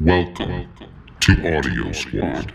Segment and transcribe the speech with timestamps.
[0.00, 0.66] Welcome
[1.20, 2.52] to Audio Squad.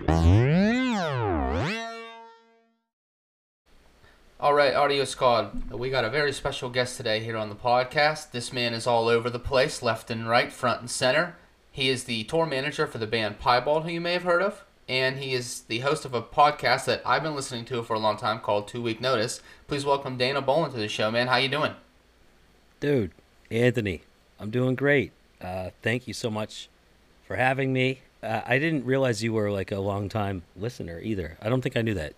[4.39, 5.71] All right, Audio Squad.
[5.71, 8.31] We got a very special guest today here on the podcast.
[8.31, 11.35] This man is all over the place, left and right, front and center.
[11.71, 14.65] He is the tour manager for the band Piebald, who you may have heard of,
[14.89, 17.99] and he is the host of a podcast that I've been listening to for a
[17.99, 19.43] long time called Two Week Notice.
[19.67, 21.27] Please welcome Dana Bollen to the show, man.
[21.27, 21.75] How you doing?
[22.79, 23.11] Dude,
[23.51, 24.01] Anthony,
[24.39, 25.11] I'm doing great.
[25.39, 26.69] Uh, thank you so much
[27.27, 27.99] for having me.
[28.23, 31.37] Uh, I didn't realize you were like a long time listener either.
[31.41, 32.13] I don't think I knew that.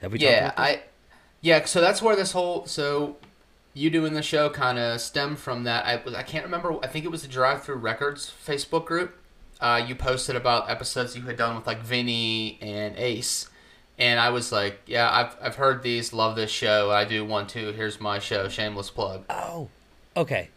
[0.00, 0.18] Have we?
[0.18, 0.52] talked Yeah?
[0.56, 0.82] I
[1.40, 1.64] yeah.
[1.64, 3.16] So that's where this whole so
[3.74, 5.86] you doing the show kind of stemmed from that.
[5.86, 6.78] I was I can't remember.
[6.82, 9.16] I think it was the Drive-Thru Records Facebook group.
[9.60, 13.48] Uh, you posted about episodes you had done with like Vinny and Ace,
[13.96, 16.12] and I was like, yeah, I've I've heard these.
[16.12, 16.90] Love this show.
[16.90, 17.72] I do one too.
[17.72, 18.48] Here's my show.
[18.48, 19.24] Shameless plug.
[19.30, 19.68] Oh,
[20.16, 20.50] okay.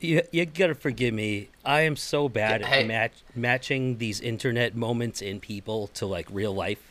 [0.00, 1.48] You you gotta forgive me.
[1.64, 2.82] I am so bad Hey.
[2.82, 6.82] at match, matching these internet moments in people to like real life.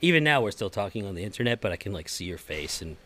[0.00, 2.82] Even now, we're still talking on the internet, but I can like see your face,
[2.82, 2.96] and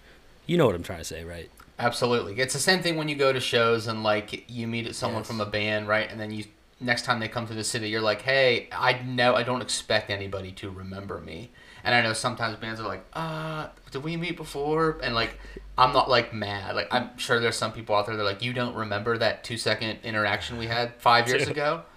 [0.46, 1.50] you know what I'm trying to say, right?
[1.78, 2.38] Absolutely.
[2.38, 5.27] It's the same thing when you go to shows and like you meet someone Yes.
[5.27, 6.10] from a band, right?
[6.10, 6.44] And then you
[6.80, 10.10] next time they come to the city, you're like, "Hey, I know I don't expect
[10.10, 11.50] anybody to remember me."
[11.84, 15.38] And I know sometimes bands are like, "Uh, did we meet before?" And like
[15.78, 16.74] I'm not like mad.
[16.74, 19.98] Like I'm sure there's some people out there that like, "You don't remember that 2-second
[20.04, 21.82] interaction we had 5 years ago?"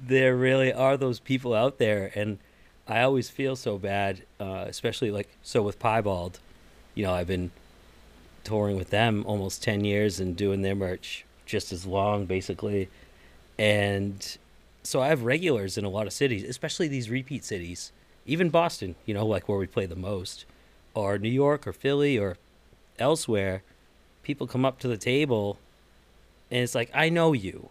[0.00, 2.38] there really are those people out there and
[2.86, 6.38] i always feel so bad uh, especially like so with piebald
[6.94, 7.50] you know i've been
[8.44, 12.88] touring with them almost 10 years and doing their merch just as long basically
[13.58, 14.36] and
[14.82, 17.90] so i have regulars in a lot of cities especially these repeat cities
[18.26, 20.44] even boston you know like where we play the most
[20.94, 22.36] or new york or philly or
[22.98, 23.62] elsewhere
[24.22, 25.58] people come up to the table
[26.50, 27.68] and it's like i know you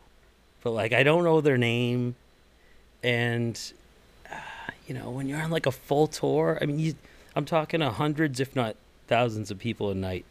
[0.66, 2.16] but like I don't know their name,
[3.04, 3.56] and
[4.30, 4.36] uh,
[4.88, 6.96] you know when you're on like a full tour, I mean, you,
[7.36, 8.76] I'm talking to hundreds, if not
[9.08, 10.26] thousands, of people a night.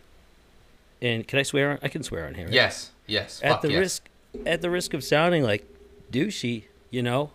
[1.01, 1.71] And can I swear?
[1.71, 2.47] On, I can swear on here.
[2.47, 2.53] right?
[2.53, 2.91] Yes.
[3.07, 3.41] Yes.
[3.45, 3.79] At Fuck the yes.
[3.79, 4.09] risk,
[4.45, 5.65] at the risk of sounding like
[6.11, 7.31] douchey, you know,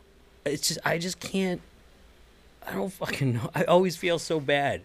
[0.45, 1.61] it's just I just can't.
[2.67, 3.49] I don't fucking know.
[3.55, 4.81] I always feel so bad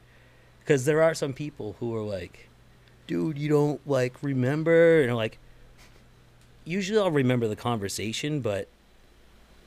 [0.60, 2.48] because there are some people who are like,
[3.06, 5.38] dude, you don't like remember, and I'm like,
[6.65, 8.69] usually I'll remember the conversation, but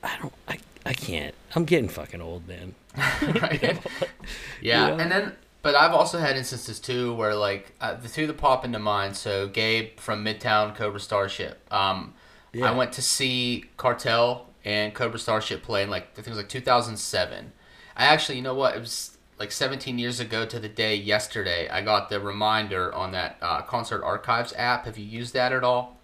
[0.04, 0.34] I don't.
[0.48, 1.36] I I can't.
[1.56, 2.74] I'm getting fucking old, man.
[3.22, 3.78] right?
[4.62, 5.04] Yeah, You know?
[5.04, 8.64] and then but I've also had instances too where like uh, the two that pop
[8.66, 9.16] into mind.
[9.18, 11.60] So Gabe from Midtown Cobra Starship.
[11.74, 12.14] Um,
[12.54, 12.72] Yeah.
[12.72, 16.38] I went to see Cartel and Cobra Starship play in like I think it was
[16.38, 17.52] like 2007.
[17.98, 18.76] I actually, you know what?
[18.76, 21.70] It was like 17 years ago to the day yesterday.
[21.70, 24.86] I got the reminder on that uh, Concert Archives app.
[24.86, 25.98] Have you used that at all?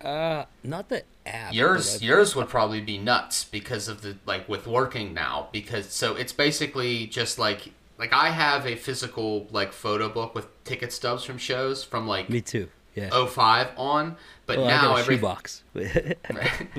[0.00, 1.52] Uh, not the app.
[1.52, 6.14] yours yours would probably be nuts because of the like with working now because so
[6.14, 11.24] it's basically just like like I have a physical like photo book with ticket stubs
[11.24, 12.68] from shows from like Me too.
[12.98, 13.26] Yeah.
[13.26, 14.16] 05 on
[14.48, 15.16] but well, now every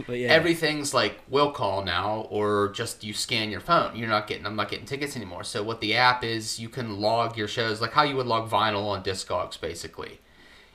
[0.08, 0.28] but yeah.
[0.30, 3.96] everything's like will call now or just you scan your phone.
[3.96, 5.44] You're not getting i'm not getting tickets anymore.
[5.44, 8.50] So what the app is you can log your shows like how you would log
[8.50, 10.20] vinyl on discogs basically.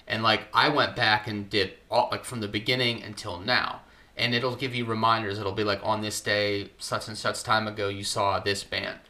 [0.06, 3.80] And like i went back and did all like from the beginning until now.
[4.16, 5.40] And it'll give you reminders.
[5.40, 9.00] It'll be like on this day such and such time ago you saw this band.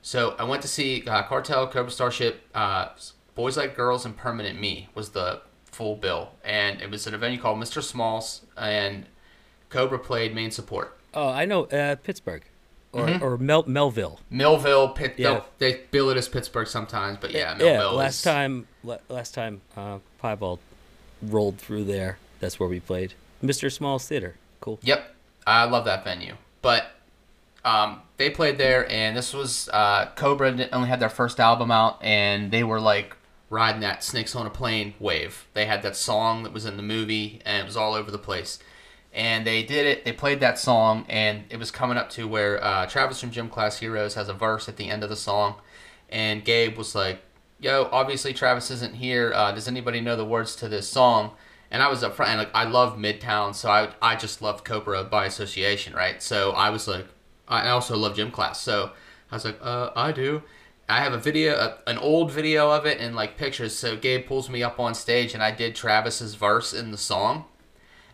[0.00, 2.88] So i went to see uh, cartel cobra starship uh,
[3.34, 5.42] boys like girls and permanent me was the
[5.76, 9.04] full bill and it was at a venue called mr smalls and
[9.68, 10.96] Cobra played main support.
[11.12, 12.44] Oh, I know uh, Pittsburgh,
[12.92, 14.20] or or Mel- Melville.
[14.32, 15.40] Millvale, Pitt, Yeah.
[15.58, 17.84] they'll- bill it as Pittsburgh sometimes, but yeah, Millvale yeah.
[17.88, 18.68] Last is, time,
[19.08, 20.60] last time, uh, Piebald
[21.20, 22.18] rolled through there.
[22.38, 23.14] That's where we played.
[23.42, 23.72] Mr.
[23.72, 24.36] Small's Theater.
[24.60, 24.78] Cool.
[24.82, 25.14] Yep,
[25.46, 26.36] I love that venue.
[26.62, 26.86] But
[27.64, 31.98] um, they played there, and this was uh, Cobra only had their first album out,
[32.04, 33.15] and they were like
[33.50, 35.46] riding that "Snakes on a Plane" wave.
[35.54, 38.18] They had that song that was in the movie, and it was all over the
[38.18, 38.58] place.
[39.12, 40.04] And they did it.
[40.04, 43.48] They played that song, and it was coming up to where uh, Travis from Gym
[43.48, 45.56] Class Heroes has a verse at the end of the song,
[46.10, 47.22] and Gabe was like,
[47.60, 49.32] "Yo, obviously Travis isn't here.
[49.34, 51.32] Uh, does anybody know the words to this song?"
[51.70, 54.64] And I was up front, and like I love Midtown, so I I just love
[54.64, 56.22] Cobra by association, right?
[56.22, 57.06] So I was like,
[57.48, 58.90] I also love gym class, so
[59.30, 60.42] I was like, uh, I do.
[60.88, 63.76] I have a video, uh, an old video of it, and like pictures.
[63.76, 67.44] So Gabe pulls me up on stage, and I did Travis's verse in the song.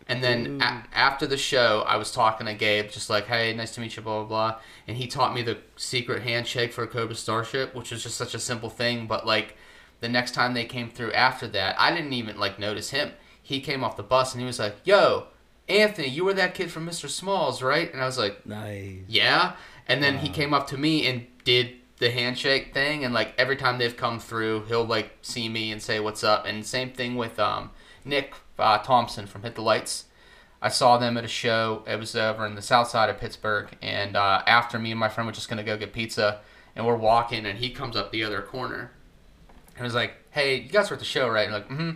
[0.07, 3.73] And then a- after the show, I was talking to Gabe, just like, "Hey, nice
[3.75, 4.59] to meet you," blah blah blah.
[4.87, 8.39] And he taught me the secret handshake for Cobra Starship, which was just such a
[8.39, 9.07] simple thing.
[9.07, 9.55] But like,
[10.01, 13.11] the next time they came through after that, I didn't even like notice him.
[13.41, 15.27] He came off the bus and he was like, "Yo,
[15.69, 17.07] Anthony, you were that kid from Mr.
[17.07, 17.91] Smalls, right?
[17.93, 18.97] And I was like, Nice.
[19.07, 19.53] yeah.
[19.87, 23.55] And then he came up to me and did the handshake thing, and like every
[23.55, 26.45] time they've come through, he'll like see me and say what's up.
[26.45, 27.71] And same thing with um,
[28.03, 30.05] Nick uh, Thompson from Hit the Lights.
[30.61, 31.83] I saw them at a show.
[31.87, 35.09] It was over in the south side of Pittsburgh, and uh, after me and my
[35.09, 36.41] friend were just gonna go get pizza,
[36.75, 38.91] and we're walking, and he comes up the other corner,
[39.75, 41.91] and was like, "Hey, you guys were at the show, right?" And like, "Mm-hmm."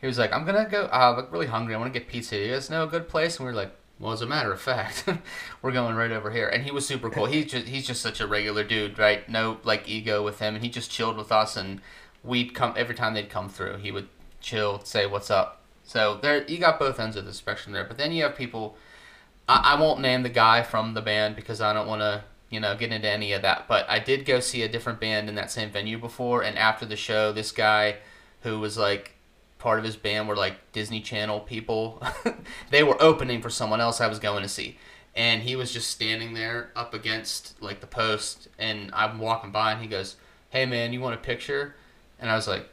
[0.00, 0.82] He was like, "I'm gonna go.
[0.86, 1.74] Uh, I'm really hungry.
[1.74, 2.36] I want to get pizza.
[2.36, 4.60] You guys know a good place?" And we were like, "Well, as a matter of
[4.60, 5.08] fact,
[5.62, 7.26] we're going right over here." And he was super cool.
[7.26, 9.28] He's just he's just such a regular dude, right?
[9.28, 11.56] No like ego with him, and he just chilled with us.
[11.56, 11.80] And
[12.22, 14.08] we'd come every time they'd come through, he would
[14.40, 15.60] chill, say what's up.
[15.84, 17.84] So there, you got both ends of the spectrum there.
[17.84, 18.76] But then you have people.
[19.48, 22.60] I, I won't name the guy from the band because I don't want to, you
[22.60, 23.68] know, get into any of that.
[23.68, 26.86] But I did go see a different band in that same venue before, and after
[26.86, 27.96] the show, this guy,
[28.42, 29.13] who was like
[29.64, 32.02] part of his band were like Disney Channel people.
[32.70, 34.76] they were opening for someone else I was going to see.
[35.16, 39.72] And he was just standing there up against like the post and I'm walking by
[39.72, 40.16] and he goes,
[40.50, 41.76] Hey man, you want a picture?
[42.20, 42.68] And I was like,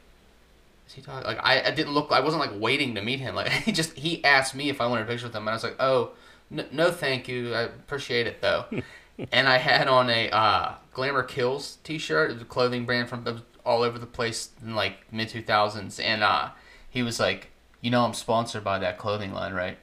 [0.86, 3.36] Is he talking like I, I didn't look I wasn't like waiting to meet him.
[3.36, 5.54] Like he just he asked me if I wanted a picture with him and I
[5.54, 6.12] was like, Oh,
[6.52, 7.54] n- no thank you.
[7.54, 8.66] I appreciate it though.
[9.32, 13.44] and I had on a uh, Glamour Kills t-shirt, it was a clothing brand from
[13.66, 16.50] all over the place in like mid 2000s and uh
[16.92, 17.50] he was like,
[17.82, 19.80] "You know, I'm sponsored by that clothing line, right?"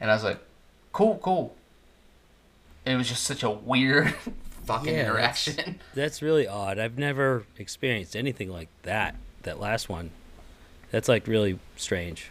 [0.00, 0.38] And I was like,
[0.92, 1.56] "Cool, cool."
[2.84, 4.14] And it was just such a weird
[4.66, 5.80] fucking Yeah, interaction.
[5.94, 6.78] That's really odd.
[6.78, 9.16] I've never experienced anything like that.
[9.42, 10.10] That last one.
[10.92, 12.30] That's like really strange.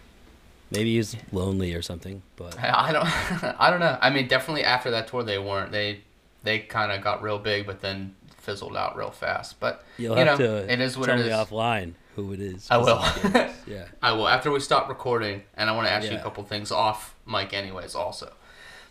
[0.72, 3.98] Maybe he's lonely or something, but I don't, I don't know.
[4.01, 5.72] I mean, definitely after that tour, they weren't.
[5.72, 6.01] They,
[6.44, 9.60] they kind of got real big, but then fizzled out real fast.
[9.60, 11.34] But you'll you have know, to it is what tell it me is.
[11.34, 12.67] offline who it is.
[12.69, 13.03] I will.
[13.67, 13.85] yeah.
[14.01, 16.71] I will after we stop recording, and I want to ask you a couple things
[16.71, 17.95] off mic, anyways.
[17.95, 18.31] Also,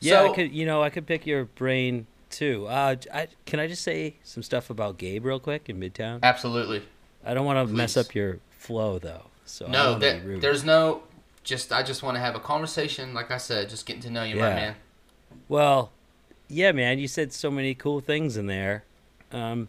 [0.01, 0.53] Yeah, So- I could.
[0.53, 2.67] You know, I could pick your brain too.
[2.67, 6.21] Uh, I, can I just say some stuff about Gabe real quick in Midtown?
[6.23, 6.83] absolutely.
[7.25, 9.23] I don't want to mess up your flow though.
[9.47, 11.03] So No, don't that, be there's no.
[11.43, 13.13] Just I just want to have a conversation.
[13.15, 14.75] Like I said, just getting to know you, my man.
[15.49, 15.93] Well,
[16.49, 18.85] yeah, man, you said so many cool things in there.
[19.31, 19.69] Um,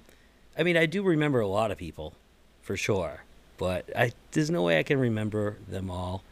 [0.57, 2.13] I mean, I do remember a lot of people,
[2.61, 3.23] for sure,
[3.57, 6.23] but I there's no way I can remember them all.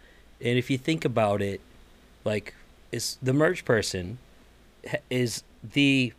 [0.41, 1.61] And if you think about it,
[2.25, 2.53] like,
[2.91, 4.17] is the merch person
[5.09, 6.13] is the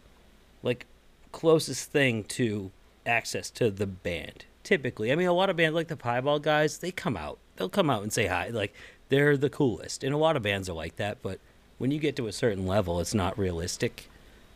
[0.63, 0.87] like
[1.33, 2.71] closest thing to
[3.07, 4.47] access to the band.
[4.63, 7.69] Typically, I mean, a lot of bands like the Piebald guys, they come out, they'll
[7.69, 8.75] come out and say hi, like
[9.11, 11.19] they're the coolest, and a lot of bands are like that.
[11.21, 11.39] But
[11.77, 14.09] when you get to a certain level, it's not realistic.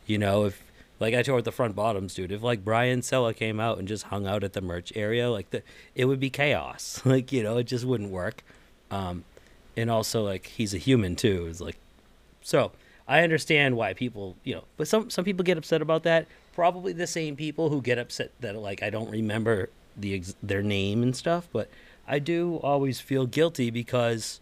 [0.07, 0.63] You know, if
[1.01, 3.87] like I told with the front bottoms, dude, if like Brian Sella came out and
[3.87, 5.63] just hung out at the merch area, like the
[5.95, 7.01] it would be chaos.
[7.05, 8.43] like you know, it just wouldn't work.
[8.91, 9.25] Um,
[9.77, 11.47] and also like he's a human too.
[11.49, 11.77] It's like
[12.43, 12.73] so
[13.07, 16.27] I understand why people, you know, but some some people get upset about that.
[16.53, 20.63] Probably the same people who get upset that like I don't remember the ex- their
[20.63, 21.49] name and stuff.
[21.53, 21.69] But
[22.07, 24.41] I do always feel guilty because,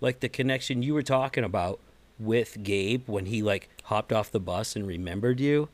[0.00, 1.78] like the connection you were talking about
[2.18, 5.68] with Gabe when he like hopped off the bus and remembered you,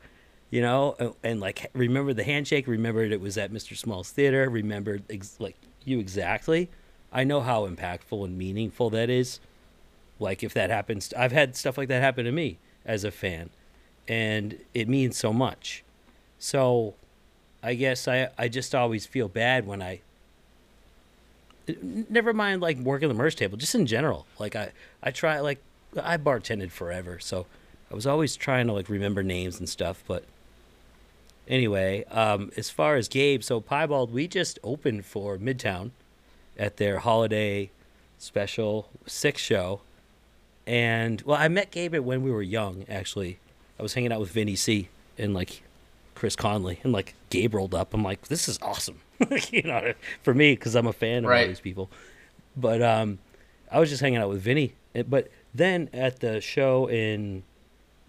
[0.49, 3.77] you know, and, and like remembered the handshake, remembered it was at Mr.
[3.77, 5.55] Small's theater, remembered ex- like
[5.85, 6.69] you exactly.
[7.11, 9.39] I know how impactful and meaningful that is
[10.21, 13.49] like if that happens i've had stuff like that happen to me as a fan
[14.07, 15.83] and it means so much
[16.39, 16.93] so
[17.61, 20.01] i guess i i just always feel bad when I
[22.09, 25.61] never mind like working the merch table just in general like i i try like
[26.01, 27.45] i bartended forever so
[27.91, 30.23] i was always trying to like remember names and stuff but
[31.47, 35.91] anyway um as far as gabe so piebald we just opened for midtown
[36.57, 37.69] at their holiday
[38.17, 39.81] special six show
[40.67, 42.85] and well, I met Gabe when we were young.
[42.87, 43.39] Actually,
[43.79, 45.63] I was hanging out with Vinny C and like
[46.13, 47.95] Chris Conley, and like Gabe rolled up.
[47.95, 49.01] I'm like, this is awesome,
[49.49, 51.89] you know, for me because I'm a fan of all these people.
[52.55, 53.17] But um,
[53.71, 54.73] I was just hanging out with Vinny.
[54.93, 57.43] Eh, But then at the show in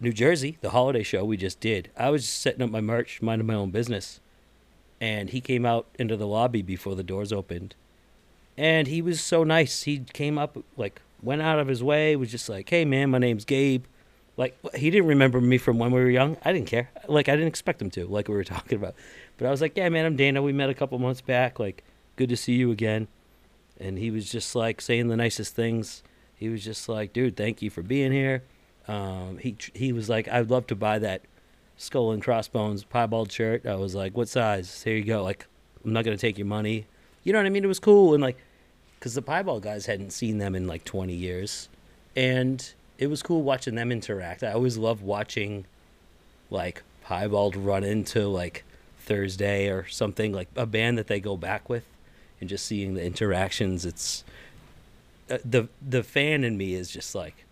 [0.01, 3.47] New Jersey, the holiday show we just did, I was setting up my merch, minding
[3.47, 4.21] my own business,
[5.01, 7.75] and he came out into the lobby before the doors opened,
[8.57, 9.83] and he was so nice.
[9.85, 13.19] He came up like went out of his way, was just like, "Hey man, my
[13.19, 13.85] name's Gabe."
[14.37, 16.37] Like he didn't remember me from when we were young.
[16.45, 16.91] I didn't care.
[17.07, 18.07] Like I didn't expect him to.
[18.07, 18.95] Like we were talking about,
[19.39, 20.43] but I was like, "Yeah, man, I'm Dana.
[20.43, 21.59] We met a couple months back.
[21.59, 21.85] Like,
[22.17, 23.09] good to see you again."
[23.79, 26.03] And he was just like saying the nicest things.
[26.43, 28.43] He was just like, "Dude, thank you for being here."
[28.89, 31.23] Um, he he was like, "I'd love to buy that
[31.77, 35.23] skull and crossbones piebald shirt." I was like, "What size?" Here you go.
[35.23, 35.47] Like,
[35.85, 36.87] I'm not gonna take your money.
[37.25, 37.65] You know what I mean?
[37.65, 38.37] It was cool and like
[38.99, 41.69] because the piebald guys hadn't seen them in like 20 years
[42.15, 44.43] and it was cool watching them interact.
[44.43, 45.65] I always love watching,
[46.51, 48.65] like Piebald run into like
[48.99, 51.85] Thursday or something like a band that they go back with,
[52.41, 53.85] and just seeing the interactions.
[53.85, 54.25] It's
[55.33, 57.45] uh, the the fan in me is just like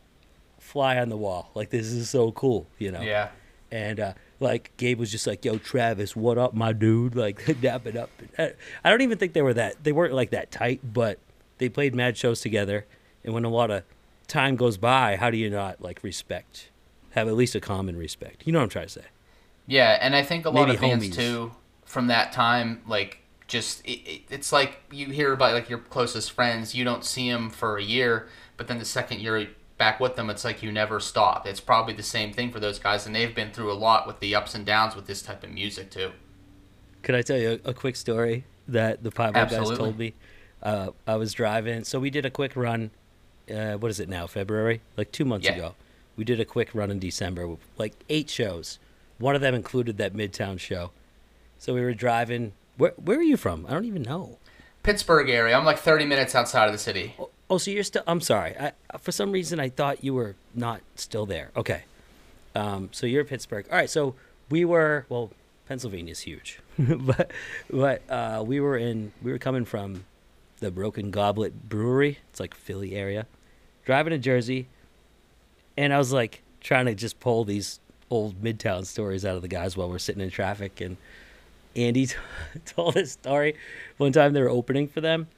[0.59, 1.51] fly on the wall.
[1.55, 3.01] Like this is so cool, you know.
[3.01, 3.31] Yeah.
[3.73, 7.87] And uh, like Gabe was just like, "Yo, Travis, what up, my dude?" Like dap
[7.87, 8.11] it up.
[8.39, 9.83] I don't even think they were that.
[9.85, 11.19] They weren't like that tight, but
[11.59, 12.87] they played mad shows together.
[13.25, 13.85] And when a lot of
[14.27, 16.71] time goes by, how do you not like respect?
[17.11, 18.47] Have at least a common respect.
[18.47, 19.05] You know what I'm trying to say?
[19.67, 21.15] Yeah, and I think a lot Maybe of bands homies.
[21.15, 21.53] too
[21.85, 23.19] from that time, like
[23.51, 27.31] just it, it, it's like you hear about like your closest friends, you don't see
[27.31, 30.71] them for a year, but then the second you're back with them, it's like you
[30.71, 31.47] never stop.
[31.47, 34.21] It's probably the same thing for those guys, and they've been through a lot with
[34.21, 36.13] the ups and downs with this type of music too.
[37.03, 40.15] Could I tell you a, a quick story that the Piebald guys told me?
[40.63, 42.91] Uh, I was driving, so we did a quick run.
[43.53, 44.27] Uh, what is it now?
[44.27, 45.55] February, like two months Yeah.
[45.55, 45.75] ago.
[46.17, 48.79] We did a quick run in December, with, like eight shows.
[49.19, 50.91] One of them included that Midtown show.
[51.59, 52.53] So we were driving.
[52.81, 53.67] Where Where are you from?
[53.69, 54.39] I don't even know.
[54.83, 57.15] Pittsburgh area, I'm like 30 minutes outside of the city.
[57.19, 58.03] Oh, oh, so you're still?
[58.07, 58.57] I'm sorry.
[58.59, 61.51] I for some reason I thought you were not still there.
[61.55, 61.83] Okay.
[62.55, 63.67] Um, so you're Pittsburgh.
[63.71, 63.91] All right.
[63.91, 64.15] So
[64.49, 65.05] we were.
[65.11, 65.31] Well,
[65.69, 67.31] Pennsylvania's huge, but
[67.71, 69.13] but uh, we were in.
[69.23, 70.07] We were coming from
[70.61, 72.19] the Broken Goblet Brewery.
[72.31, 73.27] It's like Philly area.
[73.85, 74.69] Driving to Jersey,
[75.77, 79.49] and I was like trying to just pull these old Midtown stories out of the
[79.49, 80.81] guys while we're sitting in traffic.
[80.81, 80.97] And
[81.77, 82.17] Andy t-
[82.67, 83.55] told this story
[83.97, 85.29] one time they were opening for them,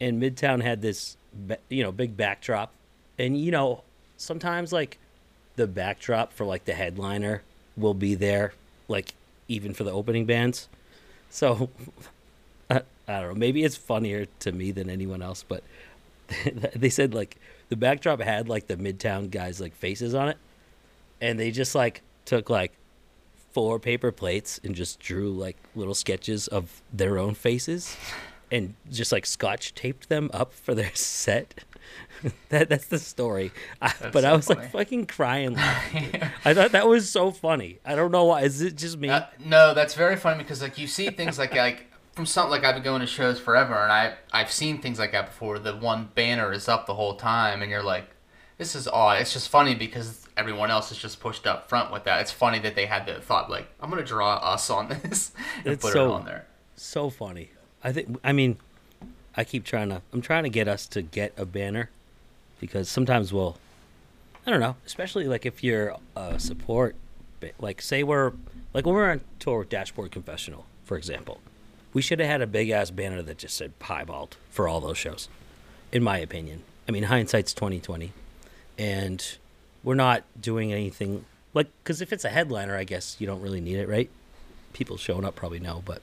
[0.00, 1.16] and Midtown had this,
[1.68, 2.72] you know, big backdrop,
[3.18, 3.82] and you know,
[4.16, 4.98] sometimes like
[5.56, 7.42] the backdrop for like the headliner
[7.76, 8.52] will be there,
[8.88, 9.14] like
[9.48, 10.68] even for the opening bands.
[11.30, 11.70] So
[12.70, 13.34] I, I don't know.
[13.34, 15.62] Maybe it's funnier to me than anyone else, but
[16.74, 17.36] they said like
[17.68, 20.38] the backdrop had like the Midtown guys like faces on it,
[21.20, 22.72] and they just like took like
[23.56, 27.96] four paper plates and just drew like little sketches of their own faces,
[28.52, 31.64] and just like scotch taped them up for their set.
[32.50, 33.50] that that's the story.
[33.80, 34.60] I, That's but I was funny.
[34.60, 35.56] like fucking crying.
[36.44, 37.78] I thought that was so funny.
[37.82, 38.42] I don't know why.
[38.42, 39.08] Is it just me?
[39.08, 42.62] Uh, no, that's very funny because like you see things like like from something like
[42.64, 45.58] I've been going to shows forever, and I I've seen things like that before.
[45.58, 48.04] The one banner is up the whole time, and you're like,
[48.58, 49.20] this is odd.
[49.20, 52.20] It's just funny because everyone else is just pushed up front with that.
[52.20, 55.32] It's funny that they had the thought like, I'm gonna draw us on this
[55.64, 56.46] and It's put so- it on there.
[56.76, 57.50] so funny.
[57.84, 58.18] I think.
[58.24, 58.56] I mean,
[59.36, 60.02] I keep trying to.
[60.12, 61.90] I'm trying to get us to get a banner
[62.60, 63.56] because sometimes we'll.
[64.46, 64.76] I don't know.
[64.86, 66.94] Especially like if you're a support,
[67.58, 68.32] like say we're
[68.72, 71.40] like when we're on tour with Dashboard Confessional, for example,
[71.92, 74.98] we should have had a big ass banner that just said Piebald for all those
[74.98, 75.28] shows.
[75.92, 78.12] In my opinion, I mean hindsight's 2020,
[78.78, 79.36] and
[79.82, 83.60] we're not doing anything like because if it's a headliner, I guess you don't really
[83.60, 84.10] need it, right?
[84.72, 86.02] People showing up probably know, but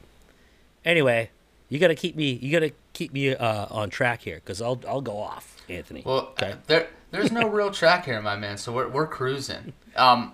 [0.83, 1.29] anyway,
[1.69, 2.33] you gotta keep me.
[2.33, 6.03] You gotta keep me uh, on track here, because I'll I'll go off, Anthony.
[6.05, 6.51] Well, okay.
[6.51, 8.57] uh, there there's no real track here, my man.
[8.57, 9.73] So we're we're cruising.
[9.95, 10.33] Um,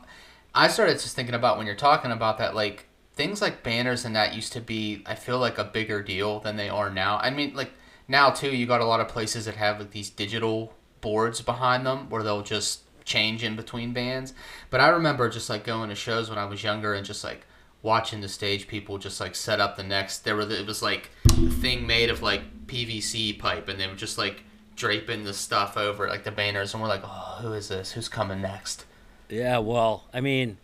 [0.53, 4.15] I started just thinking about when you're talking about that, like things like banners and
[4.15, 5.03] that used to be.
[5.05, 7.17] I feel like a bigger deal than they are now.
[7.17, 7.71] I mean, like
[8.07, 11.85] now too, you got a lot of places that have like these digital boards behind
[11.85, 14.33] them where they'll just change in between bands.
[14.69, 17.45] But I remember just like going to shows when I was younger and just like
[17.81, 21.09] watching the stage people just like set up the next there were it was like
[21.25, 24.43] a thing made of like PVC pipe and they were just like
[24.75, 28.09] draping the stuff over like the banners and we're like oh who is this who's
[28.09, 28.83] coming next
[29.29, 29.59] yeah.
[29.59, 30.57] Well, I mean,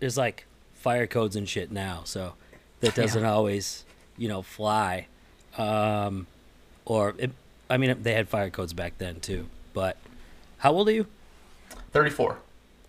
[0.00, 2.34] there's like fire codes and shit now, so
[2.80, 3.84] that doesn't always,
[4.18, 5.06] you know, fly.
[5.56, 6.26] Um,
[6.84, 7.30] or it,
[7.70, 9.46] I mean, they had fire codes back then too.
[9.72, 9.96] But
[10.58, 11.06] how old are you?
[11.92, 12.38] 34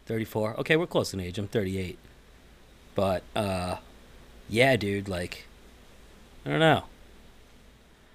[0.05, 1.37] 34 okay we're close in age.
[1.37, 1.97] I'm 38
[2.95, 3.77] but uh
[4.49, 5.45] yeah dude like
[6.45, 6.83] i don't know.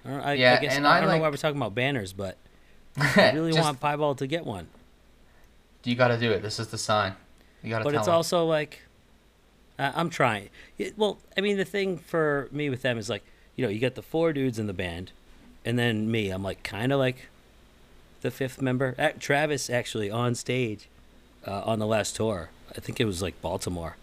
[0.05, 1.75] I, don't, I, Yeah, I guess and i I don't know why we're talking about
[1.75, 2.37] banners but
[2.97, 4.67] i really Just- want piebald to get one.
[5.83, 6.41] You got to do it.
[6.41, 7.13] This is the sign.
[7.63, 8.13] You got to but it's 'em.
[8.13, 8.81] also like
[9.77, 10.49] I i'm trying.
[10.77, 13.23] It, well i mean the thing for me with them is like
[13.55, 15.11] you know you got the four dudes in the band
[15.65, 16.29] and then me.
[16.29, 17.27] I'm like kind of like
[18.21, 18.95] the fifth member.
[19.19, 20.87] Travis actually on stage
[21.45, 22.49] uh, on the last tour.
[22.75, 23.95] I think it was like baltimore.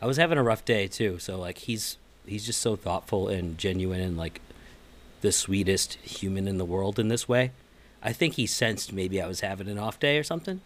[0.00, 3.56] I was having a rough day too so like he's he's just so thoughtful and
[3.56, 4.40] genuine and like
[5.20, 7.52] the sweetest human in the world in this way.
[8.02, 10.60] I think he sensed maybe i was having an off day or something.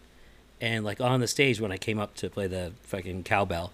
[0.59, 3.71] And like on the stage when I came up to play the fucking cowbell,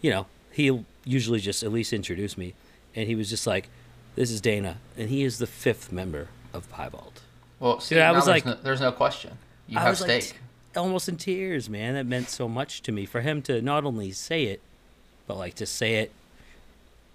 [0.00, 2.54] you know, he'll usually just at least introduce me,
[2.94, 3.68] and he was just like,
[4.14, 7.22] "This is Dana," and he is the fifth member of Piebald.
[7.60, 10.00] Well see, Dude, I was there's, like- no, there's no question you I have was
[10.02, 10.38] like, stake
[10.76, 11.94] almost in tears, man.
[11.94, 14.60] That meant so much to me for him to not only say it,
[15.26, 16.12] but like to say it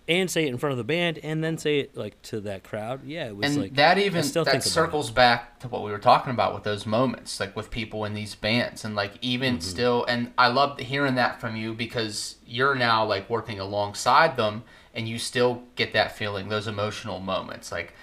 [0.08, 2.64] and say it in front of the band and then say it like to that
[2.64, 3.02] crowd.
[3.06, 6.00] Yeah, it was and like that even still that circles back to what we were
[6.00, 9.62] talking about with those moments like with people in these bands and like even Mm-hmm.
[9.62, 14.64] still and i love hearing that from you because you're now like working alongside them
[14.96, 17.94] and you still get that feeling those emotional moments like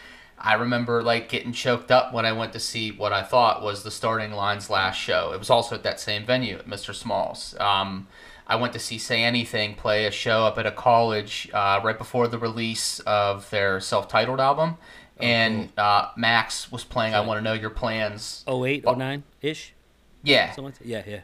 [0.40, 3.82] i remember like getting choked up when i went to see what i thought was
[3.82, 7.54] the starting lines last show it was also at that same venue at mr smalls
[7.60, 8.06] um,
[8.48, 11.98] I went to see Say Anything play a show up at a college uh, right
[11.98, 14.78] before the release of their self-titled album,
[15.18, 19.74] and uh, Max was playing "I Want to Know Your Plans." 08, 09 ish,
[20.22, 20.74] Yeah, like.
[20.82, 21.20] Yeah, yeah.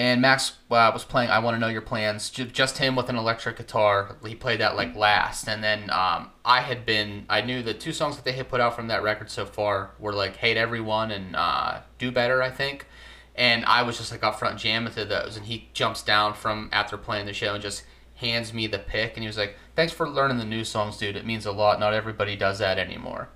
[0.00, 3.16] And Max uh, was playing "I Want to Know Your Plans." Just him with an
[3.16, 4.16] electric guitar.
[4.26, 7.26] He played that like last, and then um, I had been.
[7.28, 9.90] I knew the two songs that they had put out from that record so far
[9.98, 12.86] were like "Hate Everyone" and uh, "Do Better," I think.
[13.34, 16.70] And I was just like up front jamming to those, and he jumps down from
[16.72, 19.92] after playing the show and just hands me the pick, and he was like, "Thanks
[19.92, 21.14] for learning the new songs, dude.
[21.14, 21.78] It means a lot.
[21.78, 23.28] Not everybody does that anymore."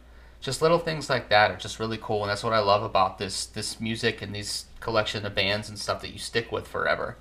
[0.44, 3.16] Just little things like that are just really cool, and that's what I love about
[3.16, 7.16] this this music and these collection of bands and stuff that you stick with forever.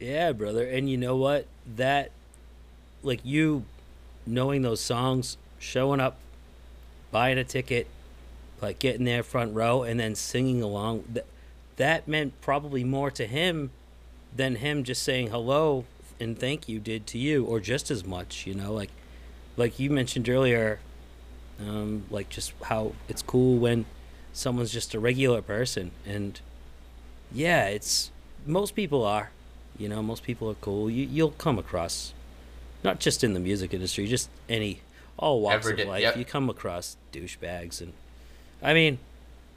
[0.00, 0.66] Yeah, brother.
[0.66, 1.46] And you know what?
[1.76, 2.12] That,
[3.02, 3.66] like you
[4.26, 6.16] knowing those songs, showing up,
[7.10, 7.88] buying a ticket,
[8.62, 11.26] like getting there front row, and then singing along, that,
[11.76, 13.70] that meant probably more to him
[14.34, 15.84] than him just saying hello
[16.18, 18.72] and thank you did to you, or just as much, you know?
[18.72, 18.90] Like,
[19.58, 20.80] like you mentioned earlier,
[21.68, 23.84] um, like just how it's cool when
[24.32, 25.90] someone's just a regular person.
[26.06, 26.40] And
[27.32, 28.10] yeah, it's
[28.46, 29.30] most people are.
[29.78, 30.90] You know, most people are cool.
[30.90, 32.12] You you'll come across,
[32.84, 34.80] not just in the music industry, just any
[35.18, 36.02] all walks Every day, of life.
[36.02, 36.16] yep.
[36.16, 37.92] You come across douchebags, and
[38.62, 38.98] I mean,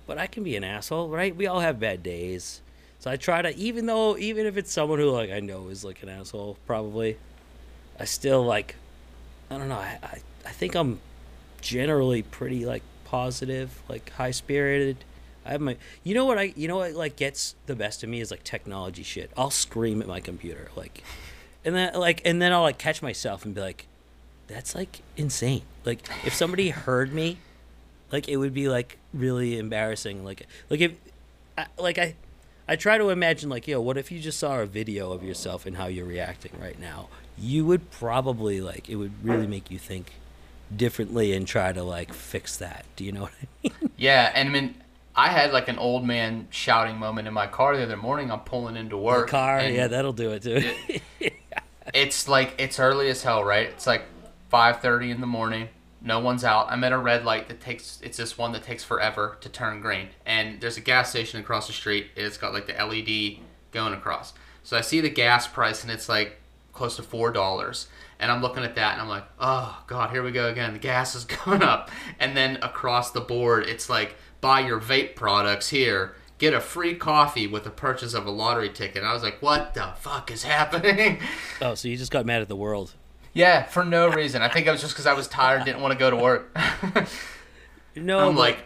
[0.07, 1.35] but I can be an asshole, right?
[1.35, 2.61] We all have bad days.
[2.99, 5.83] So I try to, even though, even if it's someone who like I know is
[5.83, 7.17] like an asshole, probably,
[7.99, 8.75] I still like,
[9.51, 9.75] I don't know.
[9.75, 10.99] I I, I think I'm
[11.65, 14.97] generally pretty like positive, like high spirited.
[15.43, 18.09] I have my, you know what I, you know what like gets the best of
[18.09, 19.31] me is like technology shit.
[19.35, 21.03] I'll scream at my computer like,
[21.65, 23.87] and then like, and then I'll like catch myself and be like,
[24.47, 25.63] that's like insane.
[25.83, 27.39] Like if somebody heard me,
[28.11, 30.23] like it would be like really embarrassing.
[30.23, 30.93] Like like if,
[31.57, 32.13] I, like I,
[32.67, 35.65] I try to imagine like yo, what if you just saw a video of yourself
[35.65, 37.09] and how you're reacting right now?
[37.39, 40.11] You would probably like it would really make you think
[40.75, 42.85] differently and try to like fix that.
[42.95, 43.91] Do you know what I mean?
[43.97, 44.75] Yeah, and I mean,
[45.15, 48.31] I had like an old man shouting moment in my car the other morning.
[48.31, 49.29] I'm pulling into work.
[49.29, 50.61] Car, yeah, that'll do it too.
[51.93, 53.67] It's like it's early as hell, right?
[53.67, 54.03] It's like
[54.51, 55.69] 5:30 in the morning.
[56.01, 56.67] No one's out.
[56.69, 57.99] I'm at a red light that takes.
[58.03, 61.67] It's this one that takes forever to turn green, and there's a gas station across
[61.67, 62.07] the street.
[62.15, 63.39] It's got like the LED
[63.71, 64.33] going across.
[64.63, 66.41] So I see the gas price, and it's like
[66.73, 67.87] close to four dollars.
[68.19, 70.73] And I'm looking at that, and I'm like, oh god, here we go again.
[70.73, 75.15] The gas is going up, and then across the board, it's like buy your vape
[75.15, 76.15] products here.
[76.37, 79.03] Get a free coffee with the purchase of a lottery ticket.
[79.03, 81.19] I was like, what the fuck is happening?
[81.61, 82.93] oh, so you just got mad at the world.
[83.33, 84.41] Yeah, for no reason.
[84.41, 86.57] I think it was just because I was tired, didn't want to go to work.
[87.95, 88.57] No, I'm but like,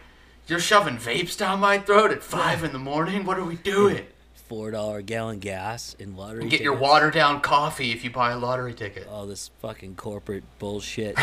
[0.48, 3.26] you're shoving vapes down my throat at five in the morning.
[3.26, 4.08] What are we doing?
[4.50, 6.50] Four dollar gallon gas in lottery.
[6.50, 6.90] Get your tickets.
[6.90, 9.08] watered down coffee if you buy a lottery ticket.
[9.08, 11.16] all this fucking corporate bullshit.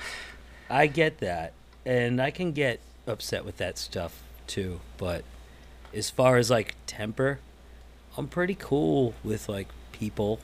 [0.70, 1.52] I get that,
[1.86, 4.80] and I can get upset with that stuff too.
[4.98, 5.24] But
[5.94, 7.38] as far as like temper,
[8.18, 10.40] I'm pretty cool with like people.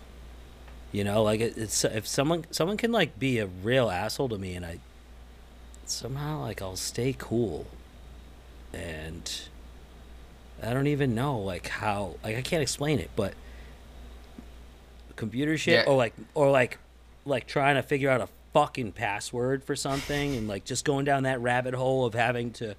[0.93, 4.39] You know, like it, it's if someone someone can like be a real asshole to
[4.39, 4.79] me, and I
[5.87, 7.67] somehow like I'll stay cool,
[8.73, 9.29] and
[10.63, 13.35] I don't even know like how like I can't explain it, but
[15.17, 15.91] computer shit Yeah.
[15.93, 16.79] or like or like
[17.25, 21.23] like trying to figure out a fucking password for something and like just going down
[21.23, 22.75] that rabbit hole of having to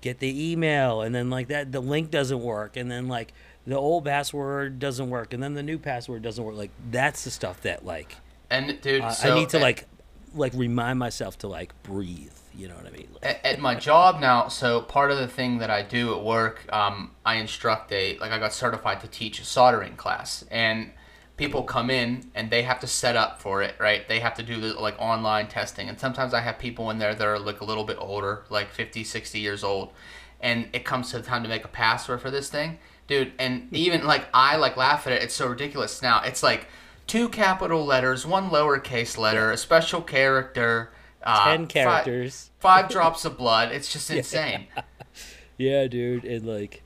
[0.00, 3.32] get the email and then like that the link doesn't work and then like
[3.66, 7.30] the old password doesn't work and then the new password doesn't work like that's the
[7.30, 8.16] stuff that like
[8.50, 9.86] And dude, I- so I need to like
[10.34, 13.74] like remind myself to like breathe you know what I mean like, at, at my
[13.74, 17.92] job now, so part of the thing that I do at work, um, I instruct
[17.92, 20.92] a like I got certified to teach a soldering class, and
[21.36, 24.06] people come in and they have to set up for it, right?
[24.06, 27.14] They have to do the like online testing, and sometimes I have people in there
[27.14, 29.92] that are like a little bit older, like 50, 60 years old,
[30.40, 33.32] and it comes to the time to make a password for this thing, dude.
[33.38, 35.22] And even like I like laugh at it.
[35.22, 36.22] It's so ridiculous now.
[36.22, 36.68] It's like
[37.06, 40.90] two capital letters, one lowercase letter, a special character.
[41.24, 43.72] Uh, ten characters five drops of blood.
[43.72, 44.66] It's just insane.
[45.56, 46.82] yeah dude and like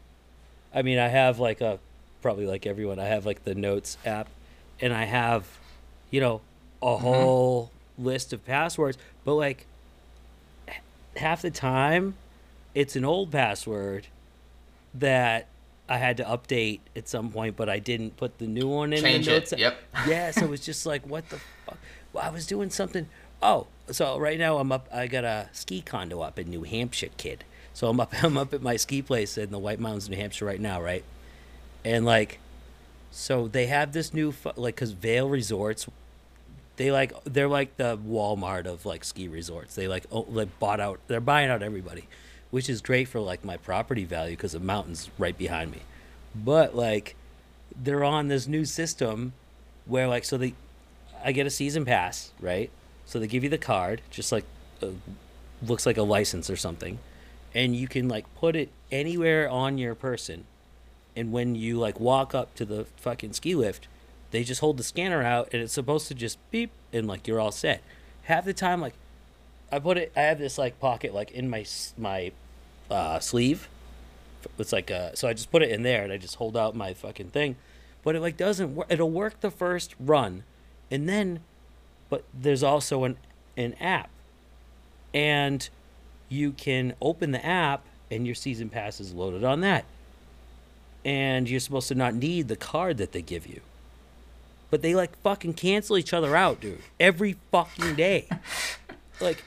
[0.75, 1.79] I mean, I have like a
[2.23, 2.99] probably like everyone.
[2.99, 4.29] I have like the notes app,
[4.81, 5.47] and I have,
[6.11, 6.41] you know,
[6.83, 8.99] a whole list of passwords.
[9.25, 9.67] But like
[11.17, 12.15] half the time,
[12.75, 14.09] it's an old password
[14.95, 15.47] that
[15.89, 19.03] I had to update at some point, but I didn't put the new one in
[19.03, 19.55] Change the it, notes.
[19.57, 19.79] yep.
[20.07, 21.79] Yeah, so it was just like, what the fuck?
[22.13, 23.09] Well, I was doing something.
[23.43, 24.89] Oh, so right now I'm up.
[24.93, 27.45] I got a ski condo up in New Hampshire, kid.
[27.73, 28.13] So I'm up.
[28.23, 31.05] I'm up at my ski place in the White Mountains, New Hampshire, right now, right?
[31.85, 32.39] And like,
[33.11, 35.87] so they have this new like, cause Vail Resorts,
[36.79, 39.75] they like they're like the Walmart of like ski resorts.
[39.75, 41.01] They like oh, like bought out.
[41.09, 42.07] They're buying out everybody,
[42.51, 45.81] which is great for like my property value because the mountain's right behind me.
[46.35, 47.17] But like,
[47.75, 49.33] they're on this new system
[49.87, 50.55] where like so they
[51.25, 52.71] I get a season pass, right?
[53.09, 54.45] So they give you the card, just like
[54.83, 54.89] uh,
[55.67, 56.99] looks like a license or something,
[57.55, 60.45] and you can like put it anywhere on your person.
[61.17, 63.89] And when you like walk up to the fucking ski lift,
[64.31, 67.41] they just hold the scanner out, and it's supposed to just beep, and like you're
[67.41, 67.83] all set.
[68.25, 68.93] Half the time, like
[69.73, 71.65] I put it, I have this like pocket like in my
[71.97, 72.33] my
[72.91, 73.71] uh, sleeve.
[74.59, 76.77] It's like uh, so I just put it in there, and I just hold out
[76.77, 77.57] my fucking thing,
[78.05, 78.89] but it like doesn't work.
[78.91, 80.45] It'll work the first run,
[80.91, 81.41] and then
[82.09, 83.17] but there's also an
[83.57, 84.09] an app.
[85.13, 85.69] And
[86.29, 89.85] you can open the app and your season pass is loaded on that.
[91.05, 93.61] And you're supposed to not need the card that they give you.
[94.71, 98.29] But they like fucking cancel each other out dude every fucking day.
[99.21, 99.43] Like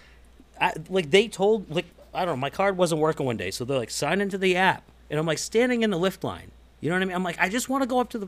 [0.59, 3.63] I, like they told like I don't know my card wasn't working one day so
[3.63, 4.83] they're like sign into the app.
[5.09, 6.51] And I'm like standing in the lift line.
[6.81, 7.15] You know what I mean?
[7.15, 8.27] I'm like I just want to go up to the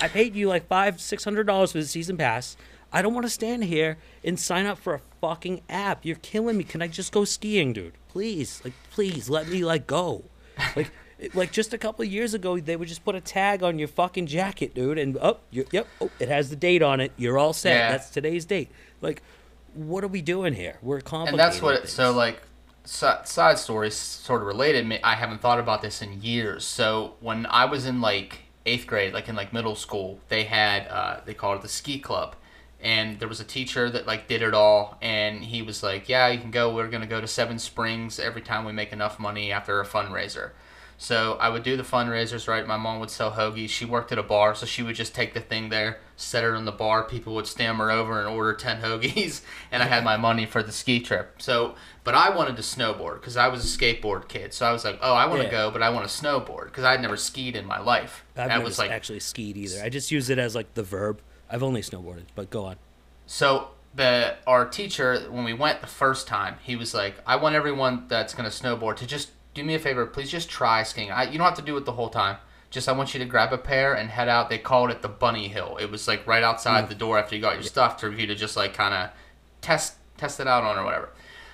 [0.00, 2.56] I paid you like five six hundred dollars for the season pass
[2.94, 6.04] I don't want to stand here and sign up for a fucking app.
[6.04, 6.62] You're killing me.
[6.62, 7.94] Can I just go skiing dude?
[8.08, 10.22] Please like please let me like go.
[10.76, 10.92] Like
[11.34, 13.88] like just a couple of years ago they would just put a tag on your
[13.88, 17.10] fucking jacket dude and oh yep oh, it has the date on it.
[17.16, 17.74] You're all set.
[17.74, 17.90] Yeah.
[17.90, 18.70] that's today's date.
[19.00, 19.22] Like
[19.74, 20.78] what are we doing here?
[20.80, 22.42] We're complicating and that's what it, so like
[22.84, 26.64] si- side stories sort of related i haven't thought about this in years.
[26.64, 30.86] So when i was in like eighth grade like in like middle school they had
[30.86, 32.36] uh, they called it the ski club
[32.84, 36.28] and there was a teacher that like did it all and he was like yeah
[36.28, 39.18] you can go we're going to go to seven springs every time we make enough
[39.18, 40.50] money after a fundraiser
[40.96, 42.64] so I would do the fundraisers, right?
[42.64, 43.70] My mom would sell hoagies.
[43.70, 46.52] She worked at a bar, so she would just take the thing there, set it
[46.54, 47.02] on the bar.
[47.02, 49.40] People would stammer over and order 10 hoagies,
[49.72, 51.42] and I had my money for the ski trip.
[51.42, 54.54] So, but I wanted to snowboard because I was a skateboard kid.
[54.54, 55.50] So I was like, oh, I want to Yeah.
[55.50, 58.24] go, but I want to snowboard because I'd never skied in my life.
[58.36, 59.82] Never was like, actually skied either.
[59.82, 61.20] I just use it as like the verb.
[61.54, 62.76] I've only snowboarded, but go on.
[63.26, 67.54] So the our teacher, when we went the first time, he was like, "I want
[67.54, 70.04] everyone that's gonna snowboard to just do me a favor.
[70.04, 71.12] Please just try skiing.
[71.12, 72.38] I, you don't have to do it the whole time.
[72.70, 74.50] Just I want you to grab a pair and head out.
[74.50, 75.76] They called it the Bunny Hill.
[75.80, 76.88] It was like right outside mm.
[76.88, 79.10] the door after you got your stuff for you to just like kind of
[79.60, 81.10] test test it out on or whatever.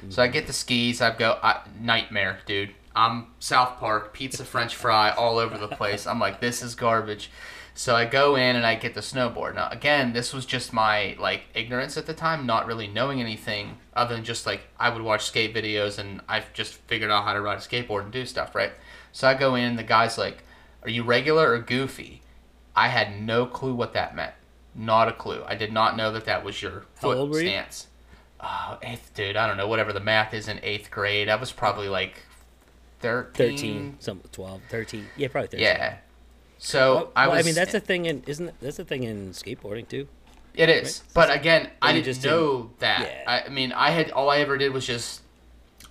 [0.09, 1.03] So I get the skis.
[1.03, 2.71] I go I, nightmare, dude.
[2.97, 6.07] I'm South Park pizza French fry all over the place.
[6.07, 7.31] I'm like this is garbage.
[7.75, 9.55] So I go in and I get the snowboard.
[9.55, 13.79] Now again, this was just my like ignorance at the time, not really knowing anything
[13.95, 17.33] other than just like I would watch skate videos and I've just figured out how
[17.33, 18.73] to ride a skateboard and do stuff, right?
[19.13, 20.45] So I go in and the guy's like,
[20.83, 22.23] "Are you regular or goofy?"
[22.77, 24.35] I had no clue what that meant.
[24.75, 25.43] Not a clue.
[25.47, 27.49] I did not know that that was your foot old were you?
[27.49, 27.89] stance.
[28.41, 29.37] Oh, eighth, dude.
[29.37, 29.69] I don't know.
[29.69, 31.29] Whatever the math is in eighth grade.
[31.29, 32.23] I was probably like
[33.01, 33.35] 13.
[33.35, 35.07] 13, some 12, 13.
[35.17, 35.61] Yeah, probably 13.
[35.61, 35.97] Yeah.
[36.63, 37.45] So Well, I well, was.
[37.45, 40.07] I mean, that's a thing in isn't that's a thing in skateboarding too.
[40.55, 43.01] It is, but again, I didn't just know that.
[43.27, 43.43] yeah.
[43.47, 45.23] I, mean, I had all I ever did was just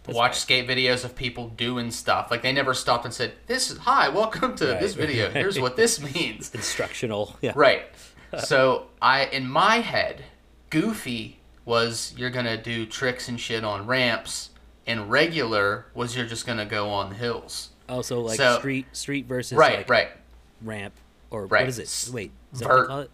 [0.07, 2.29] watch skate videos of people doing stuff.
[2.29, 4.79] Like they never stopped and said, "This is hi, welcome to Right.
[4.79, 5.29] this video.
[5.31, 7.35] Here's what this means." Instructional.
[7.41, 7.53] Yeah.
[7.55, 7.83] Right.
[8.43, 10.23] So I, in my head,
[10.69, 14.51] goofy was you're gonna do tricks and shit on ramps,
[14.85, 17.69] and regular was you're just gonna go on the hills.
[17.89, 20.09] Also, like So- street street versus right, like right.
[20.61, 20.93] Ramp
[21.31, 21.61] or Right.
[21.61, 22.13] what is it?
[22.13, 22.81] Wait, is that what Vert.
[22.83, 23.11] they call it?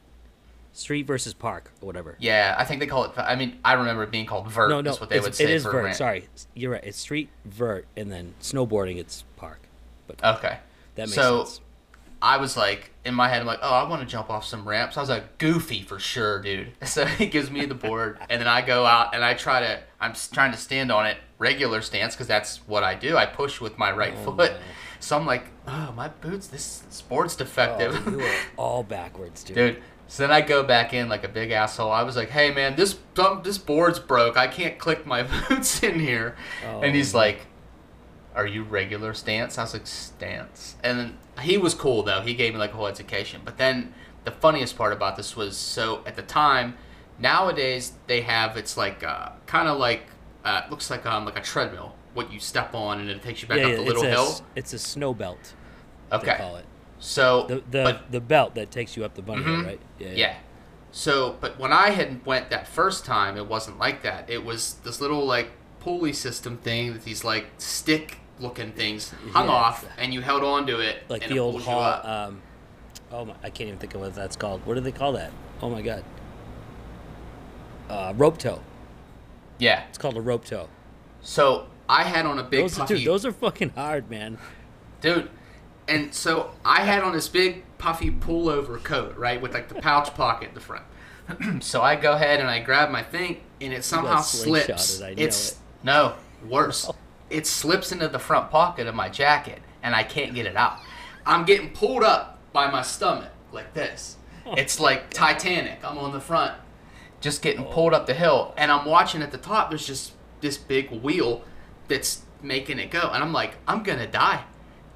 [0.73, 2.17] Street versus park or whatever.
[2.19, 3.11] Yeah, I think they call it.
[3.17, 4.69] I mean, I remember it being called vert.
[4.69, 5.83] no, no, is what they would say it is for vert.
[5.85, 5.95] ramp.
[5.95, 6.83] Sorry, you're right.
[6.83, 8.97] It's street vert, and then snowboarding.
[8.97, 9.59] It's park.
[10.07, 10.57] But Okay.
[10.95, 11.61] that makes sense so, sense.
[12.21, 14.67] I was like, in my head, I'm like, oh, I want to jump off some
[14.67, 14.97] ramps.
[14.97, 16.71] I was like, goofy for sure, dude.
[16.85, 19.79] So he gives me the board, and then I go out and I try to,
[20.01, 23.15] I'm trying to stand on it, regular stance, because that's what I do.
[23.15, 24.51] I push with my right Oh, foot.
[24.51, 24.57] no.
[24.99, 28.01] So I'm like, oh, my boots, this sport's defective.
[28.07, 29.55] Oh, you are all backwards, dude.
[29.55, 29.83] dude.
[30.07, 31.91] So then I go back in like a big asshole.
[31.91, 34.37] I was like, "Hey man, this um, this board's broke.
[34.37, 37.47] I can't click my boots in here." Oh, and he's like,
[38.35, 42.21] "Are you regular Stance?" I was like, "Stance," and then he was cool though.
[42.21, 43.41] He gave me like a whole education.
[43.43, 43.93] But then
[44.25, 46.77] the funniest part about this was so at the time,
[47.17, 50.03] nowadays they have it's like uh, kind of like
[50.43, 51.95] uh, looks like um like a treadmill.
[52.15, 54.41] What you step on and it takes you back up the little a, hill.
[54.55, 55.53] It's a snow belt.
[56.11, 56.31] Okay.
[56.31, 56.65] They call it
[56.97, 59.65] So the the, but the belt that takes you up the bunny hill, Mhm.
[59.65, 59.79] right?
[59.99, 60.09] Yeah.
[60.15, 60.33] Yeah.
[60.91, 64.29] So, but when I had went that first time, it wasn't like that.
[64.29, 65.51] It was this little like
[65.81, 69.51] pulley system thing that these like stick looking things hung Yeah.
[69.53, 71.81] off, and you held on to it, Like and the it old hall.
[71.81, 72.05] up.
[72.05, 72.41] Um,
[73.11, 73.33] oh my!
[73.43, 74.65] I can't even think of what that's called.
[74.65, 75.31] What do they call that?
[75.61, 76.03] Oh my god.
[77.89, 78.61] Uh, rope tow.
[79.59, 79.83] yeah.
[79.89, 80.69] It's called a rope tow.
[81.21, 84.37] So I had on a big Those, puffy dude, those are fucking hard, man.
[85.01, 85.29] dude.
[85.87, 90.13] And so I had on this big puffy pullover coat, right, with like the pouch
[90.15, 90.83] pocket in the front.
[91.63, 95.01] so I go ahead and I grab my thing, and it somehow slips.
[95.01, 95.57] It's it.
[95.83, 96.15] no
[96.47, 96.89] worse.
[97.29, 100.79] It slips into the front pocket of my jacket, and I can't get it out.
[101.25, 104.17] I'm getting pulled up by my stomach like this.
[104.45, 104.53] Oh.
[104.55, 105.79] It's like Titanic.
[105.83, 106.53] I'm on the front,
[107.21, 107.71] just getting oh.
[107.71, 109.69] pulled up the hill, and I'm watching at the top.
[109.69, 111.43] There's just this big wheel
[111.87, 114.43] that's making it go, and I'm like, I'm gonna die.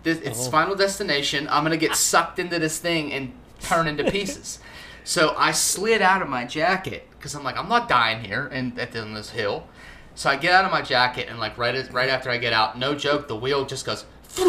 [0.04, 0.52] This, it's Oh.
[0.52, 1.48] Final Destination.
[1.50, 4.60] I'm gonna get sucked into this thing and turn into pieces.
[5.04, 8.78] so I slid out of my jacket because I'm like, I'm not dying here and
[8.80, 9.68] at the, on this hill.
[10.16, 12.54] So I get out of my jacket and like right as, right after I get
[12.54, 14.06] out, no joke, the wheel just goes,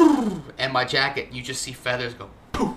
[0.59, 2.77] and my jacket, you just see feathers go poof.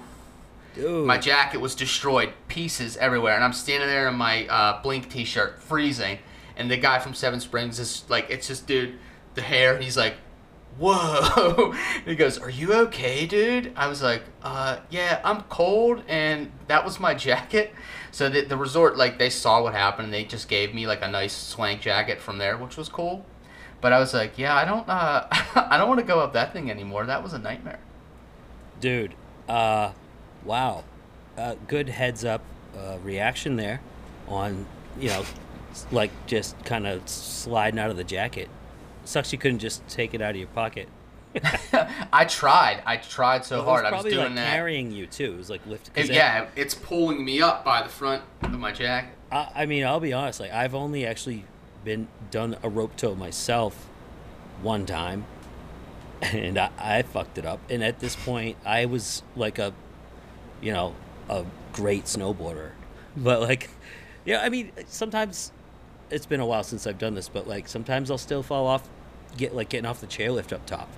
[0.76, 1.06] Dude.
[1.06, 5.62] My jacket was destroyed, pieces everywhere, and I'm standing there in my uh, Blink T-shirt,
[5.62, 6.18] freezing.
[6.56, 8.98] And the guy from Seven Springs is like, it's just dude,
[9.36, 9.78] the hair.
[9.80, 10.16] He's like,
[10.78, 11.74] whoa.
[12.06, 16.84] he goes, "Are you okay, dude?" I was like, "Uh, yeah, I'm cold, and that
[16.84, 17.74] was my jacket."
[18.12, 21.02] So the, the resort, like, they saw what happened, and they just gave me like
[21.02, 23.26] a nice swank jacket from there, which was cool.
[23.82, 26.54] But I was like, "Yeah, I don't, uh, I don't want to go up that
[26.54, 27.06] thing anymore.
[27.06, 27.80] That was a nightmare."
[28.80, 29.16] Dude,
[29.48, 29.92] uh,
[30.44, 30.84] wow.
[31.38, 32.42] Uh, good heads up
[32.78, 33.82] uh, reaction there
[34.28, 34.68] on,
[35.00, 35.26] you know,
[35.92, 38.50] like just kind of sliding out of the jacket.
[39.06, 40.88] Sucks you couldn't just take it out of your pocket.
[42.14, 42.84] I tried.
[42.86, 43.86] I tried so It was hard.
[43.86, 44.54] I was probably doing like that.
[44.54, 45.34] carrying you too.
[45.34, 45.94] It was like lift.
[45.94, 49.12] 'cause It- yeah, it's pulling me up by the front of my jacket.
[49.32, 50.40] I, I mean, I'll be honest.
[50.40, 51.46] Like, I've only actually
[51.84, 53.90] been done a rope tow myself
[54.62, 55.26] one time,
[56.22, 57.60] and I, I fucked it up.
[57.70, 59.74] And at this point, I was like a,
[60.62, 60.94] you know,
[61.30, 62.72] a great snowboarder.
[63.18, 63.70] But like,
[64.26, 65.52] yeah, I mean, sometimes
[66.14, 68.88] it's been a while since I've done this, but like sometimes I'll still fall off,
[69.38, 70.90] get like getting off the chairlift up top.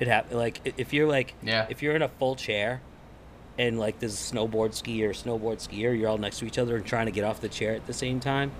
[0.00, 1.66] It hap- like if you're like Yeah.
[1.68, 2.80] if you're in a full chair
[3.58, 6.86] and like there's a snowboard skier, snowboard skier, you're all next to each other and
[6.86, 8.52] trying to get off the chair at the same time.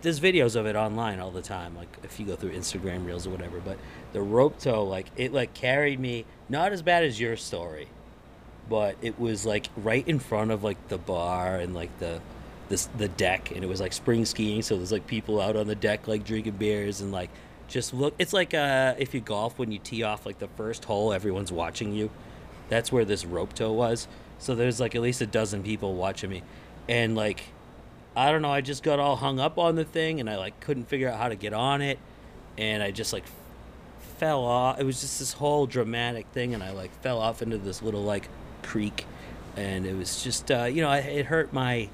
[0.00, 3.26] There's videos of it online all the time, like if you go through Instagram reels
[3.26, 3.60] or whatever.
[3.60, 3.76] But
[4.14, 7.88] the rope tow, like it, like carried me not as bad as your story,
[8.70, 12.20] but it was like right in front of like the bar and like the
[12.68, 15.66] this the deck, and it was like spring skiing, so there's like people out on
[15.66, 17.30] the deck like drinking beers and like
[17.68, 18.14] just look.
[18.18, 21.52] It's like uh if you golf when you tee off like the first hole, everyone's
[21.52, 22.10] watching you.
[22.68, 24.08] That's where this rope tow was.
[24.38, 26.42] So there's like at least a dozen people watching me,
[26.88, 27.42] and like
[28.16, 30.58] I don't know, I just got all hung up on the thing, and I like
[30.60, 31.98] couldn't figure out how to get on it,
[32.56, 33.24] and I just like
[34.16, 34.80] fell off.
[34.80, 38.02] It was just this whole dramatic thing, and I like fell off into this little
[38.02, 38.28] like
[38.62, 39.06] creek,
[39.56, 41.88] and it was just uh, you know it hurt my,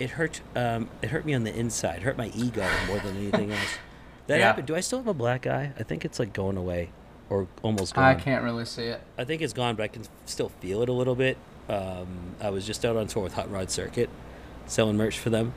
[0.00, 3.16] it hurt um, it hurt me on the inside, it hurt my ego more than
[3.16, 3.78] anything else.
[4.26, 4.46] That Yeah.
[4.46, 4.66] happened.
[4.66, 5.72] Do I still have a black eye?
[5.78, 6.90] I think it's like going away,
[7.28, 8.04] or almost gone.
[8.04, 9.00] I can't really see it.
[9.18, 11.36] I think it's gone, but I can still feel it a little bit.
[11.68, 14.08] Um, I was just out on tour with Hot Rod Circuit,
[14.66, 15.52] selling merch for them,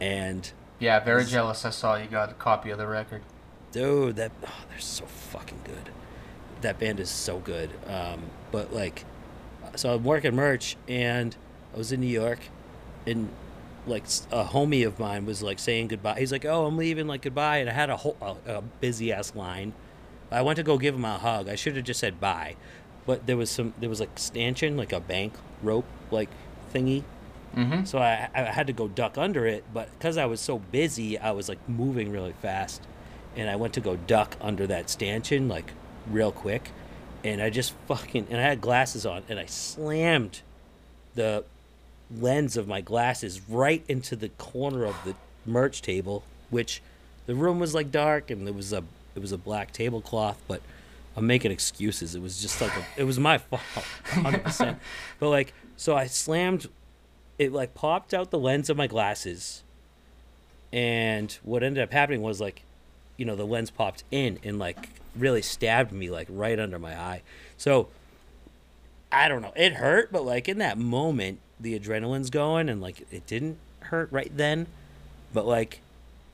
[0.00, 1.64] and Yeah, very jealous.
[1.64, 3.22] I saw you got a copy of the record.
[3.72, 5.90] dude, that oh, they're so fucking good.
[6.60, 7.70] That band is so good.
[7.88, 9.04] Um, but like,
[9.76, 11.34] so I'm working merch, and
[11.74, 12.38] I was in New York,
[13.06, 13.30] and
[13.86, 16.18] like a homie of mine was like saying goodbye.
[16.18, 19.12] He's like, "Oh, I'm leaving," like goodbye, and I had a whole a, a busy
[19.12, 19.72] ass line.
[20.30, 21.48] I went to go give him a hug.
[21.48, 22.56] I should have just said bye,
[23.06, 26.30] but there was some there was like stanchion, like a bank rope like
[26.72, 27.04] thingy.
[27.56, 27.84] Mm-hmm.
[27.84, 31.18] So I, I had to go duck under it, but because I was so busy,
[31.18, 32.82] I was like moving really fast,
[33.36, 35.72] and I went to go duck under that stanchion like
[36.08, 36.70] real quick,
[37.24, 40.40] and I just fucking and I had glasses on, and I slammed
[41.14, 41.44] the
[42.18, 45.14] lens of my glasses right into the corner of the
[45.46, 46.82] merch table, which
[47.26, 50.62] the room was like dark and there was a it was a black tablecloth, but
[51.16, 52.14] I'm making excuses.
[52.14, 53.62] It was just like a, it was my fault,
[54.04, 54.78] hundred percent.
[55.18, 56.68] But like, so I slammed
[57.38, 59.62] it like popped out the lens of my glasses
[60.72, 62.62] and what ended up happening was like
[63.16, 66.98] you know the lens popped in and like really stabbed me like right under my
[66.98, 67.22] eye.
[67.56, 67.88] So
[69.10, 69.52] I don't know.
[69.54, 74.10] It hurt, but like in that moment, the adrenaline's going, and like it didn't hurt
[74.12, 74.66] right then.
[75.32, 75.80] But like,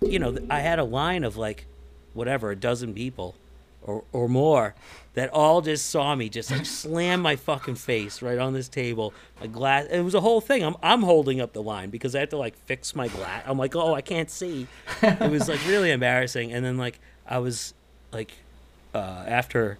[0.01, 1.67] you know, I had a line of like,
[2.15, 3.35] whatever, a dozen people,
[3.83, 4.75] or or more,
[5.15, 9.13] that all just saw me just like slam my fucking face right on this table.
[9.41, 9.87] My glass.
[9.91, 10.65] It was a whole thing.
[10.65, 13.43] I'm I'm holding up the line because I had to like fix my glass.
[13.47, 14.67] I'm like, oh, I can't see.
[15.03, 16.53] It was like really embarrassing.
[16.53, 17.75] And then like I was
[18.13, 18.33] like,
[18.95, 19.79] uh, after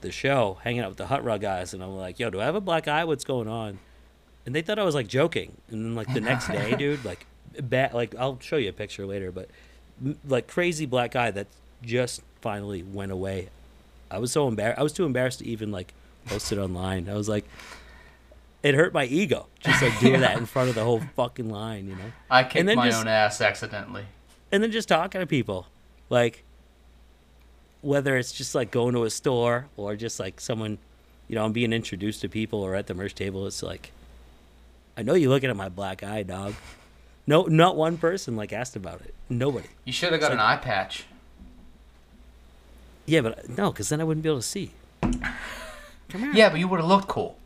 [0.00, 2.44] the show, hanging out with the Hot Rod guys, and I'm like, yo, do I
[2.44, 3.04] have a black eye?
[3.04, 3.78] What's going on?
[4.46, 5.56] And they thought I was like joking.
[5.70, 7.26] And then like the next day, dude, like
[7.60, 7.94] bad.
[7.94, 9.48] Like I'll show you a picture later, but
[10.28, 11.46] like crazy black eye that
[11.82, 13.48] just finally went away.
[14.10, 14.78] I was so embarrassed.
[14.78, 15.94] I was too embarrassed to even like
[16.26, 17.08] post it online.
[17.08, 17.44] I was like,
[18.62, 21.86] it hurt my ego just like doing that in front of the whole fucking line,
[21.88, 22.12] you know.
[22.30, 24.04] I kicked then my just- own ass accidentally.
[24.52, 25.66] and then just talking to people
[26.10, 26.44] like
[27.80, 30.78] whether it's just like going to a store or just like someone
[31.28, 33.90] you know i'm being introduced to people or at the merch table it's like
[34.96, 36.54] i know you're looking at my black eye dog
[37.26, 40.56] no not one person like asked about it nobody You should have got an eye
[40.56, 41.04] patch.
[43.06, 44.70] yeah but no because then i wouldn't be able to see
[46.32, 47.36] Yeah, but you would have looked cool.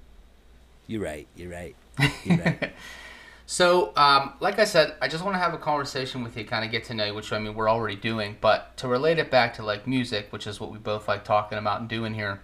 [0.87, 1.75] you're right you're right
[2.25, 2.73] you're right
[3.51, 6.67] So, um, like I said, I just want to have a conversation with you, kind
[6.67, 9.31] of get to know you, which I mean we're already doing, but to relate it
[9.31, 12.43] back to like music, which is what we both like talking about and doing here.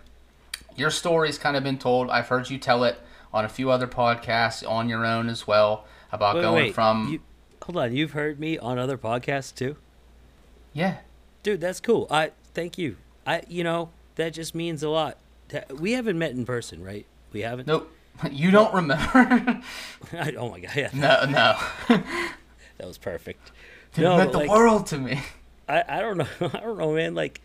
[0.76, 2.08] Your story's kind of been told.
[2.08, 2.98] I've heard you tell it
[3.34, 7.08] on a few other podcasts, on your own as well, about Wait, going wait, from
[7.10, 7.20] you,
[7.64, 9.76] hold on you've heard me on other podcasts too
[10.72, 10.98] yeah.
[11.42, 15.16] dude that's cool i thank you i you know that just means a lot
[15.78, 17.90] we haven't met in person right we haven't Nope.
[18.30, 19.04] You don't remember?
[20.12, 21.58] I, oh my god, yeah, no, no.
[22.78, 23.50] that was perfect.
[23.96, 25.20] It no, meant the like, world to me.
[25.68, 27.16] I, I don't know, I don't know, man.
[27.16, 27.40] Like,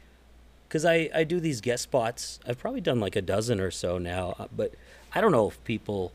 [0.70, 2.40] cause I I do these guest spots.
[2.48, 4.76] I've probably done like a dozen or so now, uh, but
[5.14, 6.12] I don't know if people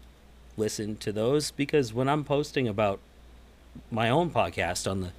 [0.57, 3.01] listen to those because when I'm posting about
[3.91, 5.11] my own podcast on the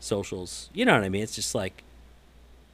[0.00, 1.22] socials, you know what I mean.
[1.22, 1.82] It's just like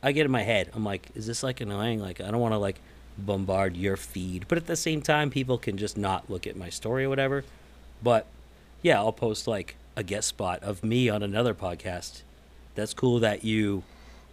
[0.02, 0.70] I get in my head.
[0.74, 2.00] I'm like, is this like annoying?
[2.00, 2.80] Like, I don't want to like
[3.16, 6.68] bombard your feed, but at the same time, people can just not look at my
[6.70, 7.44] story or whatever.
[8.02, 8.26] But
[8.82, 12.22] yeah, I'll post like a guest spot of me on another podcast.
[12.74, 13.82] That's cool that you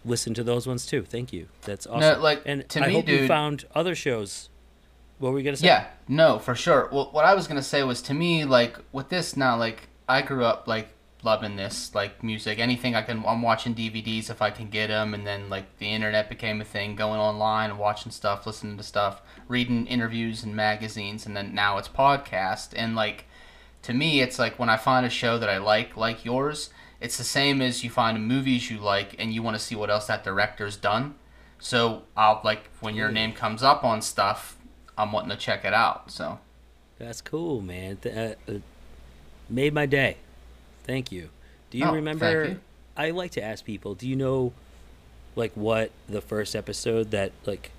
[0.04, 1.02] listen to those ones too.
[1.02, 1.48] Thank you.
[1.62, 2.22] That's awesome.
[2.22, 4.48] like, and to I me, hope you found other shows.
[5.18, 5.66] What were we gonna say?
[5.66, 6.88] Yeah, no, for sure.
[6.92, 10.22] Well, what I was gonna say was to me, like with this now, like I
[10.22, 10.88] grew up like
[11.22, 13.24] loving this, like music, anything I can.
[13.26, 16.64] I'm watching DVDs if I can get them, and then like the internet became a
[16.64, 21.78] thing, going online watching stuff, listening to stuff, reading interviews and magazines, and then now
[21.78, 22.74] it's podcast.
[22.76, 23.24] And like
[23.82, 27.16] to me, it's like when I find a show that I like, like yours, it's
[27.16, 30.06] the same as you find movies you like and you want to see what else
[30.06, 31.14] that director's done.
[31.58, 34.55] So I'll like when your name comes up on stuff,
[34.98, 36.10] I'm wanting to check it out.
[36.10, 36.38] So
[36.98, 37.96] That's cool, man.
[37.98, 38.58] Th- uh, uh,
[39.50, 40.16] made my day.
[40.84, 41.30] Thank you.
[41.70, 42.44] Do you Oh, remember?
[42.44, 42.60] you.
[42.96, 43.94] I like to ask people.
[43.94, 44.52] Do you know,
[45.34, 47.70] like, what the first episode that like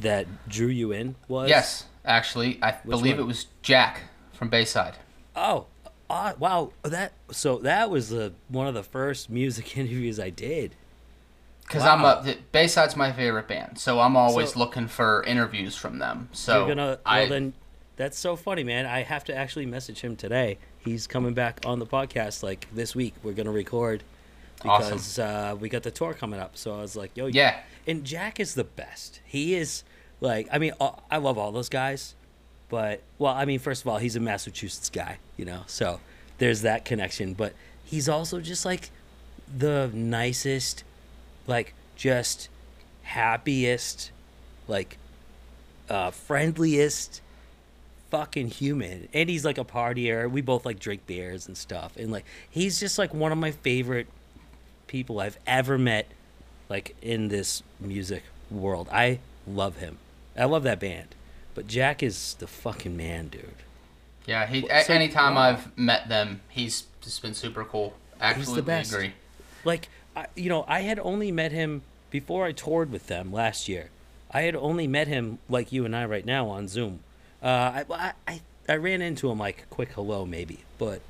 [0.00, 1.48] that drew you in was?
[1.50, 3.24] yes, actually, I believe one?
[3.24, 4.02] it was Jack
[4.32, 4.94] from Bayside.
[5.36, 5.66] Oh,
[6.08, 6.72] uh, wow.
[6.82, 10.74] That so that was the one of the first music interviews I did.
[11.72, 11.96] Because Wow.
[11.96, 15.98] I'm a the- Bayside's my favorite band, so I'm always So- looking for interviews from
[15.98, 16.28] them.
[16.32, 16.86] So You're gonna.
[16.86, 17.54] Well, I then,
[17.96, 18.84] that's so funny, man.
[18.84, 20.58] I have to actually message him today.
[20.78, 23.14] He's coming back on the podcast like this week.
[23.22, 24.02] We're gonna record
[24.64, 24.90] Awesome.
[24.90, 26.56] because uh, we got the tour coming up.
[26.58, 29.20] So I was like, yo, yeah, And Jack is the best.
[29.24, 29.82] He is
[30.20, 30.72] like, I mean,
[31.10, 32.14] I love all those guys,
[32.68, 36.00] but well, I mean, first of all, he's a Massachusetts guy, you know, so
[36.38, 37.32] there's that connection.
[37.34, 37.54] But
[37.84, 38.90] he's also just like
[39.56, 40.84] the nicest,
[41.46, 42.48] like just
[43.02, 44.10] happiest,
[44.68, 44.98] like
[45.88, 47.20] uh, friendliest
[48.10, 52.12] fucking human and he's like a partier we both like drink beers and stuff and
[52.12, 54.06] like he's just like one of my favorite
[54.86, 56.06] people i've ever met
[56.68, 59.96] like in this music world i love him
[60.36, 61.08] i love that band
[61.54, 63.54] but jack is the fucking man dude
[64.26, 64.46] yeah.
[64.46, 65.50] He so- anytime wow.
[65.50, 67.94] I've met them, he's just been super cool.
[68.20, 68.92] Absolutely best.
[68.92, 69.12] agree.
[69.64, 73.68] like I, you know i had only met him before i toured with them last
[73.68, 73.90] year.
[74.30, 77.00] I had only met him like you and i right now on zoom.
[77.42, 81.00] Uh, I, I- I ran into him like quick hello maybe but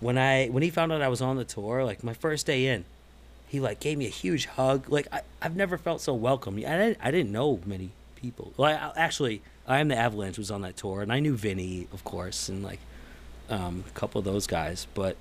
[0.00, 2.66] when i when he found out i was on the tour like my first day
[2.66, 2.84] in
[3.48, 4.90] he like gave me a huge hug.
[4.90, 6.56] Like I, i've never felt so welcome.
[6.58, 8.52] I didn't, I didn't know many people.
[8.58, 11.88] Well I, actually i am the avalanche was on that tour and i knew vinny
[11.92, 12.80] of course and like
[13.48, 15.16] um, a couple of those guys but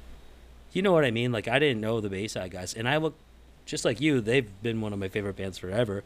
[0.78, 1.32] you know what I mean?
[1.32, 3.16] Like I didn't know the Bayside guys, and I look
[3.66, 6.04] just like you, they've been one of my favorite bands forever.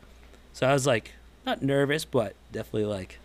[0.54, 1.14] So I was like,
[1.46, 3.20] not nervous, but definitely like,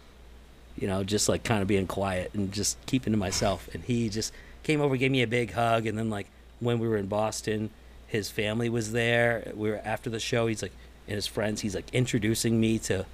[0.77, 3.69] you know, just like kind of being quiet and just keeping to myself.
[3.73, 4.33] And he just
[4.63, 6.27] came over, gave me a big hug, and then like
[6.59, 7.71] when we were in Boston,
[8.09, 9.53] his family was there.
[9.55, 10.49] We were after the show.
[10.49, 10.73] He's like,
[11.07, 11.61] and his friends.
[11.61, 13.07] He's like introducing me to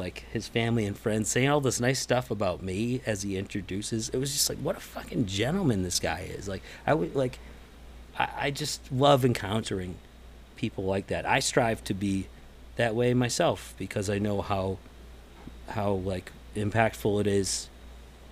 [0.00, 4.08] like his family and friends, saying all this nice stuff about me as he introduces.
[4.08, 6.48] It was just like, what a fucking gentleman this guy is.
[6.48, 7.38] Like I would like,
[8.18, 9.96] I, I just love encountering
[10.56, 11.26] people like that.
[11.26, 12.26] I strive to be
[12.76, 14.78] that way myself because I know how
[15.68, 17.68] how like impactful it is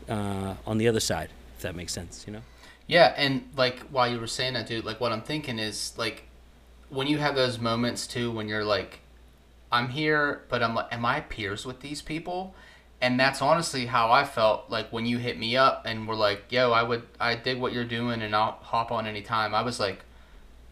[0.08, 1.30] uh, on the other side.
[1.56, 2.42] If that makes sense, you know.
[2.86, 6.24] Yeah, and like while you were saying that, dude, like what I'm thinking is like
[6.88, 9.00] when you have those moments too, when you're like,
[9.70, 12.54] I'm here, but I'm like, am I peers with these people?
[13.00, 16.44] And that's honestly how I felt like when you hit me up and were like,
[16.50, 19.54] yo, I would, I dig what you're doing and I'll hop on anytime.
[19.54, 20.00] I was like,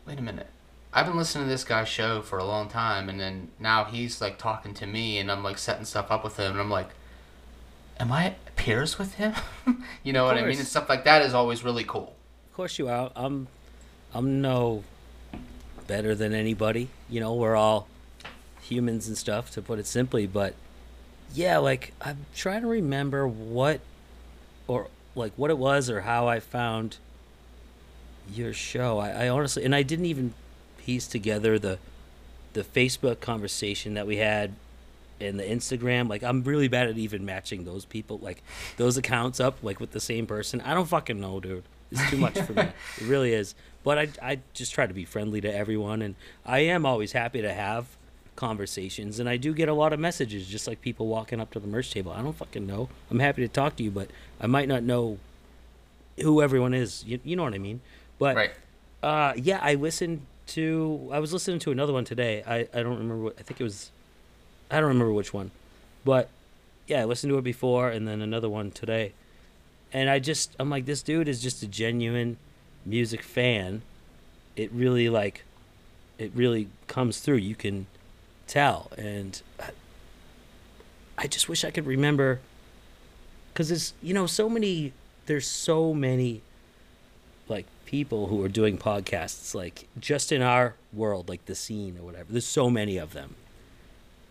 [0.07, 0.49] wait a minute.
[0.93, 4.23] I've been listening to this guy's show for a long time, and then now he's
[4.23, 6.89] like talking to me, and I'm like setting stuff up with him, and I'm like,
[8.01, 9.35] am I peers with him?
[10.03, 10.59] you know what I mean?
[10.59, 12.17] And stuff like that is always really cool.
[12.49, 13.11] Of course you are.
[13.15, 13.49] I'm
[14.15, 14.85] I'm no
[15.87, 16.89] better than anybody.
[17.11, 17.89] You know, we're all
[18.69, 20.55] humans and stuff to put it simply, but
[21.35, 23.81] yeah, like I'm trying to remember what
[24.69, 26.99] or like what it was or how I found
[28.33, 28.99] your show.
[28.99, 30.35] I, I honestly and I didn't even
[30.79, 31.79] piece together the
[32.53, 34.53] the Facebook conversation that we had
[35.21, 36.09] and the Instagram.
[36.09, 38.43] Like I'm really bad at even matching those people, like
[38.77, 40.61] those accounts up, like with the same person.
[40.61, 41.65] I don't fucking know, dude.
[41.91, 42.63] It's too much for me.
[43.01, 43.55] It really is.
[43.85, 47.43] But I I just try to be friendly to everyone, and I am always happy
[47.43, 47.87] to have
[48.37, 51.61] conversations, and I do get a lot of messages, just like people walking up to
[51.61, 52.13] the merch table.
[52.13, 52.89] I don't fucking know.
[53.11, 54.09] I'm happy to talk to you, but
[54.41, 55.19] I might not know
[56.21, 57.05] who everyone is.
[57.07, 57.81] You, you know what I mean?
[58.19, 58.51] But Right.
[59.03, 61.09] uh, yeah, I listened to.
[61.13, 62.43] I was listening to another one today.
[62.47, 63.37] I, I don't remember what.
[63.39, 63.91] I think it was.
[64.71, 65.51] I don't remember which one,
[66.05, 66.29] but
[66.87, 69.13] yeah, I listened to it before, and then another one today.
[69.93, 72.37] And I just, I'm like, this dude is just a genuine
[72.85, 73.83] music fan.
[74.57, 75.45] It really like,
[76.19, 77.37] it really comes through.
[77.37, 77.87] You can
[78.47, 79.41] tell, and
[81.19, 82.41] I, just wish I could remember.
[83.55, 84.93] Cause there's, you know, so many.
[85.27, 86.43] There's so many
[87.49, 92.05] like people who are doing podcasts like just in our world like the scene or
[92.05, 93.37] whatever there's so many of them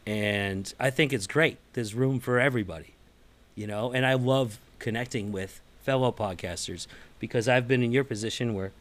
[0.06, 2.94] and i think it's great there's room for everybody
[3.56, 6.86] you know and i love connecting with fellow podcasters
[7.20, 8.72] because i've been in your position where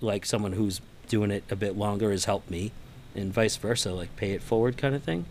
[0.00, 2.70] like someone who's doing it a bit longer has helped me
[3.14, 5.24] and vice versa like pay it forward kind of thing.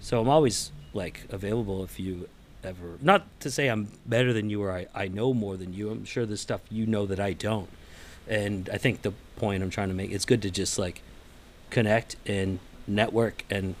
[0.00, 2.28] So i'm always like available if you
[2.62, 5.90] ever not to say i'm better than you or i, I know more than you
[5.90, 7.68] i'm sure there's stuff you know that i don't.
[8.28, 11.02] And i think the point i'm trying to make it's good to just like
[11.70, 13.74] connect and network and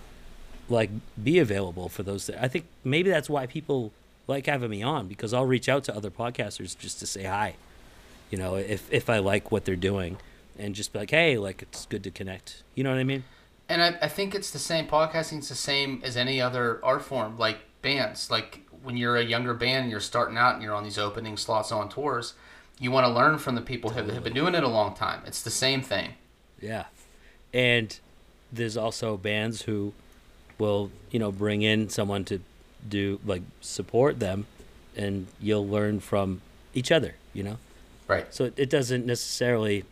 [0.68, 0.90] like
[1.22, 3.92] be available for those that i think maybe that's why people
[4.26, 7.56] like having me on because i'll reach out to other podcasters just to say hi.
[8.30, 10.16] You know if if i like what they're doing
[10.58, 13.24] and just be like hey like it's good to connect you know what i mean
[13.68, 14.86] And I, I think it's the same.
[14.86, 18.30] Podcasting is the same as any other art form, like bands.
[18.30, 21.38] Like when you're a younger band and you're starting out and you're on these opening
[21.38, 22.34] slots on tours,
[22.78, 25.22] you want to learn from the people who have been doing it a long time.
[25.26, 26.12] It's the same thing.
[26.60, 26.84] Yeah.
[27.54, 27.98] And
[28.52, 29.94] there's also bands who
[30.58, 32.40] will, you know, bring in someone to
[32.86, 34.46] do like support them
[34.94, 36.42] and you'll learn from
[36.74, 37.56] each other, you know?
[38.06, 38.26] Right.
[38.34, 39.84] So it doesn't necessarily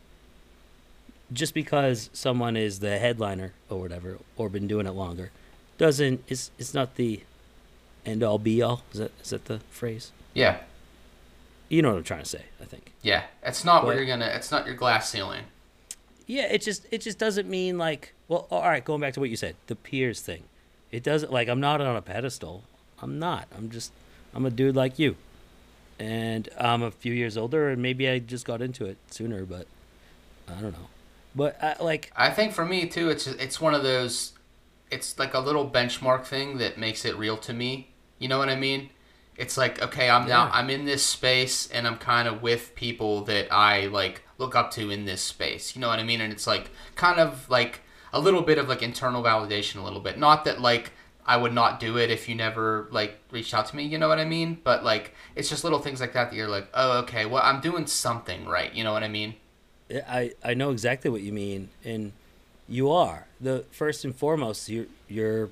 [1.32, 5.30] just because someone is the headliner or whatever or been doing it longer
[5.78, 7.22] doesn't it's it's not the
[8.04, 8.82] end all be all.
[8.92, 10.12] Is that is that the phrase?
[10.34, 10.58] Yeah.
[11.68, 12.92] You know what I'm trying to say, I think.
[13.02, 13.24] Yeah.
[13.42, 14.26] It's not where you're gonna.
[14.26, 15.44] It's not your glass ceiling.
[16.26, 19.30] Yeah, it just it just doesn't mean like well, all right, going back to what
[19.30, 20.44] you said, the peers thing.
[20.90, 22.64] It doesn't like I'm not on a pedestal.
[23.00, 23.48] I'm not.
[23.56, 23.92] I'm just
[24.34, 25.16] I'm a dude like you.
[25.98, 29.66] And I'm a few years older and maybe I just got into it sooner, but
[30.48, 30.88] I don't know.
[31.34, 34.32] But I, like I think for me too, it's it's one of those.
[34.90, 37.94] It's like a little benchmark thing that makes it real to me.
[38.18, 38.90] You know what I mean?
[39.36, 43.22] It's like okay, I'm now I'm in this space and I'm kind of with people
[43.24, 45.74] that I like look up to in this space.
[45.74, 46.20] You know what I mean?
[46.20, 47.80] And it's like kind of like
[48.12, 50.18] a little bit of like internal validation, a little bit.
[50.18, 50.92] Not that like
[51.24, 53.84] I would not do it if you never like reached out to me.
[53.84, 54.58] You know what I mean?
[54.62, 57.62] But like it's just little things like that that you're like, oh okay, well I'm
[57.62, 58.72] doing something right.
[58.74, 59.34] You know what I mean?
[59.92, 62.12] I I know exactly what you mean, and
[62.68, 64.68] you are the first and foremost.
[64.68, 65.50] You're you're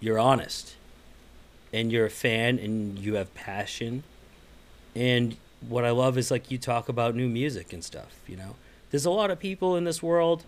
[0.00, 0.76] you're honest,
[1.72, 4.04] and you're a fan, and you have passion,
[4.94, 5.36] and
[5.68, 8.14] what I love is like you talk about new music and stuff.
[8.26, 8.56] You know,
[8.90, 10.44] there's a lot of people in this world.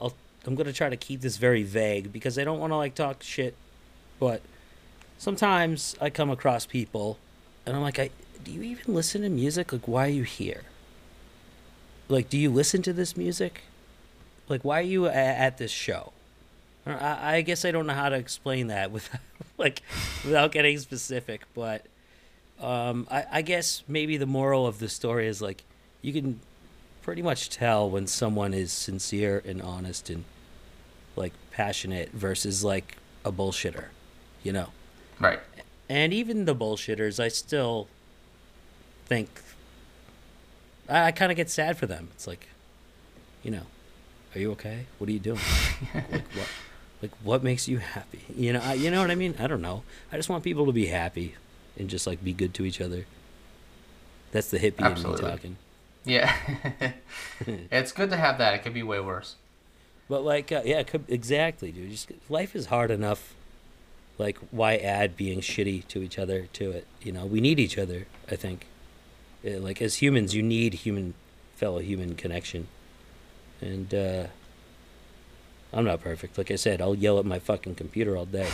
[0.00, 0.14] I'll
[0.46, 3.22] I'm gonna try to keep this very vague because I don't want to like talk
[3.22, 3.54] shit,
[4.18, 4.42] but
[5.18, 7.18] sometimes I come across people,
[7.64, 8.10] and I'm like, I
[8.44, 9.72] do you even listen to music?
[9.72, 10.62] Like, why are you here?
[12.08, 13.62] Like, do you listen to this music?
[14.48, 16.12] Like, why are you a- at this show?
[16.86, 19.20] I, I guess I don't know how to explain that without
[19.58, 19.82] like
[20.24, 21.84] without getting specific, but
[22.60, 25.64] um, I, I guess maybe the moral of the story is like
[26.02, 26.40] you can
[27.02, 30.24] pretty much tell when someone is sincere and honest and
[31.16, 33.86] like passionate versus like a bullshitter,
[34.42, 34.68] you know.
[35.18, 35.40] Right.
[35.88, 37.88] And even the bullshitters, I still
[39.06, 39.40] think
[40.88, 42.08] I, I kind of get sad for them.
[42.14, 42.48] It's like,
[43.42, 43.62] you know,
[44.34, 44.86] are you okay?
[44.98, 45.40] What are you doing?
[45.94, 46.48] like what?
[47.02, 48.22] Like what makes you happy?
[48.34, 49.34] You know, I, you know what I mean?
[49.38, 49.82] I don't know.
[50.10, 51.34] I just want people to be happy
[51.78, 53.06] and just like be good to each other.
[54.32, 55.56] That's the hippie in me talking.
[56.04, 56.34] Yeah.
[57.46, 58.54] it's good to have that.
[58.54, 59.36] It could be way worse.
[60.08, 61.90] But like, uh, yeah, it could, exactly, dude.
[61.90, 63.34] Just life is hard enough.
[64.18, 66.86] Like, why add being shitty to each other to it?
[67.02, 68.06] You know, we need each other.
[68.30, 68.66] I think,
[69.46, 71.14] like as humans, you need human,
[71.54, 72.68] fellow human connection.
[73.60, 74.26] And uh,
[75.72, 76.36] I'm not perfect.
[76.38, 78.48] Like I said, I'll yell at my fucking computer all day.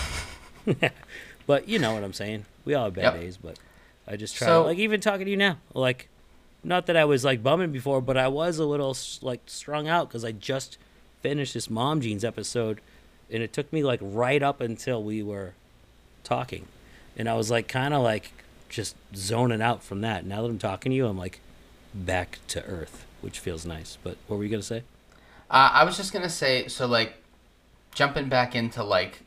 [1.46, 2.44] but you know what I'm saying.
[2.64, 3.20] We all have bad Yep.
[3.20, 3.58] days, but
[4.06, 4.46] I just try.
[4.46, 6.08] So- like even talking to you now, like,
[6.64, 10.08] not that I was like bumming before, but I was a little like strung out
[10.08, 10.78] because I just
[11.20, 12.80] finished this Mom Jeans episode,
[13.30, 15.54] and it took me like right up until we were
[16.22, 16.66] talking,
[17.16, 18.30] and I was like kind of like
[18.72, 20.26] just zoning out from that.
[20.26, 21.38] Now that I'm talking to you, I'm like
[21.94, 23.98] back to earth, which feels nice.
[24.02, 24.82] But what were you gonna say?
[25.50, 27.14] Uh, I was just gonna say, so like,
[27.94, 29.20] jumping back into like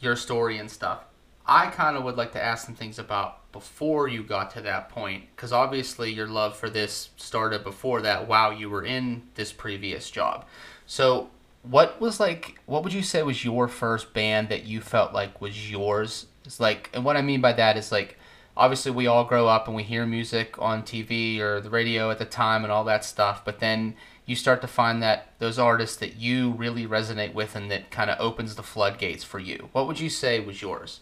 [0.00, 1.04] your story and stuff.
[1.46, 4.90] I kind of would like to ask some things about before you got to that
[4.90, 8.28] point, because obviously your love for this started before that.
[8.28, 10.44] While you were in this previous job,
[10.86, 11.30] so
[11.62, 12.58] what was like?
[12.66, 16.26] What would you say was your first band that you felt like was yours?
[16.44, 18.17] It's like, and what I mean by that is like,
[18.58, 22.18] obviously we all grow up and we hear music on TV or the radio at
[22.18, 23.94] the time and all that stuff, but then
[24.26, 28.10] you start to find that those artists that you really resonate with and that kind
[28.10, 29.68] of opens the floodgates for you.
[29.72, 31.00] What would you say was yours?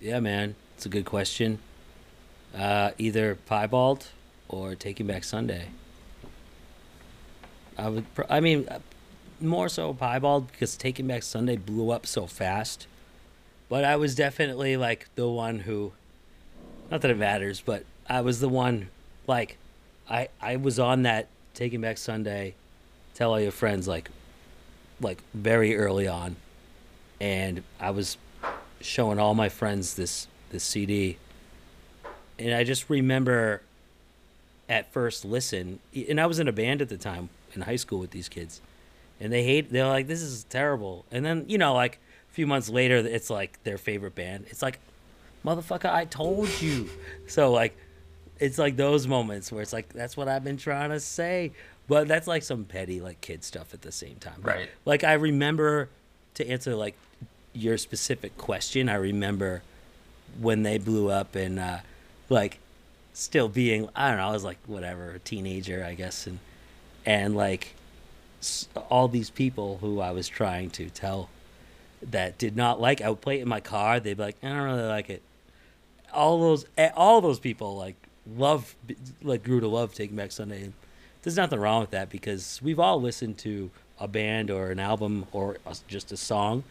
[0.00, 1.58] Yeah, man, it's a good question.
[2.56, 4.08] Uh, either Piebald
[4.48, 5.68] or Taking Back Sunday.
[7.76, 8.12] I would.
[8.14, 8.78] Pr- I mean, uh,
[9.40, 12.86] more so Piebald because Taking Back Sunday blew up so fast.
[13.68, 15.92] But I was definitely like the one who,
[16.90, 18.88] not that it matters, but I was the one,
[19.26, 19.56] like,
[20.08, 22.54] I I was on that Taking Back Sunday,
[23.14, 24.10] tell all your friends like,
[25.00, 26.36] like very early on,
[27.20, 28.16] and I was
[28.80, 31.18] showing all my friends this this CD,
[32.38, 33.62] and I just remember
[34.68, 37.98] at first listen, and I was in a band at the time in high school
[37.98, 38.60] with these kids,
[39.20, 39.70] and they hate.
[39.70, 41.98] They're like, "This is terrible," and then you know, like
[42.30, 44.46] a few months later, it's like their favorite band.
[44.48, 44.78] It's like,
[45.48, 46.88] motherfucker, I told you.
[47.26, 47.76] So like,
[48.38, 51.52] it's like those moments where it's like, that's what I've been trying to say.
[51.88, 54.40] But that's like some petty like kid stuff at the same time.
[54.42, 54.68] Right.
[54.84, 55.88] Like I remember
[56.34, 56.94] to answer like
[57.54, 58.88] your specific question.
[58.88, 59.62] I remember
[60.38, 61.78] when they blew up and uh,
[62.28, 62.58] like
[63.14, 64.28] still being I don't know.
[64.28, 66.38] I was like whatever a teenager I guess and
[67.06, 67.74] and like
[68.90, 71.30] all these people who I was trying to tell
[72.02, 73.00] that did not like.
[73.00, 73.98] I would play it in my car.
[73.98, 75.22] They'd be like, I don't really like it.
[76.12, 77.96] All those, eh, all those people like
[78.36, 78.74] love,
[79.22, 80.72] like grew to love Taking Back Sunday.
[81.22, 85.26] There's nothing wrong with that because we've all listened to a band or an album
[85.32, 86.64] or just a song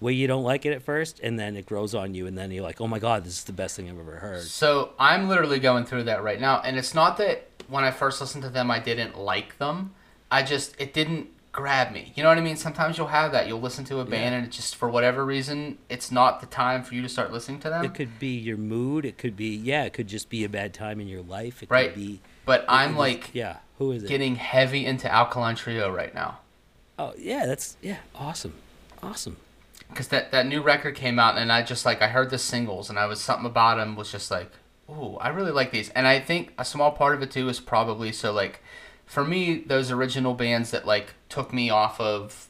[0.00, 2.50] where you don't like it at first, and then it grows on you, and then
[2.50, 4.42] you're like, oh my god, this is the best thing I've ever heard.
[4.44, 8.20] So I'm literally going through that right now, and it's not that when I first
[8.20, 9.94] listened to them I didn't like them.
[10.30, 12.12] I just it didn't grab me.
[12.14, 12.56] You know what I mean?
[12.56, 13.46] Sometimes you'll have that.
[13.48, 14.38] You'll listen to a band, Yeah.
[14.38, 17.60] and it just for whatever reason, it's not the time for you to start listening
[17.60, 17.84] to them.
[17.84, 19.04] It could be your mood.
[19.04, 19.84] It could be yeah.
[19.84, 21.62] It could just be a bad time in your life.
[21.62, 21.92] It Right.
[21.92, 22.20] could be.
[22.44, 23.58] but I'm like yeah.
[23.78, 24.08] Who is it?
[24.08, 26.38] getting heavy into Alkaline Trio right now.
[26.98, 28.52] Oh yeah, that's yeah, awesome,
[29.02, 29.36] awesome.
[29.88, 32.90] because that that new record came out and I just like I heard the singles
[32.90, 34.50] and I was something about them was just like
[34.90, 37.58] ooh I really like these and I think a small part of it too is
[37.58, 38.60] probably so like
[39.10, 42.46] for me those original bands that like took me off of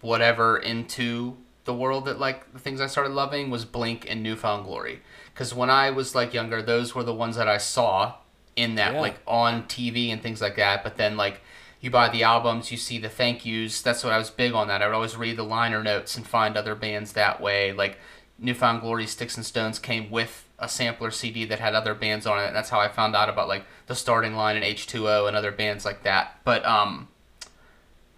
[0.00, 1.36] whatever into
[1.66, 5.02] the world that like the things I started loving was Blink and New Found Glory
[5.34, 8.14] because when I was like younger those were the ones that I saw
[8.56, 9.00] in that Yeah.
[9.00, 11.42] like on TV and things like that but then like
[11.80, 13.80] you buy the albums, you see the thank yous.
[13.82, 14.82] That's what I was big on that.
[14.82, 17.72] I would always read the liner notes and find other bands that way.
[17.72, 17.98] Like
[18.36, 22.26] New Found Glory, Sticks and Stones came with a sampler CD that had other bands
[22.26, 22.46] on it.
[22.48, 25.52] And that's how I found out about like the starting line and H2O and other
[25.52, 26.38] bands like that.
[26.44, 27.08] But um,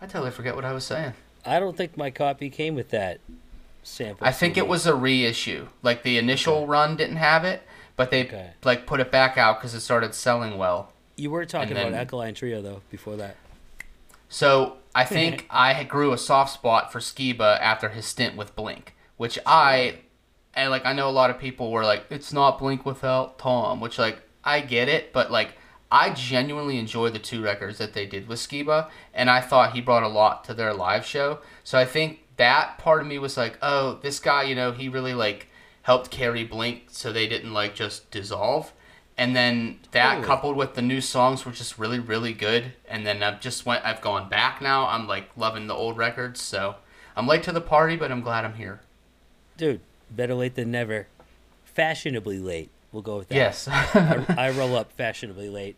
[0.01, 1.13] I totally forget what I was saying.
[1.45, 3.21] I don't think my copy came with that
[3.83, 4.27] sample.
[4.27, 4.65] I think CD.
[4.67, 5.69] it was a reissue.
[5.83, 7.63] Like the initial run didn't have it,
[7.97, 8.51] but they Okay.
[8.65, 10.93] like put it back out because it started selling well.
[11.17, 13.37] You were talking and about then- Alkaline Trio though before that.
[14.29, 18.95] So I think I grew a soft spot for Skiba after his stint with Blink,
[19.19, 19.99] which I
[20.55, 23.81] and like I know a lot of people were like, it's not Blink without Tom,
[23.81, 25.55] which like I get it, but like
[25.91, 29.81] I genuinely enjoy the two records that they did with Skiba, and I thought he
[29.81, 31.39] brought a lot to their live show.
[31.65, 34.89] So I think that part of me was like, oh, this guy, you know, he
[34.89, 35.49] really like
[35.83, 38.73] helped carry Blink so they didn't like just dissolve.
[39.19, 42.73] And then that coupled with the new songs were just really, really good.
[42.89, 44.87] And then I've just went, I've gone back now.
[44.87, 46.41] I'm like loving the old records.
[46.41, 46.77] So
[47.15, 48.81] I'm late to the party, but I'm glad I'm here.
[49.59, 51.07] Dude, better late than never.
[51.65, 52.71] Fashionably late.
[52.93, 53.35] We'll go with that.
[53.37, 53.69] Yes.
[53.71, 55.77] I, I roll up fashionably late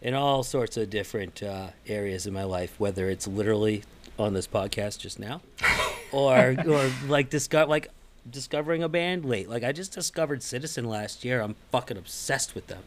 [0.00, 3.82] in all sorts of different uh, areas in my life, whether it's literally
[4.18, 5.40] on this podcast just now,
[6.12, 7.88] or or like discover like
[8.30, 9.48] discovering a band late.
[9.50, 11.40] Like I just discovered Citizen last year.
[11.42, 12.82] I'm fucking obsessed with them.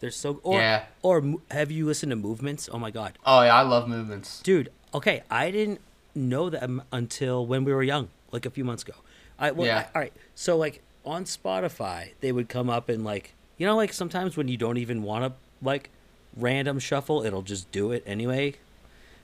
[0.00, 0.84] They're so or Yeah.
[1.02, 2.68] or have you listened to Movements?
[2.70, 4.40] Oh my god, oh, yeah, I love movements.
[4.42, 4.70] dude.
[4.92, 5.80] Okay, I didn't
[6.14, 8.94] know them until when we were young, like a few months ago.
[9.38, 9.78] I well, Yeah.
[9.78, 10.12] I- all right.
[10.34, 14.48] So like on Spotify, they would come up and like you know like sometimes when
[14.48, 15.32] you don't even want to
[15.64, 15.90] like
[16.36, 18.54] random shuffle, it'll just do it anyway.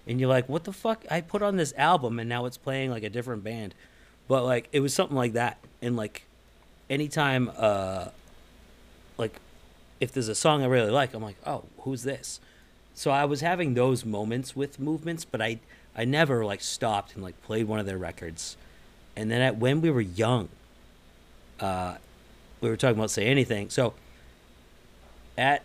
[0.07, 1.05] And you're like, what the fuck?
[1.11, 3.75] I put on this album and now it's playing like a different band.
[4.29, 5.59] But like it was something like that.
[5.83, 6.25] And like
[6.89, 8.09] anytime uh
[9.19, 9.39] like
[10.01, 12.41] if there's a song I really like, I'm like, oh, who's this?
[12.95, 15.61] So I was having those moments with movements, but I
[15.97, 18.57] I never like stopped and like played one of their records.
[19.21, 20.49] And then at, when we were young,
[21.61, 21.97] uh,
[22.63, 23.69] we were talking about say anything.
[23.69, 23.93] So
[25.37, 25.63] at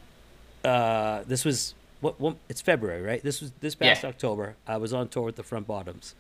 [0.66, 3.24] uh, this was what, what it's February, right?
[3.24, 4.10] This was this past Yeah.
[4.10, 4.58] October.
[4.68, 6.16] I was on tour with the Front Bottoms.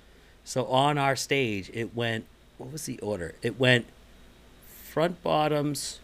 [0.45, 2.23] So on our stage, it went.
[2.57, 3.36] What was the order?
[3.41, 3.88] It went
[4.65, 5.99] Front Bottoms,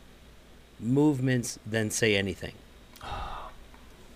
[0.81, 2.55] movements, then say anything.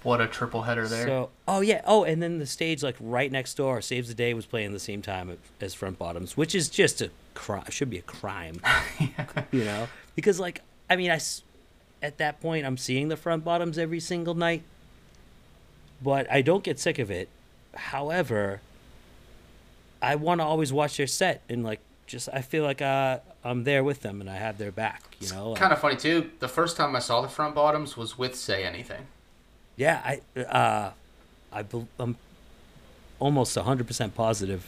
[0.06, 1.08] What a triple header there.
[1.08, 4.36] So, oh yeah, oh, and then the stage like right next door, Saves the Day
[4.36, 7.66] was playing the same time as Front Bottoms, which is just a crime.
[7.70, 8.62] Should be a crime,
[9.52, 9.88] you know?
[10.16, 11.20] Because like, I mean, I
[12.04, 14.62] at that point I'm seeing the Front Bottoms every single night,
[16.04, 17.28] but I don't get sick of it.
[17.74, 18.62] However,
[20.04, 23.64] I want to always watch their set and like just I feel like uh, I'm
[23.64, 25.50] there with them and I have their back, you know?
[25.50, 26.30] Like- kind of funny too.
[26.40, 29.08] The first time I saw the front bottoms was with Say Anything.
[29.76, 30.92] Yeah, I uh,
[31.52, 31.66] I
[32.00, 32.16] I'm
[33.20, 34.66] almost hundred percent positive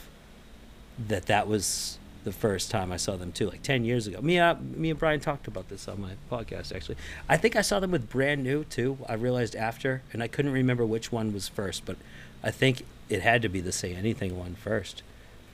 [1.08, 4.20] that that was the first time I saw them too, like ten years ago.
[4.22, 6.98] Me, uh, me and Brian talked about this on my podcast actually.
[7.30, 8.98] I think I saw them with Brand New too.
[9.08, 11.96] I realized after, and I couldn't remember which one was first, but
[12.44, 15.04] I think it had to be the Say Anything one first.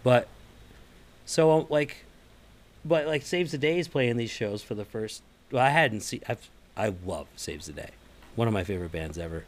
[0.03, 0.27] But
[1.25, 2.05] so um, like,
[2.83, 5.21] but like Saves the Day is playing these shows for the first.
[5.51, 6.21] Well, I hadn't seen.
[6.27, 7.91] I've I love Saves the Day,
[8.35, 9.45] one of my favorite bands ever.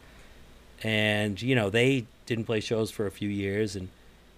[0.83, 3.89] And you know they didn't play shows for a few years, and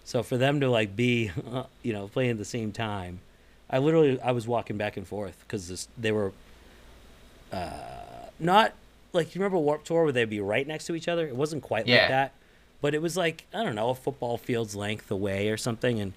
[0.03, 1.31] so for them to like be,
[1.83, 3.19] you know, playing at the same time,
[3.69, 6.31] I literally I was walking back and forth because they were,
[7.51, 8.73] uh, not
[9.13, 11.27] like you remember Warp Tour where they'd be right next to each other.
[11.27, 12.31] It wasn't quite like that,
[12.81, 16.13] but it was like I don't know a football field's length away or something, and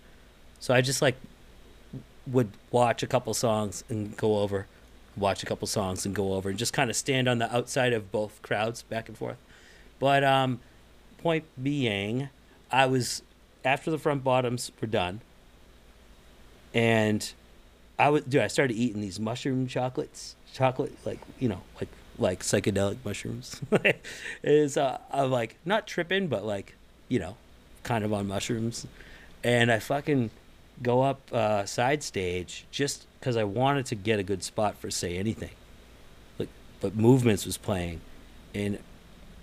[0.61, 1.16] so I just like
[2.26, 4.66] would watch a couple songs and go over,
[5.17, 7.93] watch a couple songs and go over, and just kind of stand on the outside
[7.93, 9.39] of both crowds back and forth.
[9.99, 10.61] But um,
[11.19, 12.29] point being,
[12.71, 13.23] I was
[13.65, 15.21] after the front bottoms were done,
[16.73, 17.33] and
[17.99, 18.43] I was dude.
[18.43, 21.89] I started eating these mushroom chocolates, chocolate like you know like
[22.19, 23.61] like psychedelic mushrooms.
[24.43, 26.75] Is uh, I'm like not tripping, but like
[27.09, 27.37] you know,
[27.83, 28.87] kind of on mushrooms,
[29.45, 30.31] and I fucking
[30.83, 34.91] go up uh, side stage just because I wanted to get a good spot for
[34.91, 35.51] say anything.
[36.39, 36.49] Like,
[36.81, 38.01] but movements was playing,
[38.55, 38.78] and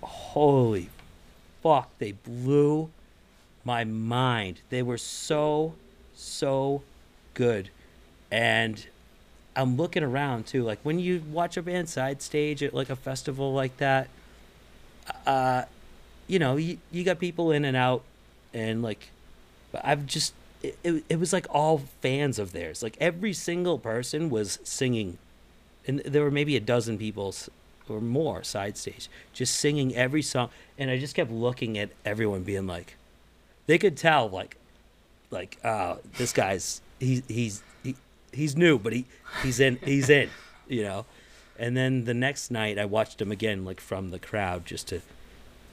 [0.02, 0.90] holy
[1.62, 2.90] fuck, they blew
[3.64, 4.60] my mind.
[4.70, 5.74] They were so,
[6.14, 6.82] so
[7.34, 7.70] good.
[8.30, 8.86] And
[9.56, 10.62] I'm looking around too.
[10.62, 14.08] Like when you watch a band side stage at like a festival like that,
[15.26, 15.64] uh,
[16.26, 18.02] you know, you, you got people in and out,
[18.52, 19.10] and like,
[19.82, 22.82] I've just, it, it, it was like all fans of theirs.
[22.82, 25.18] Like every single person was singing,
[25.86, 27.34] and there were maybe a dozen people
[27.88, 30.50] or more side stage just singing every song.
[30.76, 32.96] And I just kept looking at everyone being like,
[33.66, 34.56] they could tell like,
[35.30, 37.96] like, uh, this guy's, he, he's, he,
[38.32, 39.04] he's new, but he,
[39.42, 40.30] he's in, he's in,
[40.68, 41.06] you know?
[41.58, 45.00] And then the next night I watched him again, like from the crowd just to,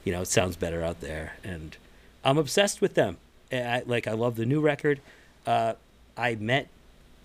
[0.04, 1.34] you know, it sounds better out there.
[1.44, 1.76] And
[2.24, 3.18] I'm obsessed with them.
[3.50, 5.00] And I, like I love the new record.
[5.46, 5.74] Uh,
[6.16, 6.68] I met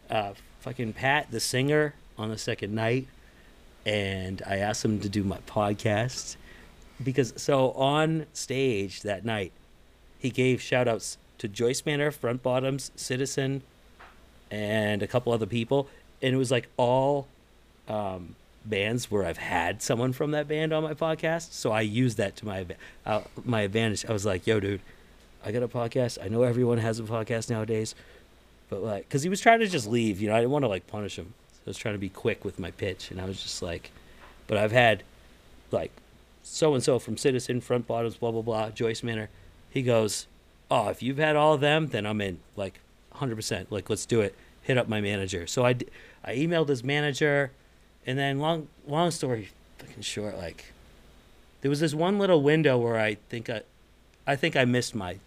[0.09, 3.07] uh, fucking Pat, the singer, on the second night,
[3.85, 6.35] and I asked him to do my podcast
[7.03, 9.51] because so on stage that night,
[10.19, 13.63] he gave shout outs to Joyce Manor, Front Bottoms, Citizen,
[14.51, 15.87] and a couple other people,
[16.21, 17.27] and it was like all
[17.87, 21.53] um, bands where I've had someone from that band on my podcast.
[21.53, 22.65] So I used that to my
[23.05, 24.05] uh, my advantage.
[24.05, 24.81] I was like, "Yo, dude,
[25.43, 26.17] I got a podcast.
[26.23, 27.95] I know everyone has a podcast nowadays,
[28.69, 30.21] but like, because he was trying to just leave.
[30.21, 31.33] You know, I didn't want to like punish him.
[31.53, 33.91] So I was trying to be quick with my pitch, and I was just like,
[34.47, 35.03] but I've had
[35.71, 35.91] like
[36.43, 39.29] so and so from Citizen, Front Bottoms, blah blah blah, Joyce Manor.
[39.69, 40.27] He goes,
[40.69, 42.39] "Oh, if you've had all of them, then I'm in.
[42.55, 42.79] Like,
[43.13, 43.71] hundred percent.
[43.71, 44.35] Like, let's do it.
[44.63, 45.87] Hit up my manager." So I, d-
[46.23, 47.51] I emailed his manager,
[48.05, 50.65] and then long long story fucking short, like,
[51.61, 53.61] there was this one little window where I think I,
[54.27, 55.17] I think I missed my,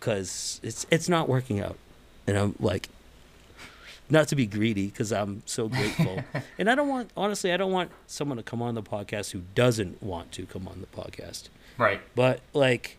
[0.00, 1.76] cause it's it's not working out,
[2.26, 2.88] and I'm like.
[4.12, 6.24] Not to be greedy, because I'm so grateful,
[6.58, 7.52] and I don't want honestly.
[7.52, 10.80] I don't want someone to come on the podcast who doesn't want to come on
[10.80, 11.48] the podcast.
[11.78, 12.00] Right.
[12.16, 12.96] But like,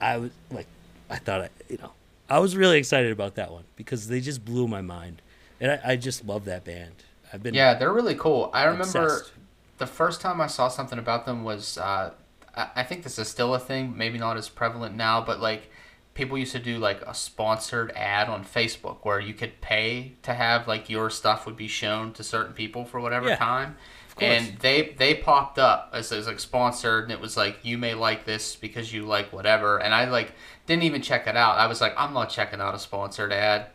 [0.00, 0.66] I was like,
[1.08, 1.92] I thought I, you know,
[2.28, 5.22] I was really excited about that one because they just blew my mind,
[5.60, 6.94] and I, I just love that band.
[7.32, 8.50] I've been Yeah, they're really cool.
[8.52, 9.30] I remember Obsessed.
[9.78, 12.10] the first time I saw something about them was uh,
[12.56, 15.70] I I think this is still a thing, maybe not as prevalent now, but like
[16.14, 20.32] people used to do like a sponsored ad on Facebook where you could pay to
[20.32, 23.76] have like your stuff would be shown to certain people for whatever Yeah, time.
[24.20, 27.94] And they they popped up as, as like sponsored and it was like you may
[27.94, 30.32] like this because you like whatever and I like
[30.66, 31.58] didn't even check it out.
[31.58, 33.66] I was like I'm not checking out a sponsored ad.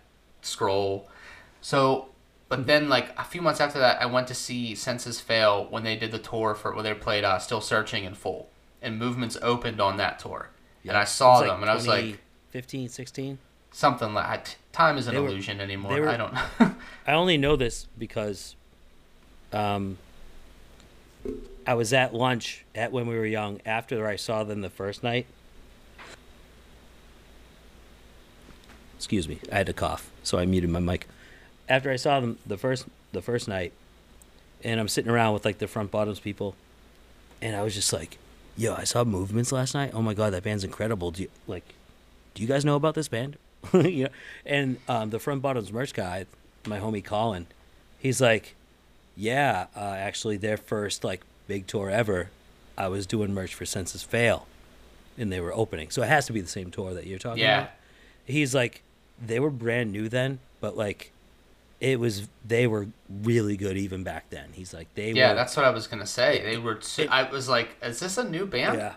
[0.42, 1.10] Scroll.
[1.62, 2.08] So,
[2.48, 5.84] but then like a few months after that, I went to see Senses Fail when
[5.84, 8.50] they did the tour for where they played uh, Still Searching in full,
[8.82, 10.52] and Movements opened on that tour,
[10.88, 12.20] and I saw them, and I was like
[12.52, 13.38] 15, 16.
[13.72, 16.00] something like time is an They were- illusion anymore.
[16.00, 16.41] were- I don't know.
[17.08, 18.56] I only know this because
[19.54, 19.97] um,
[21.68, 25.04] I was at lunch at when we were young after I saw them the first
[25.04, 25.26] night.
[28.97, 31.08] Excuse me, I had to cough, so I muted my mic.
[31.70, 33.72] After I saw them the first the first night,
[34.64, 36.56] and I'm sitting around with like the front bottoms people,
[37.41, 38.18] and I was just like,
[38.58, 39.91] "Yo, I saw movements last night.
[39.93, 41.12] Oh my god, that band's incredible.
[41.12, 41.76] Do you like?
[42.34, 43.38] Do you guys know about this band?
[43.73, 44.09] you know?"
[44.45, 46.25] And um, the front bottoms merch guy,
[46.67, 47.47] my homie Colin,
[47.99, 48.55] he's like,
[49.15, 52.30] "Yeah, uh, actually, their first like big tour ever,
[52.77, 54.47] I was doing merch for Senses Fail,
[55.17, 55.89] and they were opening.
[55.89, 57.57] So it has to be the same tour that you're talking Yeah.
[57.59, 57.71] about."
[58.25, 58.84] He's like,
[59.25, 61.11] they were brand new then, but like,
[61.82, 62.88] it was they were
[63.23, 64.49] really good even back then.
[64.53, 66.41] He's like, they yeah, were that's what I was gonna say.
[66.43, 66.75] They were.
[66.75, 68.77] Too, it- I was like, is this a new band?
[68.77, 68.93] Yeah.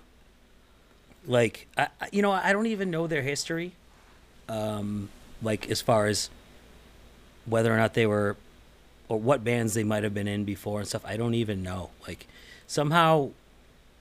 [1.27, 3.73] Like I, you know, I don't even know their history.
[4.49, 5.09] Um,
[5.43, 6.31] like as far as
[7.47, 8.37] whether or not they were,
[9.09, 11.05] or what bands they might have been in before and stuff.
[11.05, 11.91] I don't even know.
[12.07, 12.27] Like
[12.67, 13.31] somehow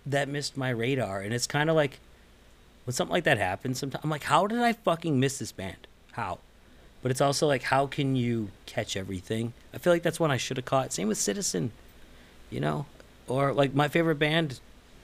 [0.05, 1.99] that missed my radar, and it's kind of like
[2.85, 3.79] when something like that happens.
[3.79, 5.87] Sometimes I'm like, how did I fucking miss this band?
[6.13, 6.39] How?
[7.01, 9.53] But it's also like, how can you catch everything?
[9.73, 10.93] I feel like that's one I should have caught.
[10.93, 11.71] Same with Citizen,
[12.49, 12.85] you know,
[13.27, 14.59] or like my favorite band,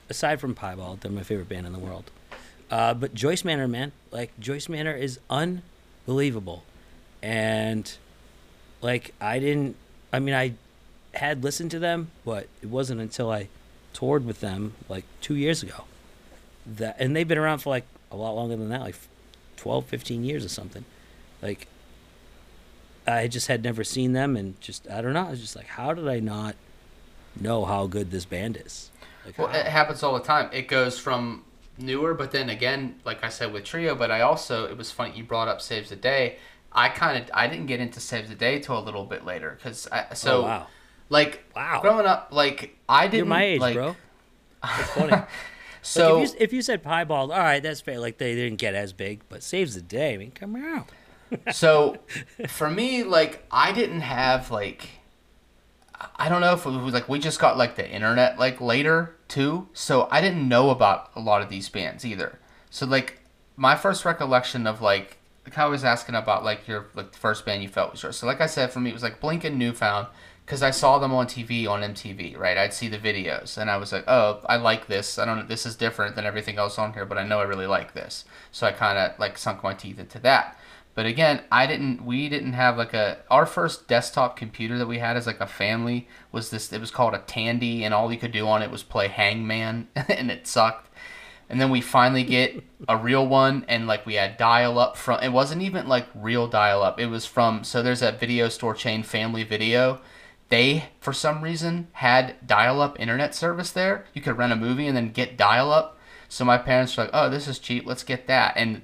[0.09, 2.11] aside from Piebald, they're my favorite band in the world.
[2.69, 6.63] Uh, but Joyce Manor, man, like Joyce Manor is unbelievable,
[7.21, 7.91] and
[8.81, 9.75] like I didn't.
[10.11, 10.53] I mean, I
[11.13, 13.47] had listened to them, but it wasn't until I
[13.93, 15.85] toured with them like two years ago
[16.65, 18.95] that, and they've been around for like a lot longer than that, like
[19.57, 20.85] 12, 15 years or something.
[21.41, 21.67] Like
[23.07, 25.27] I just had never seen them, and just I don't know.
[25.27, 26.55] I was just like, how did I not
[27.39, 28.91] know how good this band is?
[29.27, 30.49] Like, Well, it happens all the time.
[30.51, 31.43] It goes from
[31.77, 35.15] newer, but then again, like I said with Trio, but I also it was funny
[35.15, 36.37] you brought up Saves the Day.
[36.71, 39.57] I kind of I didn't get into Saves the Day till a little bit later
[39.57, 40.67] because oh, so oh, wow,
[41.09, 41.79] like Wow.
[41.81, 43.95] growing up like I didn't you're my age, like, bro.
[44.63, 45.23] That's funny.
[45.81, 47.99] So like if, you, if you said piebald, all right, that's fair.
[47.99, 50.13] Like they didn't get as big, but saves the day.
[50.13, 50.85] I mean, come on.
[51.51, 51.97] so
[52.47, 54.87] for me like i didn't have like
[56.15, 59.16] i don't know if it was like we just got like the internet like later
[59.27, 62.39] too so i didn't know about a lot of these bands either.
[62.69, 63.21] So like
[63.55, 67.45] my first recollection of like like i was asking about like your like the first
[67.45, 68.17] band you felt was yours.
[68.17, 70.07] So like i said for me it was like blink and newfound
[70.45, 72.57] because i saw them on tv on mtv right?
[72.57, 75.17] I'd see the videos and i was like oh i like this.
[75.17, 77.67] I don't this is different than everything else on here but i know i really
[77.67, 78.25] like this.
[78.51, 80.56] So i kind of like sunk my teeth into that
[80.97, 82.03] but again, I didn't.
[82.03, 83.19] We didn't have like a.
[83.29, 86.73] Our first desktop computer that we had as like a family was this.
[86.73, 89.89] It was called a Tandy, and all you could do on it was play Hangman,
[89.95, 90.89] and it sucked.
[91.49, 95.21] and then we finally get a real one and like we had dial up from
[95.21, 98.73] it wasn't even like real dial up it was from so there's that video store
[98.73, 100.01] chain family video
[100.49, 104.87] they for some reason had dial up internet service there you could rent a movie
[104.87, 108.03] and then get dial up so my parents were like oh this is cheap let's
[108.03, 108.81] get that and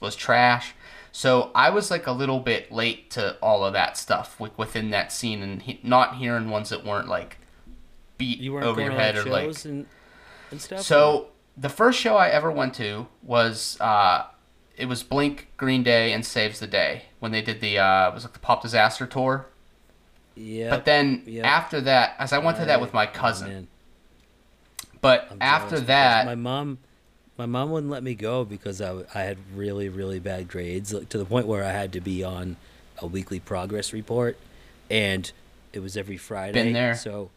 [0.00, 0.74] was trash
[1.12, 4.90] so i was like a little bit late to all of that stuff wi- within
[4.90, 7.38] that scene and he, not hearing ones that weren't like
[8.18, 9.86] beat You over your head like or like and,
[10.50, 10.80] and stuff.
[10.80, 14.24] so the first show I ever went to was uh,
[14.76, 18.14] it was Blink, Green Day, and Saves the Day when they did the uh, it
[18.14, 19.46] was like the Pop Disaster tour.
[20.36, 20.70] yeah.
[20.70, 21.44] But then yep.
[21.44, 23.68] after that, as I went to that with my cousin, Man,
[25.00, 26.78] but I'm after jealous that, my mom,
[27.38, 31.18] my mom wouldn't let me go because I had really really bad grades like, to
[31.18, 32.56] the point where I had to be on
[32.98, 34.36] a weekly progress report,
[34.90, 35.30] and
[35.72, 36.52] it was every Friday.
[36.52, 36.94] Been there.
[36.94, 37.30] So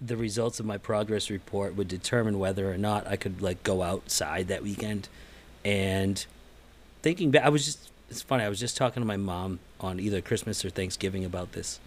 [0.00, 3.82] the results of my progress report would determine whether or not I could like go
[3.82, 5.08] outside that weekend.
[5.64, 6.24] And
[7.02, 8.44] thinking back, I was just it's funny.
[8.44, 11.80] I was just talking to my mom on either Christmas or Thanksgiving about this.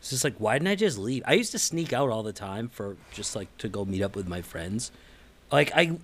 [0.00, 1.22] It's just like, why didn't I just leave?
[1.26, 4.14] I used to sneak out all the time for just like to go meet up
[4.14, 4.92] with my friends.
[5.50, 5.98] Like I,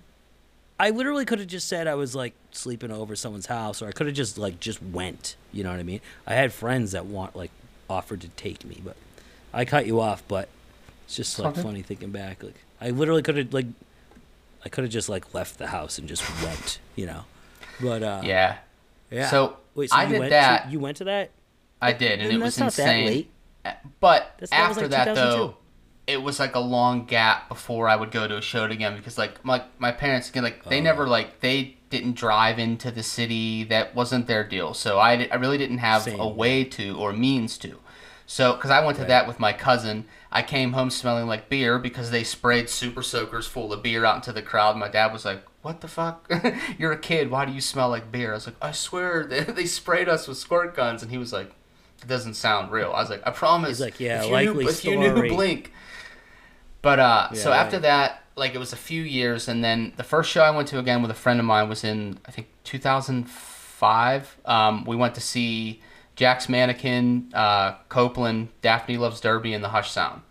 [0.79, 3.91] I literally could have just said I was like sleeping over someone's house, or I
[3.91, 5.35] could have just like just went.
[5.53, 6.01] You know what I mean?
[6.27, 7.51] I had friends that want like
[7.89, 8.97] offered to take me, but
[9.53, 10.23] I cut you off.
[10.27, 10.49] But
[11.05, 11.61] it's just like Okay.
[11.61, 12.43] funny thinking back.
[12.43, 13.67] Like I literally could have like,
[14.65, 16.79] I could have just like left the house and just went.
[16.97, 17.21] You know,
[17.81, 18.57] but uh, yeah,
[19.09, 19.29] yeah.
[19.29, 20.65] So, wait, so I you did went that.
[20.65, 21.31] To, you went to that?
[21.81, 23.07] I did, and Then it was that's not that insane.
[23.07, 23.31] late.
[23.99, 25.15] But That's- that was, after like, that 2002.
[25.37, 25.57] though,
[26.07, 29.17] it was like a long gap before I would go to a show again because
[29.17, 30.83] like my my parents again like they Oh.
[30.83, 34.73] never like they didn't drive into the city that wasn't their deal.
[34.73, 37.79] So I, I really didn't have Same, a way to or means to.
[38.27, 39.09] So because I went to Right.
[39.09, 43.47] that with my cousin I came home smelling like beer because they sprayed super soakers
[43.47, 44.75] full of beer out into the crowd.
[44.77, 46.31] My dad was like what the fuck?
[46.77, 47.31] You're a kid.
[47.31, 48.31] Why do you smell like beer?
[48.31, 51.01] I was like I swear they, they sprayed us with squirt guns.
[51.01, 51.51] And he was like
[52.01, 52.91] it doesn't sound real.
[52.91, 53.69] I was like I promise.
[53.69, 55.29] He's like, "Yeah, if you likely knew, if you knew.
[55.29, 55.71] Blink.
[56.85, 60.29] But uh, so after that, like it was a few years, and then the first
[60.29, 64.37] show I went to again with a friend of mine was in I think 2005.
[64.45, 65.81] Um, we went to see
[66.15, 70.21] Jack's Mannequin, uh, Copeland, Daphne Loves Derby, and the Hush Sound.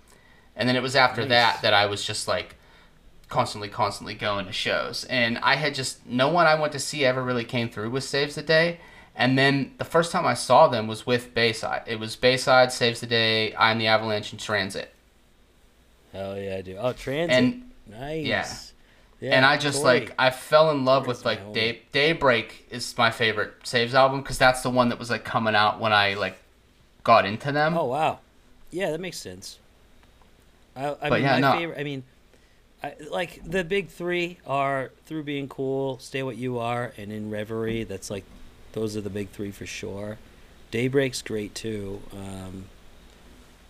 [0.54, 1.30] And then it was after Nice.
[1.30, 2.54] that that I was just like
[3.28, 5.02] constantly, constantly going to shows.
[5.06, 8.04] And I had just no one I went to see ever really came through with
[8.04, 8.78] Saves the Day.
[9.16, 11.82] And then the first time I saw them was with Bayside.
[11.88, 14.93] It was Bayside, Saves the Day, I'm the Avalanche, and Transit.
[16.14, 16.78] Hell yeah, dude.
[16.80, 17.36] Oh, transit.
[17.36, 18.24] And nice.
[18.24, 18.48] yeah.
[19.20, 21.52] Yeah, and I just like I fell in love with like.
[21.54, 25.54] Day Daybreak is my favorite Saves album because that's the one that was like coming
[25.54, 26.36] out when I like
[27.04, 27.76] got into them.
[27.78, 28.18] Oh wow,
[28.70, 29.58] yeah, that makes sense.
[30.76, 31.52] I, I But mean, yeah, my no.
[31.52, 31.80] favorite.
[31.80, 32.02] I mean,
[32.82, 37.30] I, like the big three are through being cool, stay what you are, and in
[37.30, 37.84] reverie.
[37.84, 38.24] That's like,
[38.72, 40.18] those are the big three for sure.
[40.70, 42.02] Daybreak's great too.
[42.12, 42.66] Um,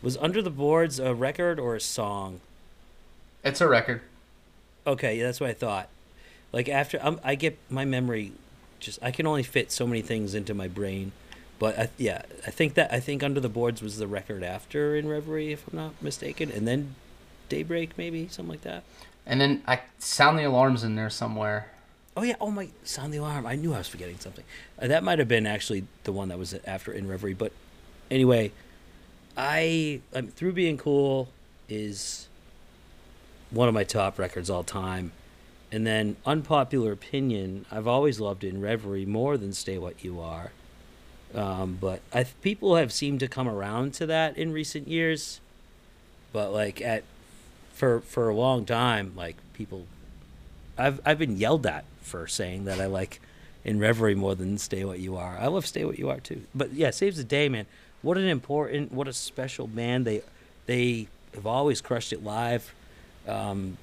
[0.05, 2.41] was Under the Boards a record or a song?
[3.43, 4.03] It's a record.
[4.87, 5.89] Okay, yeah, that's what I thought.
[6.53, 8.33] Like after um, I get my memory,
[8.81, 11.13] just I can only fit so many things into my brain.
[11.59, 14.95] But I, yeah, I think that I think Under the Boards was the record after
[14.95, 16.95] In Reverie, if I'm not mistaken, and then
[17.49, 18.85] Daybreak maybe something like that.
[19.25, 21.71] And then I sound the alarms in there somewhere.
[22.15, 23.47] Oh yeah, oh my, sound the alarm!
[23.47, 24.45] I knew I was forgetting something.
[24.79, 27.35] Uh, that might have been actually the one that was after In Reverie.
[27.35, 27.53] But
[28.11, 28.53] anyway,
[29.37, 31.29] I um, through being cool
[31.69, 32.29] is
[33.51, 35.13] one of my top records all time.
[35.73, 40.53] And then unpopular opinion, I've always loved In Reverie more than Stay What You Are.
[41.35, 45.41] Um, but I people have seemed to come around to that in recent years.
[46.33, 47.03] But like at
[47.73, 49.87] for for a long time, like people
[50.79, 53.21] I've I've been yelled at for saying that I like
[53.65, 55.37] in Reverie more than Stay What You Are.
[55.39, 56.43] I love Stay What You Are too.
[56.55, 57.67] But yeah, Saves the Day, man.
[58.05, 60.05] What an important, what a special band.
[60.07, 60.23] They
[60.67, 62.75] they have always crushed it live.
[63.27, 63.79] Um,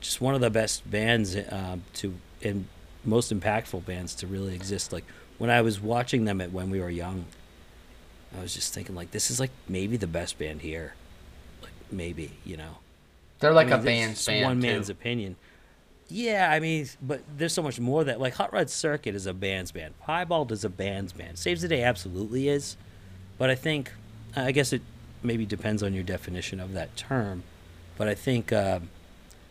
[0.00, 2.66] just one of the best bands uh, to and
[3.04, 4.92] most impactful bands to really exist.
[4.92, 5.04] Like
[5.38, 7.24] when I was watching them at when we were young,
[8.38, 10.94] I was just thinking like this is like maybe the best band here.
[11.60, 12.78] Like maybe you know.
[13.40, 14.66] They're like I mean, a band's just band one too.
[14.68, 15.36] man's opinion.
[16.08, 19.34] Yeah, I mean, but there's so much more that like Hot Rod Circuit is a
[19.34, 19.94] band's band.
[20.06, 21.38] Piebald is a band's band.
[21.38, 22.76] Saves the Day absolutely is,
[23.38, 23.92] but I think
[24.36, 24.82] I guess it
[25.22, 27.42] maybe depends on your definition of that term.
[27.96, 28.80] But I think uh,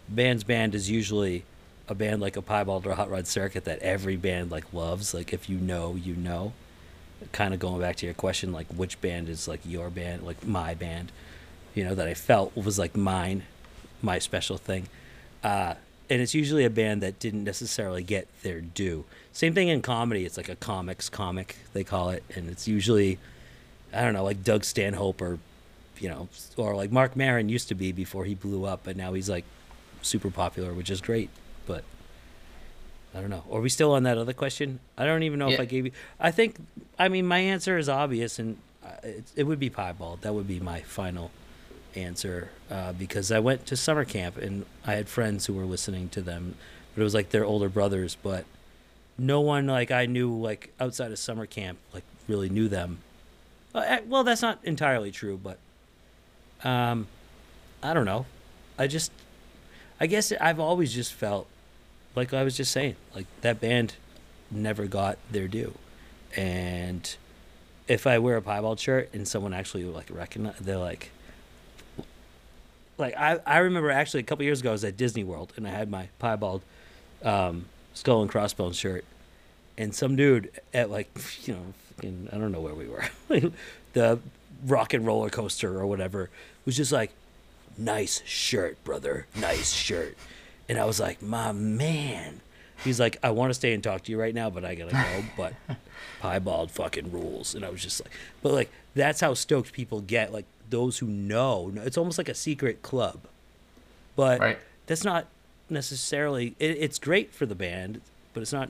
[0.09, 1.43] band's band is usually
[1.87, 5.13] a band like a Piebald or a Hot Rod Circuit that every band like loves.
[5.13, 6.53] Like if you know, you know.
[7.31, 10.45] Kind of going back to your question, like which band is like your band, like
[10.45, 11.09] my band,
[11.73, 13.43] you know, that I felt was like mine,
[14.01, 14.89] my special thing.
[15.41, 15.75] Uh,
[16.09, 19.05] and it's usually a band that didn't necessarily get their due.
[19.31, 20.25] Same thing in comedy.
[20.25, 23.19] It's like a comics comic they call it, and it's usually
[23.93, 25.39] I don't know, like Doug Stanhope or
[25.99, 26.27] you know,
[26.57, 29.45] or like Marc Maron used to be before he blew up, but now he's like
[30.01, 31.29] super popular, which is great.
[31.65, 31.83] But
[33.15, 33.43] I don't know.
[33.51, 34.79] Are we still on that other question?
[34.97, 35.91] I don't even know if I gave you.
[36.19, 36.55] I think.
[36.97, 40.21] I mean, my answer is obvious, and uh, it, it would be Piebald.
[40.21, 41.31] That would be my final
[41.95, 46.09] answer uh, because I went to summer camp and I had friends who were listening
[46.09, 46.55] to them,
[46.93, 48.17] but it was like their older brothers.
[48.21, 48.45] But
[49.17, 52.99] no one like I knew like outside of summer camp like really knew them.
[53.73, 55.57] Uh, eh, well, that's not entirely true, but
[56.63, 57.07] um,
[57.81, 58.25] I don't know.
[58.77, 59.11] I just,
[59.99, 61.47] I guess I've always just felt
[62.15, 63.95] like I was just saying, like that band
[64.51, 65.73] never got their due,
[66.35, 67.15] and
[67.87, 71.11] if I wear a piebald shirt and someone actually like recognize, they're like,
[72.97, 75.67] like I I remember actually a couple years ago I was at Disney World and
[75.67, 76.61] I had my piebald
[77.23, 79.03] um, skull and crossbones shirt,
[79.77, 81.09] and some dude at like
[81.43, 81.65] you know
[81.95, 83.05] fucking, I don't know where we were,
[83.93, 84.19] the
[84.65, 86.29] rock and roller coaster or whatever
[86.65, 87.11] was just like,
[87.77, 90.17] nice shirt, brother, nice shirt,
[90.69, 92.39] and I was like, my man.
[92.83, 94.91] He's like, I want to stay and talk to you right now, but I gotta
[94.91, 95.23] go.
[95.37, 95.53] But
[96.21, 100.33] piebald fucking rules, and I was just like, but like that's how stoked people get.
[100.33, 103.19] Like those who know, it's almost like a secret club,
[104.17, 104.57] but Right.
[104.87, 105.27] that's not
[105.69, 106.55] necessarily.
[106.59, 108.01] It, it's great for the band,
[108.33, 108.69] but it's not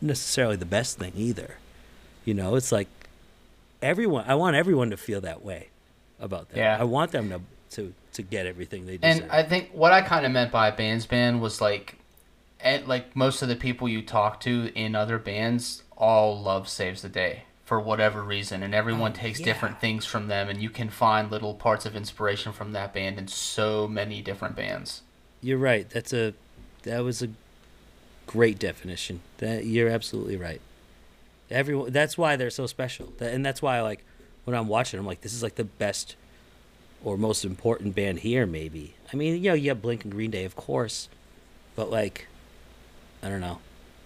[0.00, 1.56] necessarily the best thing either.
[2.24, 2.88] You know, it's like
[3.82, 4.24] everyone.
[4.28, 5.68] I want everyone to feel that way
[6.18, 6.56] about that.
[6.58, 6.76] Yeah.
[6.78, 7.40] I want them to
[7.76, 9.22] to to get everything they deserve.
[9.22, 11.96] And I think what I kind of meant by bands band was like,
[12.60, 17.02] and like most of the people you talk to in other bands all love Saves
[17.02, 19.44] the Day for whatever reason, and everyone Oh, takes yeah.
[19.46, 23.16] different things from them, and you can find little parts of inspiration from that band
[23.16, 25.02] in so many different bands.
[25.40, 25.88] You're right.
[25.88, 26.34] That's a
[26.82, 27.28] that was a
[28.26, 29.20] great definition.
[29.38, 30.60] That you're absolutely right.
[31.50, 33.12] Everyone that's why they're so special.
[33.20, 34.04] And that's why like
[34.44, 36.16] when I'm watching I'm like this is like the best
[37.04, 38.94] or most important band here maybe.
[39.12, 41.08] I mean, you know, you have Blink and Green Day of course,
[41.76, 42.26] but like
[43.22, 43.58] I don't know.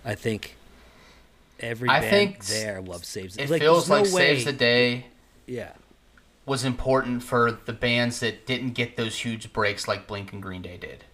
[0.05, 0.57] I think
[1.61, 4.53] every I band think there love Saves It like, feels there's like way, Saves the
[4.53, 5.07] Day
[5.47, 5.73] Yeah.
[6.47, 10.63] was important for the bands that didn't get those huge breaks like Blink and Green
[10.63, 11.05] Day did.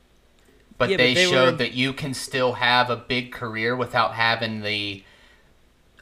[0.79, 3.77] But Yeah, but they, they were- showed that you can still have a big career
[3.77, 5.03] without having the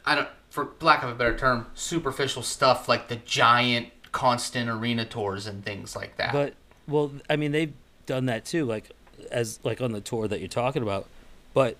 [0.09, 5.05] I don't for lack of a better term, superficial stuff like the giant constant arena
[5.05, 6.33] tours and things like that.
[6.33, 6.55] But
[6.87, 7.73] well, I mean, they've
[8.07, 8.89] done that too, like
[9.31, 11.05] as like on the tour that you're talking about.
[11.53, 11.77] But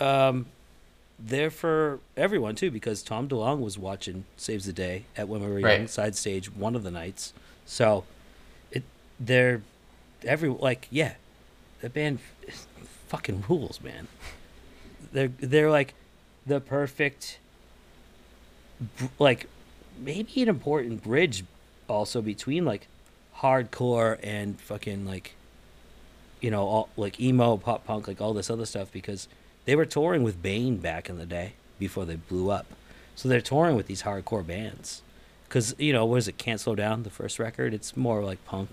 [0.00, 0.46] um,
[1.18, 5.48] they're for everyone too, because Tom DeLonge was watching Saves the Day at when we
[5.48, 5.90] were young, Right.
[5.90, 7.34] side stage one of the nights.
[7.66, 8.04] So
[8.70, 8.84] it
[9.20, 9.60] they're
[10.24, 11.14] every like yeah,
[11.82, 12.20] that band
[13.08, 14.08] fucking rules, man.
[15.12, 15.92] They're they're like
[16.46, 17.38] the perfect
[19.18, 19.46] like
[19.98, 21.44] maybe an important bridge
[21.88, 22.86] also between like
[23.38, 25.34] hardcore and fucking like
[26.40, 29.28] you know all like emo pop punk like all this other stuff because
[29.64, 32.66] they were touring with Bane back in the day before they blew up.
[33.14, 35.02] So they're touring with these hardcore bands.
[35.46, 37.74] Because you know what is it can't slow down the first record?
[37.74, 38.68] It's more like punk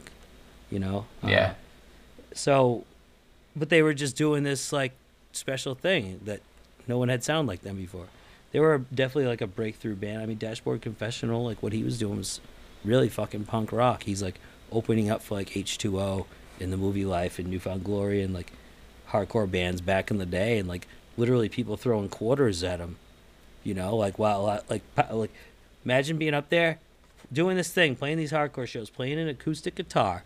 [0.70, 1.06] you know?
[1.24, 1.54] Uh, yeah.
[2.34, 2.84] so
[3.56, 4.94] but they were just doing this like
[5.32, 6.42] special thing that
[6.88, 8.08] no one had sound like them before
[8.56, 10.22] they were definitely like a breakthrough band.
[10.22, 12.40] I mean dashboard confessional like what he was doing was
[12.86, 14.04] really fucking punk rock.
[14.04, 14.40] He's like
[14.72, 16.26] opening up for like h2o
[16.62, 18.54] in the movie life and newfound glory and like
[19.10, 20.88] hardcore bands back in the day and like
[21.18, 22.96] literally people throwing quarters at him
[23.66, 24.82] you know like wow uh, like
[25.12, 25.32] like
[25.84, 26.80] imagine being up there
[27.34, 30.24] doing this thing playing these hardcore shows playing an acoustic guitar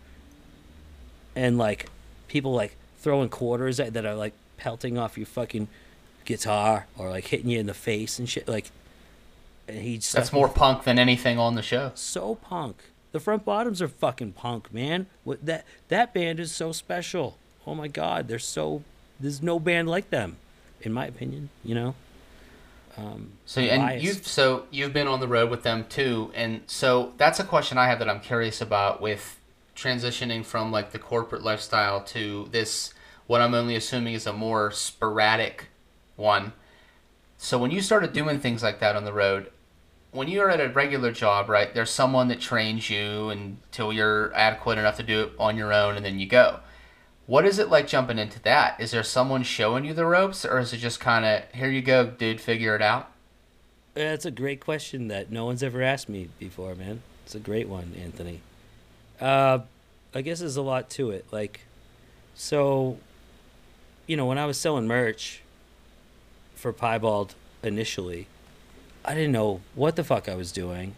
[1.34, 1.86] and like
[2.28, 5.66] people like throwing quarters at, that are like pelting off your fucking
[6.30, 8.70] guitar or like hitting you in the face and shit like
[9.68, 11.92] and That's more punk than anything on the show.
[11.94, 12.76] so punk.
[13.12, 15.06] The front bottoms are fucking punk man.
[15.24, 17.36] What that that band is so special.
[17.66, 18.82] Oh my god they're so
[19.18, 20.36] there's no band like them
[20.82, 21.94] in my opinion you know?
[22.96, 24.04] Um So and biased.
[24.04, 27.78] you've so you've been on the road with them too, and so that's a question
[27.78, 29.38] I have that I'm curious about with
[29.76, 32.92] transitioning from like the corporate lifestyle to this
[33.26, 35.68] what I'm only assuming is a more sporadic
[36.20, 36.52] one.
[37.38, 39.50] So when you started doing things like that on the road,
[40.12, 41.72] when you're at a regular job, right?
[41.72, 45.96] There's someone that trains you until you're adequate enough to do it on your own,
[45.96, 46.60] and then you go.
[47.26, 48.80] What is it like jumping into that?
[48.80, 51.80] Is there someone showing you the ropes, or is it just kind of here you
[51.80, 53.10] go, dude, figure it out?
[53.94, 57.02] That's a great question that no one's ever asked me before, man.
[57.24, 58.40] It's a great one, Anthony.
[59.20, 59.60] Uh,
[60.14, 61.24] I guess there's a lot to it.
[61.30, 61.60] Like,
[62.34, 62.98] so
[64.08, 65.40] you know, when I was selling merch
[66.60, 68.26] for Piebald initially,
[69.04, 70.94] I didn't know what the fuck I was doing.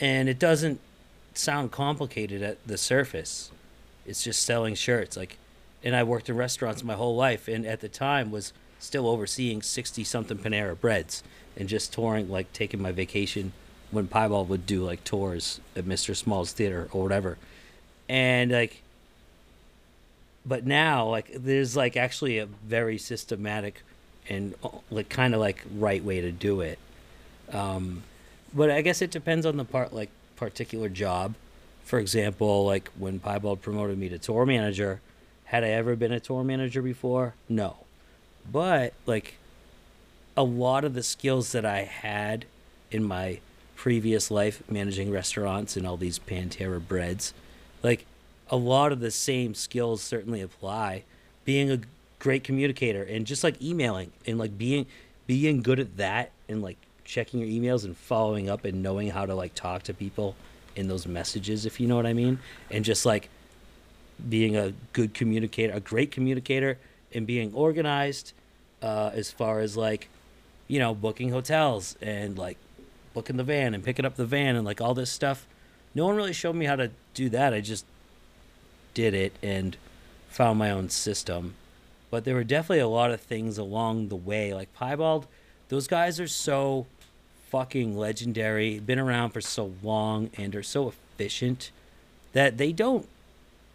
[0.00, 0.80] And it doesn't
[1.34, 3.50] sound complicated at the surface.
[4.04, 5.16] It's just selling shirts.
[5.16, 5.38] Like,
[5.82, 9.62] and I worked in restaurants my whole life, and at the time was still overseeing
[9.62, 11.22] sixty something Panera breads,
[11.56, 13.52] and just touring, like taking my vacation
[13.90, 16.14] when Piebald would do like tours at Mr.
[16.14, 17.38] Small's Theater or whatever,
[18.08, 18.82] and like.
[20.46, 23.82] But now, like, there's like actually a very systematic
[24.28, 26.78] and uh, like kind of like right way to do it.
[27.52, 28.02] Um,
[28.52, 31.34] but I guess it depends on the part like particular job.
[31.84, 35.00] For example, like when Piebald promoted me to tour manager,
[35.44, 37.34] had I ever been a tour manager before?
[37.48, 37.76] No.
[38.50, 39.34] But like
[40.36, 42.44] a lot of the skills that I had
[42.90, 43.40] in my
[43.74, 47.32] previous life managing restaurants and all these Panera breads,
[47.82, 48.06] like
[48.50, 51.04] a lot of the same skills certainly apply.
[51.44, 51.80] Being a
[52.18, 53.02] great communicator.
[53.02, 54.86] And just like emailing and like being
[55.26, 59.26] being good at that and like checking your emails and following up and knowing how
[59.26, 60.36] to like talk to people
[60.76, 62.38] in those messages if you know what I mean.
[62.70, 63.28] And just like
[64.28, 66.78] being a good communicator a great communicator
[67.14, 68.32] and being organized
[68.82, 70.08] uh, as far as like
[70.66, 72.58] you know booking hotels and like
[73.14, 75.46] booking the van and picking up the van and like all this stuff.
[75.94, 77.54] No one really showed me how to do that.
[77.54, 77.84] I just
[78.94, 79.76] did it and
[80.28, 81.54] found my own system
[82.10, 84.52] but there were definitely a lot of things along the way.
[84.54, 85.26] Like Piebald,
[85.68, 86.86] those guys are so
[87.50, 91.70] fucking legendary, been around for so long, and are so efficient
[92.32, 93.08] that they don't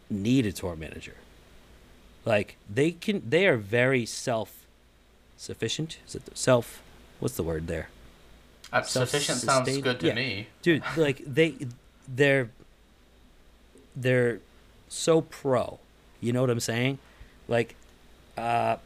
[0.09, 1.15] need a tour manager.
[2.25, 4.65] Like they can, they are very self
[5.37, 5.97] sufficient.
[6.07, 6.81] Is it self?
[7.19, 7.89] What's the word there?
[8.71, 10.13] Uh, sufficient sounds good to Yeah.
[10.15, 10.47] me.
[10.63, 11.55] dude like they
[12.07, 12.49] they're
[13.95, 14.39] they're
[14.89, 15.77] so pro
[16.21, 16.97] you know what i'm saying
[17.47, 17.75] like
[18.37, 18.77] uh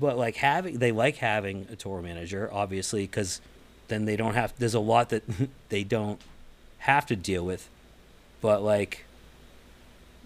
[0.00, 3.40] but like having they like having a tour manager obviously because
[3.88, 5.22] then they don't have there's a lot that
[5.68, 6.20] they don't
[6.78, 7.68] have to deal with.
[8.40, 9.04] But like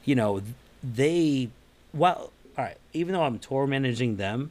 [0.05, 0.41] you know
[0.83, 1.49] they
[1.93, 4.51] well all right even though i'm tour managing them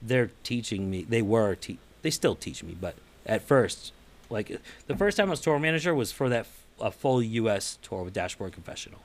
[0.00, 2.94] they're teaching me they were te- they still teach me but
[3.26, 3.92] at first
[4.30, 7.78] like the first time i was tour manager was for that f- a full us
[7.82, 9.00] tour with dashboard confessional.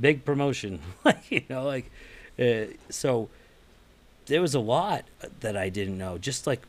[0.00, 1.90] Big promotion like you know like
[2.38, 3.28] uh, so
[4.26, 5.04] there was a lot
[5.40, 6.62] that i didn't know just like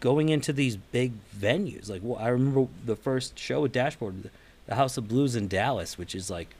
[0.00, 1.88] going into these big venues.
[1.88, 4.30] Like wh- i remember the first show with dashboard
[4.66, 6.54] the, house of blues in dallas which is like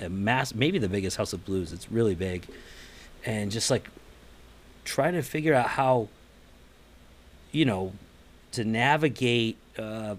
[0.00, 1.72] a mass maybe the biggest house of blues.
[1.72, 2.46] It's really big.
[3.24, 3.88] And just like
[4.84, 6.08] trying to figure out how
[7.52, 7.92] you know
[8.52, 10.16] to navigate uh,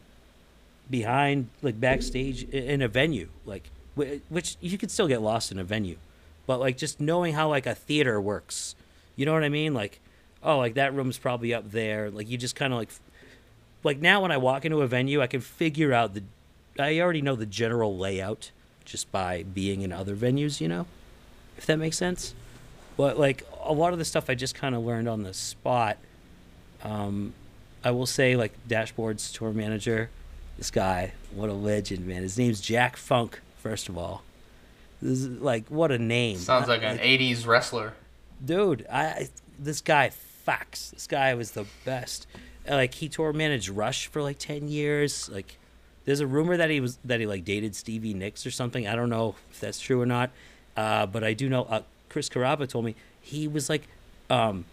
[0.89, 5.63] behind like backstage in a venue like which you could still get lost in a
[5.63, 5.97] venue
[6.47, 8.75] but like just knowing how like a theater works
[9.19, 9.99] you know what i mean like
[10.43, 12.89] oh like that room's probably up there like you just kind of like
[13.83, 16.23] like now when i walk into a venue i can figure out the
[16.79, 18.51] i already know the general layout
[18.85, 20.85] just by being in other venues you know
[21.57, 22.33] if that makes sense
[22.95, 25.97] but like a lot of the stuff i just kind of learned on the spot
[26.81, 27.33] um,
[27.83, 30.09] I will say, like Dashboard's tour manager,
[30.57, 32.21] this guy, what a legend, man.
[32.21, 33.41] His name's Jack Funk.
[33.61, 34.23] First of all,
[35.01, 36.37] this is like what a name.
[36.37, 37.93] Sounds I- like an '80s wrestler.
[38.43, 38.85] Dude.
[38.91, 40.11] I, this guy
[40.47, 40.91] fucks.
[40.91, 42.27] This guy was the best.
[42.67, 45.29] Like he tour managed Rush for like ten years.
[45.29, 45.57] Like
[46.05, 48.87] there's a rumor that he was that he like dated Stevie Nicks or something.
[48.87, 50.31] I don't know if that's true or not.
[50.77, 53.87] Uh, but I do know uh, Chris Carrabba told me he was like,
[54.29, 54.65] um,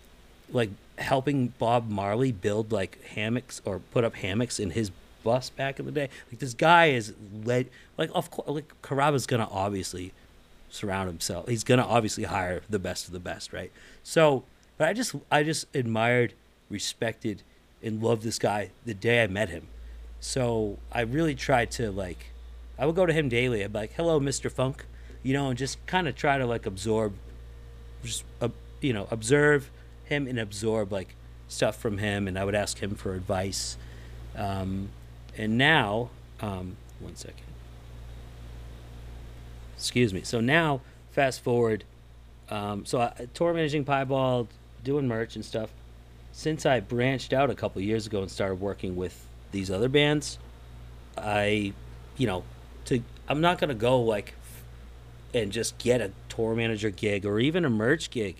[0.52, 4.90] like helping Bob Marley build like hammocks or put up hammocks in his
[5.24, 6.08] bus back in the day.
[6.30, 7.14] Like this guy is
[7.44, 7.68] led.
[7.98, 10.12] Like of course, like Carrabba's gonna obviously
[10.68, 11.48] surround himself.
[11.48, 13.72] He's gonna obviously hire the best of the best, right?
[14.02, 14.44] So,
[14.78, 16.34] but I just I just admired,
[16.68, 17.42] respected,
[17.82, 19.68] and loved this guy the day I met him.
[20.20, 22.26] So I really tried to like,
[22.78, 23.62] I would go to him daily.
[23.64, 24.84] I'd be like, "Hello, Mister Funk,"
[25.22, 27.14] you know, and just kind of try to like absorb,
[28.02, 28.48] just uh,
[28.80, 29.70] you know, observe
[30.04, 31.14] him and absorb like
[31.48, 33.76] stuff from him, and I would ask him for advice.
[34.34, 34.90] Um,
[35.36, 36.10] and now,
[36.40, 37.44] um, one second
[39.76, 40.22] excuse me.
[40.22, 40.80] So now,
[41.12, 41.84] fast forward.
[42.50, 44.48] Um, so I, tour managing Piebald,
[44.84, 45.70] doing merch and stuff.
[46.32, 50.38] Since I branched out a couple years ago and started working with these other bands,
[51.16, 51.72] I,
[52.16, 52.44] you know,
[52.86, 54.34] to I'm not gonna go like
[55.34, 58.36] and just get a tour manager gig or even a merch gig.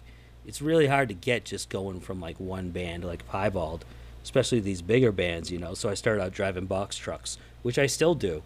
[0.47, 3.85] It's really hard to get just going from like one band like Piebald,
[4.23, 5.75] especially these bigger bands, you know.
[5.75, 8.43] So I started out driving box trucks, which I still do.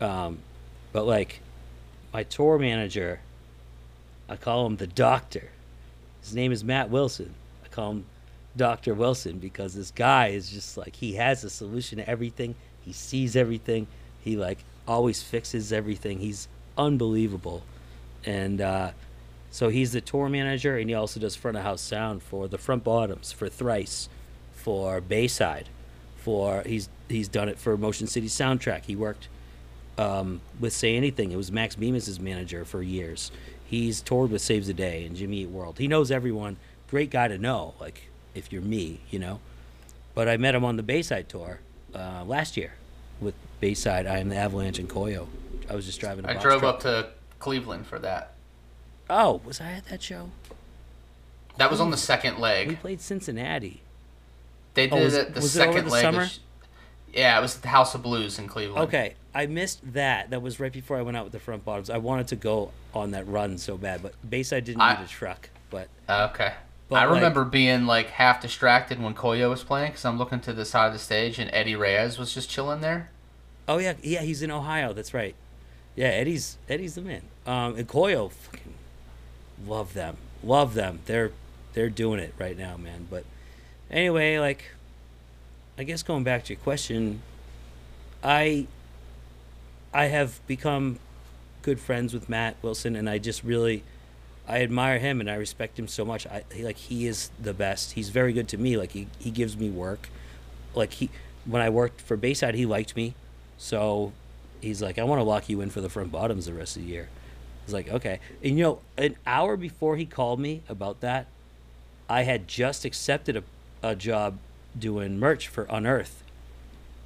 [0.00, 0.38] Um,
[0.92, 1.40] but like
[2.16, 3.20] my tour manager,
[4.26, 5.50] I call him the doctor.
[6.22, 7.34] His name is Matt Wilson.
[7.62, 8.06] I call him
[8.56, 8.94] Dr.
[8.94, 12.54] Wilson because this guy is just like he has a solution to everything.
[12.82, 13.86] He sees everything.
[14.24, 16.20] He like always fixes everything.
[16.20, 16.48] He's
[16.78, 17.64] unbelievable.
[18.24, 18.92] And uh,
[19.50, 22.56] so he's the tour manager and he also does front of house sound for the
[22.56, 24.08] front bottoms, for Thrice,
[24.54, 25.68] for Bayside,
[26.16, 28.86] for he's he's done it for Motion City soundtrack.
[28.86, 29.28] He worked
[29.98, 31.32] um, with Say Anything.
[31.32, 33.30] It was Max Bemis' manager for years.
[33.64, 35.78] He's toured with Saves the Day and Jimmy Eat World.
[35.78, 36.56] He knows everyone.
[36.88, 37.74] Great guy to know.
[37.80, 39.40] Like if you're me, you know.
[40.14, 41.60] But I met him on the Bayside tour
[41.94, 42.74] uh, last year
[43.20, 44.06] with Bayside.
[44.06, 45.26] I am the Avalanche and Koyo.
[45.68, 46.24] I was just driving.
[46.26, 46.74] I I drove truck.
[46.76, 47.08] up to
[47.38, 48.32] Cleveland for that.
[49.10, 50.30] Oh, was I at that show?
[51.58, 52.68] That was on the second leg.
[52.68, 53.80] We played Cincinnati.
[54.74, 56.02] They Oh, did was- it the was it over second the leg.
[56.02, 56.26] summer?
[57.12, 58.86] yeah, it was at the House of Blues in Cleveland.
[58.88, 60.30] Okay, I missed that.
[60.30, 61.90] That was right before I went out with the front bottoms.
[61.90, 65.08] I wanted to go on that run so bad, but Bayside didn't I- need a
[65.08, 65.50] truck.
[65.70, 66.54] But Okay.
[66.88, 70.40] But, I like- remember being like half distracted when Koyo was playing because I'm looking
[70.40, 73.10] to the side of the stage and Eddie Reyes was just chilling there.
[73.68, 74.92] oh yeah, yeah, he's in Ohio.
[74.92, 75.34] That's right.
[75.96, 77.22] Yeah, Eddie's Eddie's the man.
[77.46, 78.74] Um, and Koyo, fucking
[79.66, 81.00] love them, love them.
[81.06, 81.32] They're
[81.74, 83.08] they're doing it right now, man.
[83.10, 83.24] But
[83.90, 84.70] anyway, like,
[85.76, 87.20] I guess going back to your question,
[88.22, 88.66] I
[89.96, 90.98] I have become
[91.62, 93.82] good friends with Matt Wilson, and I just really
[94.46, 96.26] I admire him and I respect him so much.
[96.26, 97.92] I he, like he is the best.
[97.92, 98.76] He's very good to me.
[98.76, 100.10] Like he, he gives me work.
[100.74, 101.08] Like he
[101.46, 103.14] when I worked for Bayside, he liked me,
[103.56, 104.12] so
[104.60, 106.82] he's like, I want to lock you in for the front bottoms the rest of
[106.82, 107.08] the year.
[107.08, 108.20] I was like, okay.
[108.44, 111.26] And you know, an hour before he called me about that,
[112.06, 113.42] I had just accepted a,
[113.82, 114.36] a job
[114.78, 116.22] doing merch for Unearth,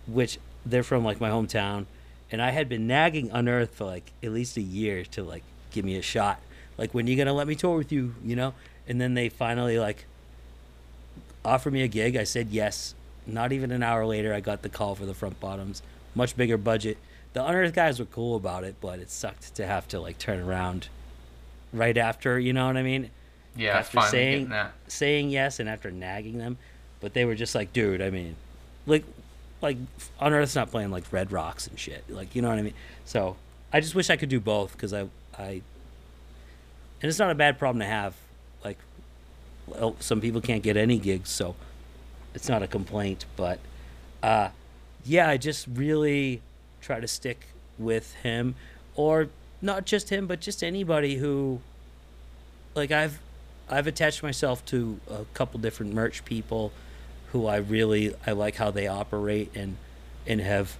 [0.08, 1.86] which they're from like my hometown,
[2.31, 5.85] and I had been nagging Unearth for like at least a year to like give
[5.85, 6.40] me a shot.
[6.78, 8.15] Like, when are you gonna let me tour with you?
[8.24, 8.55] You know?
[8.89, 10.07] And then they finally like
[11.44, 12.16] offered me a gig.
[12.16, 12.94] I said yes.
[13.27, 15.82] Not even an hour later, I got the call for the front bottoms.
[16.15, 16.98] Much bigger budget.
[17.32, 20.40] The Unearth guys were cool about it, but it sucked to have to like turn
[20.40, 20.89] around
[21.73, 22.39] right after.
[22.39, 23.11] You know what I mean?
[23.57, 24.52] Yeah, after saying
[24.89, 26.57] saying yes and after nagging them,
[27.01, 28.36] but they were just like, dude, I mean,
[28.86, 29.05] like,
[29.60, 29.76] like
[30.18, 32.74] on Unearth's not playing like Red Rocks and shit, like you know what I mean.
[33.04, 33.36] So
[33.72, 35.06] I just wish I could do both because I,
[35.38, 35.62] I,
[37.02, 38.14] and it's not a bad problem to have.
[38.64, 38.78] Like,
[39.66, 41.54] well, some people can't get any gigs, so
[42.34, 43.26] it's not a complaint.
[43.36, 43.60] But,
[44.22, 44.48] uh,
[45.04, 46.42] yeah, I just really
[46.80, 48.56] try to stick with him,
[48.94, 49.28] or
[49.62, 51.60] not just him, but just anybody who
[52.74, 53.20] like I've
[53.68, 56.72] I've attached myself to a couple different merch people
[57.32, 59.77] who I really I like how they operate and
[60.27, 60.77] and have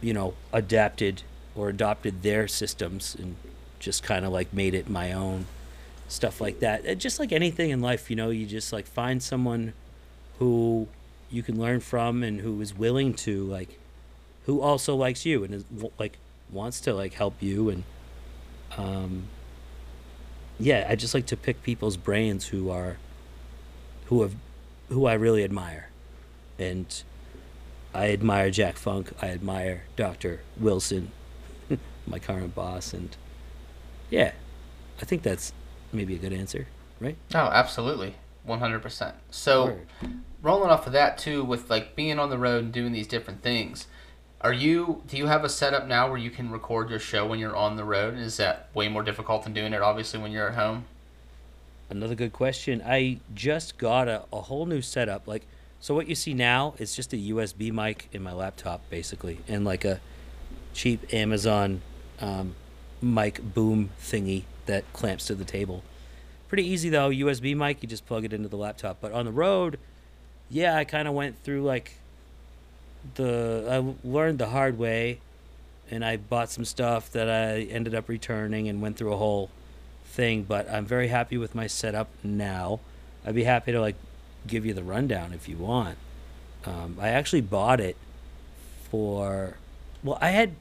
[0.00, 1.22] you know adapted
[1.54, 3.36] or adopted their systems and
[3.78, 5.46] just kind of like made it my own
[6.08, 6.98] stuff like that.
[6.98, 9.72] Just like anything in life you know you just like find someone
[10.38, 10.88] who
[11.30, 13.78] you can learn from and who is willing to like
[14.46, 15.64] who also likes you and is
[15.98, 16.16] like
[16.50, 17.84] wants to like help you and
[18.76, 19.24] um
[20.60, 22.96] yeah, I just like to pick people's brains who are
[24.06, 24.34] who have
[24.88, 25.90] who I really admire.
[26.58, 26.86] And
[27.94, 30.40] I admire Jack Funk, I admire Dr.
[30.58, 31.12] Wilson,
[32.06, 33.16] my current boss and
[34.10, 34.32] yeah,
[35.00, 35.52] I think that's
[35.92, 36.66] maybe a good answer,
[37.00, 37.16] right?
[37.34, 38.14] Oh, absolutely.
[38.46, 39.12] 100%.
[39.30, 39.86] So, Word.
[40.42, 43.42] rolling off of that too with like being on the road and doing these different
[43.42, 43.86] things.
[44.40, 47.40] Are you do you have a setup now where you can record your show when
[47.40, 48.16] you're on the road?
[48.16, 50.84] Is that way more difficult than doing it obviously when you're at home?
[51.90, 52.82] Another good question.
[52.84, 55.26] I just got a, a whole new setup.
[55.26, 55.46] Like,
[55.80, 59.64] so what you see now is just a USB mic in my laptop, basically, and
[59.64, 60.00] like a
[60.74, 61.80] cheap Amazon
[62.20, 62.54] um,
[63.00, 65.82] mic boom thingy that clamps to the table.
[66.48, 67.10] Pretty easy though.
[67.10, 68.98] USB mic, you just plug it into the laptop.
[69.00, 69.78] But on the road,
[70.50, 71.94] yeah, I kind of went through like
[73.14, 75.20] the I learned the hard way,
[75.90, 79.50] and I bought some stuff that I ended up returning and went through a whole
[80.18, 80.42] thing.
[80.42, 82.80] But I'm very happy with my setup now.
[83.24, 83.94] I'd be happy to like
[84.46, 85.96] give you the rundown if you want.
[86.66, 87.96] Um, I actually bought it
[88.90, 89.56] for
[90.02, 90.56] well, I had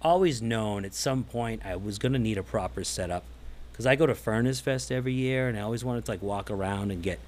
[0.00, 3.24] always known at some point I was gonna need a proper setup
[3.72, 6.50] because I go to Furnace Fest every year, and I always wanted to like walk
[6.50, 7.18] around and get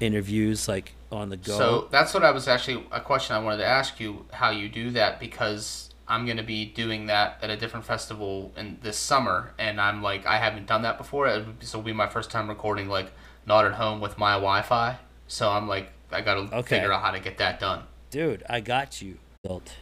[0.00, 1.56] interviews like on the go.
[1.56, 4.68] So that's what I was actually a question I wanted to ask you how you
[4.68, 8.96] do that because I'm going to be doing that at a different festival in this
[8.98, 11.26] summer and I'm like I haven't done that before.
[11.28, 13.10] It so it'll be my first time recording like
[13.46, 14.98] not at home with my Wi-Fi.
[15.28, 16.76] So I'm like I got to Okay.
[16.76, 17.84] figure out how to get that done.
[18.10, 19.18] Dude, I got you.
[19.42, 19.76] Built.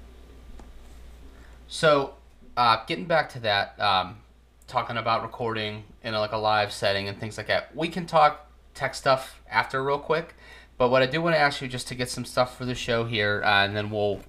[1.69, 2.15] So,
[2.57, 4.19] uh, getting back to that, um,
[4.67, 7.75] talking about recording in a, like a live setting and things like that.
[7.75, 10.35] We can talk tech stuff after real quick,
[10.79, 12.75] but what I do want to ask you just to get some stuff for the
[12.75, 14.21] show here, uh, and then we'll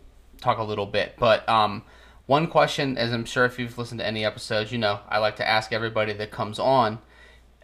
[0.41, 1.15] talk a little bit.
[1.17, 1.83] But um,
[2.25, 5.35] one question, as I'm sure if you've listened to any episodes, you know I like
[5.37, 6.99] to ask everybody that comes on.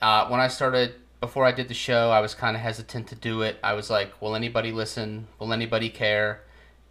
[0.01, 3.15] Uh, when I started before I did the show, I was kind of hesitant to
[3.15, 3.57] do it.
[3.63, 5.27] I was like, "Will anybody listen?
[5.39, 6.43] Will anybody care?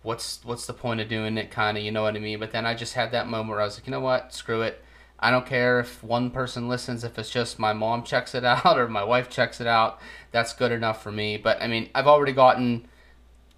[0.02, 2.40] What's what's the point of doing it?" Kind of, you know what I mean.
[2.40, 4.32] But then I just had that moment where I was like, "You know what?
[4.34, 4.82] Screw it.
[5.18, 7.04] I don't care if one person listens.
[7.04, 10.00] If it's just my mom checks it out or my wife checks it out,
[10.32, 12.88] that's good enough for me." But I mean, I've already gotten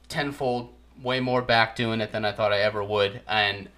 [0.08, 3.68] tenfold way more back doing it than I thought I ever would, and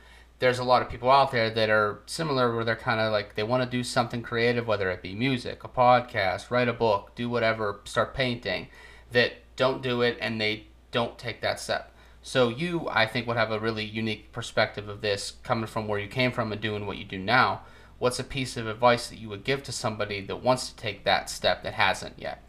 [0.41, 3.35] there's a lot of people out there that are similar where they're kind of like
[3.35, 7.15] they want to do something creative whether it be music a podcast write a book
[7.15, 8.67] do whatever start painting
[9.13, 11.95] that don't do it and they don't take that step.
[12.23, 15.99] So you i think would have a really unique perspective of this coming from where
[15.99, 17.63] you came from and doing what you do now.
[17.99, 21.05] What's a piece of advice that you would give to somebody that wants to take
[21.05, 22.43] that step that hasn't yet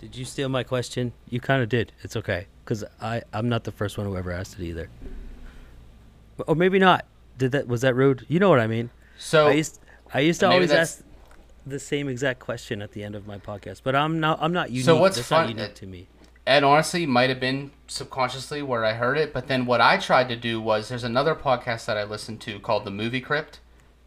[0.00, 1.12] Did you steal my question?
[1.28, 1.92] You kind of did.
[2.02, 4.88] It's okay because I I'm not the first one who ever asked it either.
[6.46, 7.04] Or maybe not.
[7.36, 8.24] Did that was that rude?
[8.28, 8.90] You know what I mean.
[9.18, 9.80] so I used
[10.12, 11.02] I used to always ask
[11.66, 14.70] the same exact question at the end of my podcast, but I'm not I'm not
[14.70, 14.84] unique.
[14.84, 16.06] So what's That's fun- not unique to me.
[16.46, 19.32] and honestly might have been subconsciously where I heard it.
[19.32, 22.58] But then what I tried to do was there's another podcast that I listened to
[22.60, 23.60] called The Movie Crypt.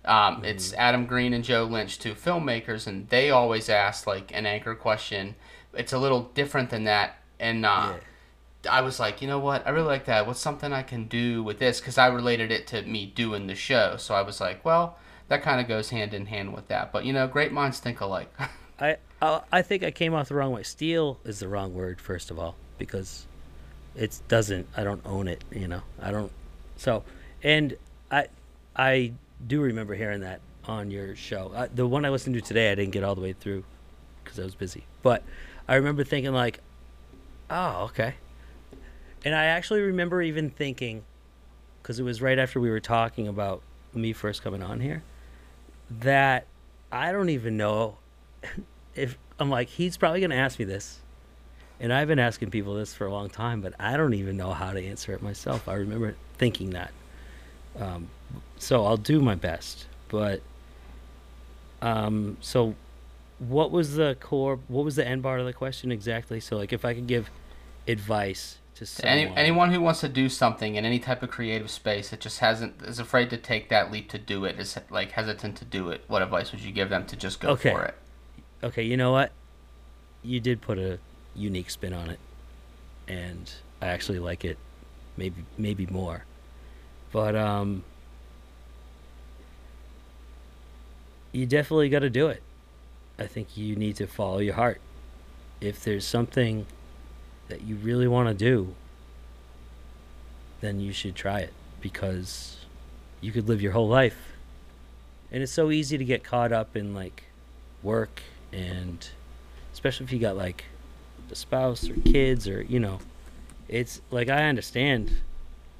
[0.04, 4.46] Um, It's Adam Green and Joe Lynch, two filmmakers, and they always ask like an
[4.48, 5.36] anchor question.
[5.74, 7.94] It's a little different than that, and uh,
[8.70, 9.66] I was like, you know what?
[9.66, 10.28] I really like that.
[10.28, 11.80] What's something I can do with this?
[11.80, 14.98] Because I related it to me doing the show, so I was like, well,
[15.30, 16.92] that kind of goes hand in hand with that.
[16.92, 18.32] But you know, great minds think alike.
[18.80, 20.64] I, I I think I came off the wrong way.
[20.64, 23.26] Steal is the wrong word, first of all, because
[23.96, 24.68] it doesn't.
[24.76, 25.44] I don't own it.
[25.52, 26.32] You know, I don't.
[26.78, 27.04] So,
[27.44, 27.78] and
[28.12, 28.28] I
[28.76, 29.14] I
[29.46, 31.52] do remember hearing that on your show.
[31.56, 33.64] Uh, the one I listened to today, I didn't get all the way through
[34.24, 34.84] because I was busy.
[35.02, 35.24] But
[35.68, 36.60] I remember thinking like,
[37.50, 38.16] oh, okay.
[39.24, 41.04] And I actually remember even thinking,
[41.82, 43.62] because it was right after we were talking about
[43.94, 45.04] me first coming on here,
[46.00, 46.48] that
[46.92, 47.98] I don't even know
[48.96, 51.00] if I'm like he's probably gonna ask me this,
[51.80, 54.54] and I've been asking people this for a long time, but I don't even know
[54.54, 55.68] how to answer it myself.
[55.68, 56.92] I remember thinking that.
[57.80, 58.10] Um,
[58.58, 60.42] so I'll do my best, but
[61.82, 62.76] um, so
[63.42, 64.60] what was the core?
[64.68, 66.40] What was the end part of the question exactly?
[66.40, 67.30] So like, if I could give
[67.88, 71.32] advice to To someone, Any, anyone who wants to do something in any type of
[71.32, 74.78] creative space that just hasn't is afraid to take that leap to do it is
[74.92, 76.04] like hesitant to do it.
[76.08, 77.72] What advice would you give them to just go Okay.
[77.72, 77.96] for it?
[78.64, 79.32] okay, you know what?
[80.24, 81.00] You did put a
[81.36, 82.20] unique spin on it,
[83.08, 83.52] and
[83.82, 84.60] I actually like it,
[85.18, 86.26] maybe maybe more.
[87.12, 87.84] But um,
[91.32, 92.44] you definitely got to do it.
[93.22, 94.82] I think you need to follow your heart.
[95.62, 96.66] If there's something
[97.50, 98.74] that you really want to do,
[100.60, 102.58] then you should try it because
[103.22, 104.18] you could live your whole life.
[105.32, 107.26] And it's so easy to get caught up in like
[107.84, 109.08] work and
[109.72, 110.66] especially if you got like
[111.32, 113.00] a spouse or kids or you know
[113.68, 115.12] it's like i understand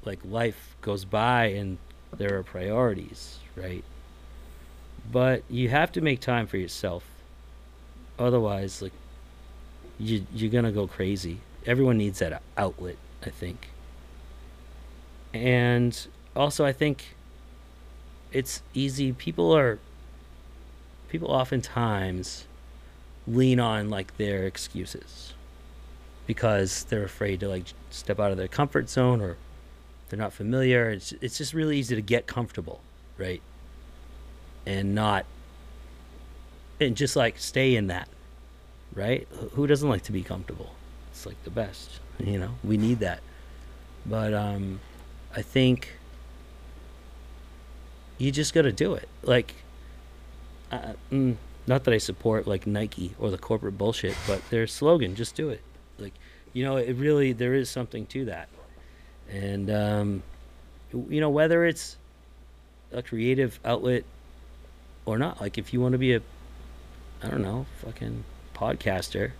[0.04, 1.78] like life goes by and
[2.16, 3.84] there are priorities right
[5.12, 7.04] but you have to make time for yourself
[8.18, 8.92] otherwise like
[9.98, 11.40] you you're gonna go crazy.
[11.66, 13.68] Everyone needs that outlet i think.
[15.32, 17.14] And also i think
[18.32, 19.12] it's easy.
[19.12, 19.78] People are
[21.08, 22.46] people oftentimes
[23.26, 25.34] lean on like their excuses
[26.26, 29.36] because they're afraid to like step out of their comfort zone or
[30.08, 30.90] they're not familiar.
[30.90, 32.80] It's it's just really easy to get comfortable
[33.18, 33.42] right?
[34.66, 35.24] And not
[36.80, 38.08] and just like stay in that
[38.94, 39.26] right?
[39.52, 40.74] Who doesn't like to be comfortable?
[41.10, 42.54] It's like the best you know?
[42.62, 43.20] We need that.
[44.06, 44.80] But um
[45.34, 45.88] i think
[48.18, 49.08] you just got to do it.
[49.22, 49.54] Like
[50.70, 51.36] uh, mm,
[51.66, 55.48] not that I support like Nike or the corporate bullshit, but their slogan, just do
[55.48, 55.60] it.
[55.98, 56.14] Like,
[56.52, 58.48] you know, it really, there is something to that.
[59.28, 60.22] And, um,
[60.92, 61.96] you know, whether it's
[62.92, 64.04] a creative outlet
[65.04, 66.22] or not, like if you want to be a,
[67.22, 68.24] I don't know, fucking
[68.54, 69.32] podcaster,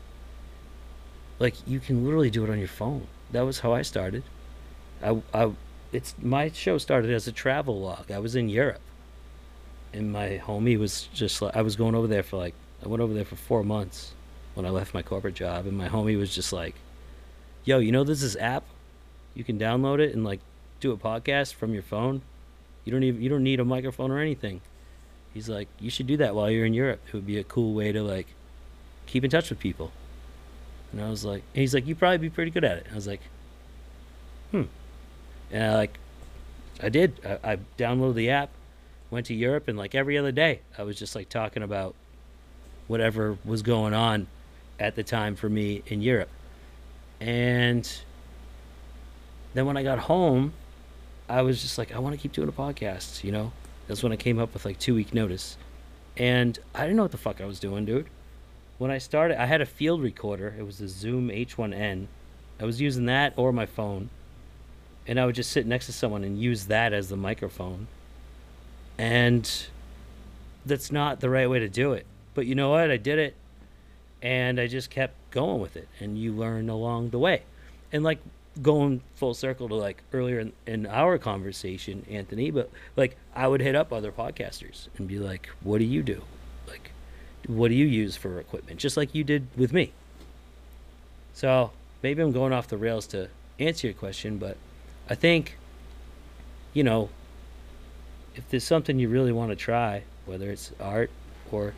[1.38, 3.06] like you can literally do it on your phone.
[3.32, 4.22] That was how I started.
[5.02, 5.52] I, I,
[5.90, 8.10] it's my show started as a travel log.
[8.10, 8.80] I was in Europe
[9.92, 12.54] and my homie was just like I was going over there for like
[12.84, 14.14] I went over there for four months
[14.54, 16.74] when I left my corporate job, and my homie was just like,
[17.64, 18.64] "Yo, you know this this app,
[19.34, 20.40] you can download it and like
[20.80, 22.22] do a podcast from your phone.
[22.84, 24.60] You don't even you don't need a microphone or anything."
[25.34, 27.00] He's like, you should do that while you're in Europe.
[27.08, 28.26] It would be a cool way to like
[29.06, 29.92] keep in touch with people.
[30.92, 32.86] And I was like, and he's like, you'd probably be pretty good at it.
[32.90, 33.20] I was like,
[34.50, 34.64] hmm.
[35.50, 35.98] And I like,
[36.82, 37.20] I did.
[37.24, 38.50] I, I downloaded the app,
[39.10, 41.94] went to Europe, and like every other day, I was just like talking about
[42.88, 44.26] whatever was going on
[44.78, 46.28] at the time for me in Europe.
[47.20, 47.90] And
[49.54, 50.52] then when I got home,
[51.28, 53.52] I was just like, I want to keep doing a podcast, you know?
[53.86, 55.56] That's when I came up with like two week notice.
[56.16, 58.06] And I didn't know what the fuck I was doing, dude.
[58.78, 60.54] When I started, I had a field recorder.
[60.58, 62.06] It was a Zoom H1N.
[62.60, 64.10] I was using that or my phone.
[65.06, 67.88] And I would just sit next to someone and use that as the microphone.
[68.98, 69.50] And
[70.64, 72.06] that's not the right way to do it.
[72.34, 72.90] But you know what?
[72.90, 73.34] I did it
[74.20, 75.88] and I just kept going with it.
[75.98, 77.42] And you learn along the way.
[77.92, 78.18] And like
[78.60, 83.60] going full circle to like earlier in, in our conversation, Anthony, but like I would
[83.60, 86.22] hit up other podcasters and be like, what do you do?
[86.68, 86.90] Like,
[87.46, 88.78] what do you use for equipment?
[88.78, 89.92] Just like you did with me.
[91.32, 91.70] So
[92.02, 94.56] maybe I'm going off the rails to answer your question, but
[95.08, 95.56] I think,
[96.74, 97.08] you know,
[98.34, 101.10] if there's something you really want to try, whether it's art
[101.50, 101.74] or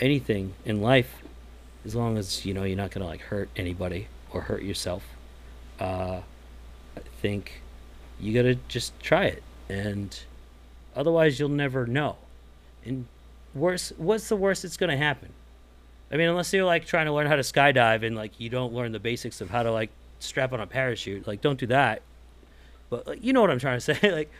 [0.00, 1.22] anything in life,
[1.84, 5.02] as long as you know you're not gonna like hurt anybody or hurt yourself,
[5.80, 6.20] uh,
[6.96, 7.62] I think
[8.20, 10.18] you gotta just try it, and
[10.96, 12.16] otherwise you'll never know.
[12.84, 13.06] And
[13.54, 15.30] worse, what's the worst that's gonna happen?
[16.10, 18.72] I mean, unless you're like trying to learn how to skydive and like you don't
[18.72, 19.90] learn the basics of how to like
[20.20, 22.02] strap on a parachute, like don't do that.
[22.90, 24.30] But like, you know what I'm trying to say, like,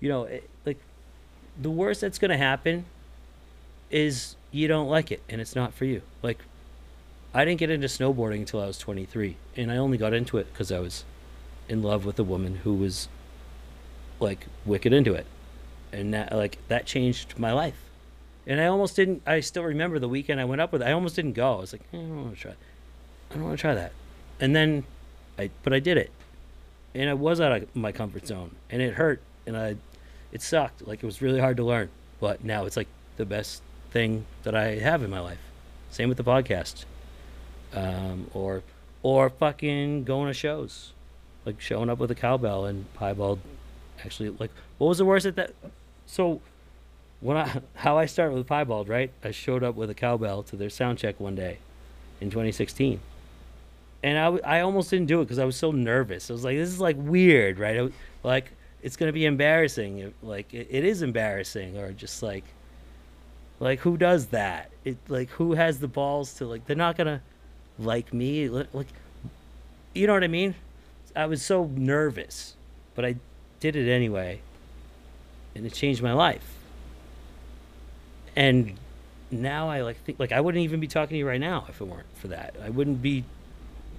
[0.00, 0.78] you know, it, like
[1.60, 2.86] the worst that's gonna happen
[3.90, 6.02] is you don't like it and it's not for you.
[6.22, 6.38] Like,
[7.34, 10.50] I didn't get into snowboarding until I was 23, and I only got into it
[10.52, 11.04] because I was
[11.68, 13.08] in love with a woman who was
[14.20, 15.26] like wicked into it,
[15.92, 17.76] and that like that changed my life.
[18.46, 19.22] And I almost didn't.
[19.26, 20.82] I still remember the weekend I went up with.
[20.82, 21.56] I almost didn't go.
[21.56, 22.52] I was like, eh, I don't want to try.
[23.30, 23.92] I don't want to try that.
[24.40, 24.84] And then,
[25.38, 26.10] I but I did it,
[26.94, 29.76] and I was out of my comfort zone, and it hurt, and I,
[30.32, 30.86] it sucked.
[30.86, 31.90] Like it was really hard to learn.
[32.20, 32.88] But now it's like
[33.18, 35.38] the best thing that I have in my life.
[35.90, 36.84] Same with the podcast,
[37.74, 38.62] um, or
[39.02, 40.92] or fucking going to shows,
[41.44, 43.40] like showing up with a cowbell and piebald.
[44.04, 45.52] Actually, like what was the worst at that?
[46.06, 46.40] So
[47.20, 49.10] when I how I started with piebald, right?
[49.22, 51.58] I showed up with a cowbell to their sound check one day
[52.20, 53.00] in 2016,
[54.02, 56.30] and I, I almost didn't do it because I was so nervous.
[56.30, 57.80] I was like, this is like weird, right?
[57.80, 57.88] I
[58.22, 60.14] like it's gonna be embarrassing.
[60.22, 62.44] Like it, it is embarrassing, or just like
[63.60, 64.70] like who does that?
[64.84, 67.20] It like who has the balls to like they're not gonna
[67.78, 68.88] like me like
[69.94, 70.54] you know what I mean?
[71.16, 72.54] I was so nervous,
[72.94, 73.16] but I
[73.60, 74.40] did it anyway,
[75.54, 76.56] and it changed my life.
[78.36, 78.78] And
[79.30, 81.80] now I like think like I wouldn't even be talking to you right now if
[81.80, 82.54] it weren't for that.
[82.62, 83.24] I wouldn't be.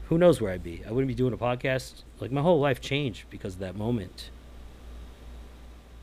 [0.08, 0.84] Who knows where I'd be?
[0.88, 2.04] I wouldn't be doing a podcast.
[2.20, 4.30] Like my whole life changed because of that moment.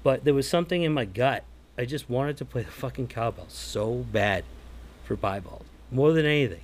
[0.03, 1.43] But there was something in my gut.
[1.77, 4.45] I just wanted to play the fucking cowbell so bad
[5.05, 6.61] for piebald more than anything.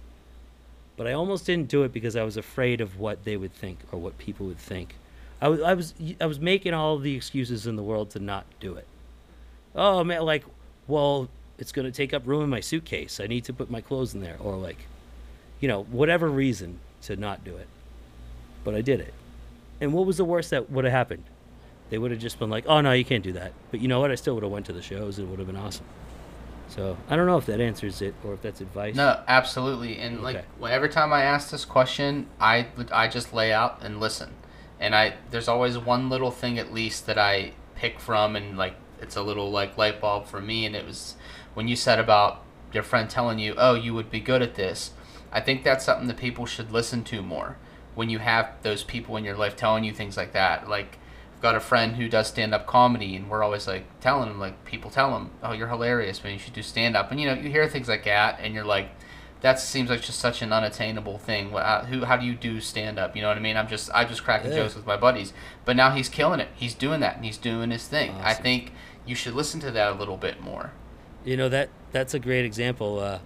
[1.03, 3.81] But I almost didn't do it because I was afraid of what they would think
[3.91, 4.95] or what people would think.
[5.41, 8.47] I was I was I was making all the excuses in the world to not
[8.61, 8.87] do it.
[9.75, 10.45] Oh man, like,
[10.87, 13.19] well, it's gonna take up room in my suitcase.
[13.19, 14.87] I need to put my clothes in there, or like,
[15.59, 17.67] you know, whatever reason to not do it.
[18.63, 19.13] But I did it.
[19.81, 21.25] And what was the worst that would have happened?
[21.91, 23.99] They would have just been like, "Oh no, you can't do that." But you know
[23.99, 24.13] what?
[24.13, 25.19] I still would have went to the shows.
[25.19, 25.87] It would have been awesome.
[26.69, 28.95] So I don't know if that answers it or if that's advice.
[28.95, 29.99] No, absolutely.
[29.99, 30.45] And like Okay.
[30.59, 34.31] well, every time I ask this question, I I just lay out and listen.
[34.81, 38.75] And I there's always one little thing at least that I pick from and like
[39.01, 41.17] it's a little like light bulb for me and it was
[41.55, 44.93] when you said about your friend telling you, "Oh, you would be good at this."
[45.31, 47.57] I think that's something that people should listen to more
[47.95, 50.69] when you have those people in your life telling you things like that.
[50.69, 50.99] Like
[51.43, 54.65] got a friend who does stand up comedy, and we're always like telling him, like
[54.65, 56.33] people tell him, "Oh, you're hilarious, man.
[56.35, 58.65] You should do stand up." And you know, you hear things like that, and you're
[58.65, 58.89] like,
[59.41, 62.05] "That seems like just such an unattainable thing." Who?
[62.05, 63.17] How do you do stand up?
[63.17, 63.57] You know what I mean?
[63.57, 64.59] I'm just, I just cracking Yeah.
[64.59, 65.33] jokes with my buddies,
[65.65, 66.49] but now he's killing it.
[66.55, 68.15] He's doing that, and he's doing his thing.
[68.23, 68.73] I think
[69.05, 70.71] you should listen to that a little bit more.
[71.25, 73.01] You know that that's a great example.
[73.01, 73.19] Uh,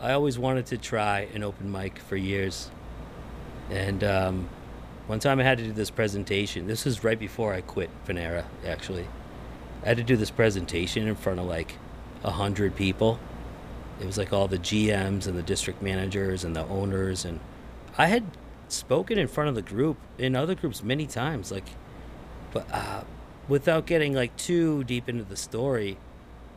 [0.00, 2.70] I always wanted to try an open mic for years,
[3.70, 4.48] and um,
[5.10, 6.68] one time I had to do this presentation.
[6.68, 8.44] This was right before I quit Panera.
[8.64, 9.08] Actually,
[9.82, 11.74] I had to do this presentation in front of like
[12.22, 13.18] a hundred people.
[14.00, 17.40] It was like all the GMs and the district managers and the owners, and
[17.98, 18.22] I had
[18.68, 21.66] spoken in front of the group in other groups many times, like,
[22.52, 23.02] but uh,
[23.48, 25.98] without getting like too deep into the story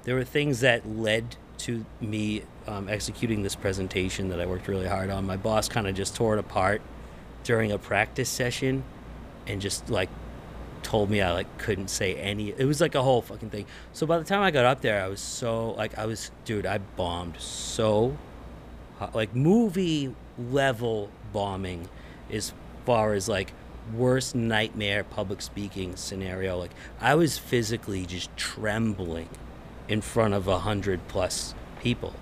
[0.04, 4.86] there were things that led to me um, executing this presentation that I worked really
[4.86, 5.26] hard on.
[5.26, 6.82] My boss kind of just tore it apart
[7.44, 8.84] during a practice session,
[9.48, 10.10] and just like
[10.82, 12.50] told me I like couldn't say any.
[12.50, 13.66] It was like a whole fucking thing.
[13.94, 16.66] So by the time I got up there, I was so like I was, dude,
[16.66, 18.18] I bombed so,
[18.98, 21.90] hot, like movie level bombing,
[22.32, 22.54] as
[22.86, 23.54] far as like
[23.94, 26.58] worst nightmare public speaking scenario.
[26.58, 29.30] Like I was physically just trembling
[29.88, 32.14] in front of a hundred plus people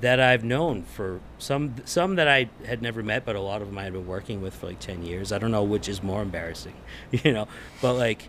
[0.00, 3.68] that I've known for some some that I had never met, but a lot of
[3.68, 5.32] them I had been working with for like ten years.
[5.32, 6.74] I don't know which is more embarrassing,
[7.10, 7.48] you know.
[7.80, 8.28] But like,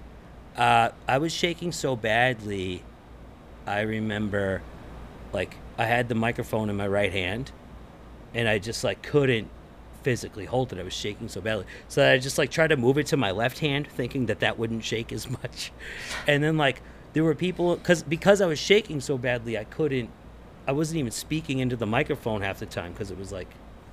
[0.56, 2.84] uh, I was shaking so badly.
[3.66, 4.62] I remember,
[5.34, 7.52] like, I had the microphone in my right hand,
[8.34, 9.50] and I just like couldn't
[10.04, 10.80] physically hold it.
[10.80, 13.32] I was shaking so badly, so I just like tried to move it to my
[13.32, 15.74] left hand, thinking that that wouldn't shake as much.
[16.28, 16.82] And then like
[17.12, 20.10] there were people because because I was shaking so badly, I couldn't
[20.68, 23.48] I wasn't even speaking into the microphone half the time because it was like,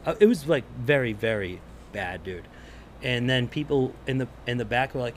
[0.05, 1.61] uh, it was like very very
[1.95, 2.47] bad, dude.
[3.03, 5.15] And then people in the in the back were like,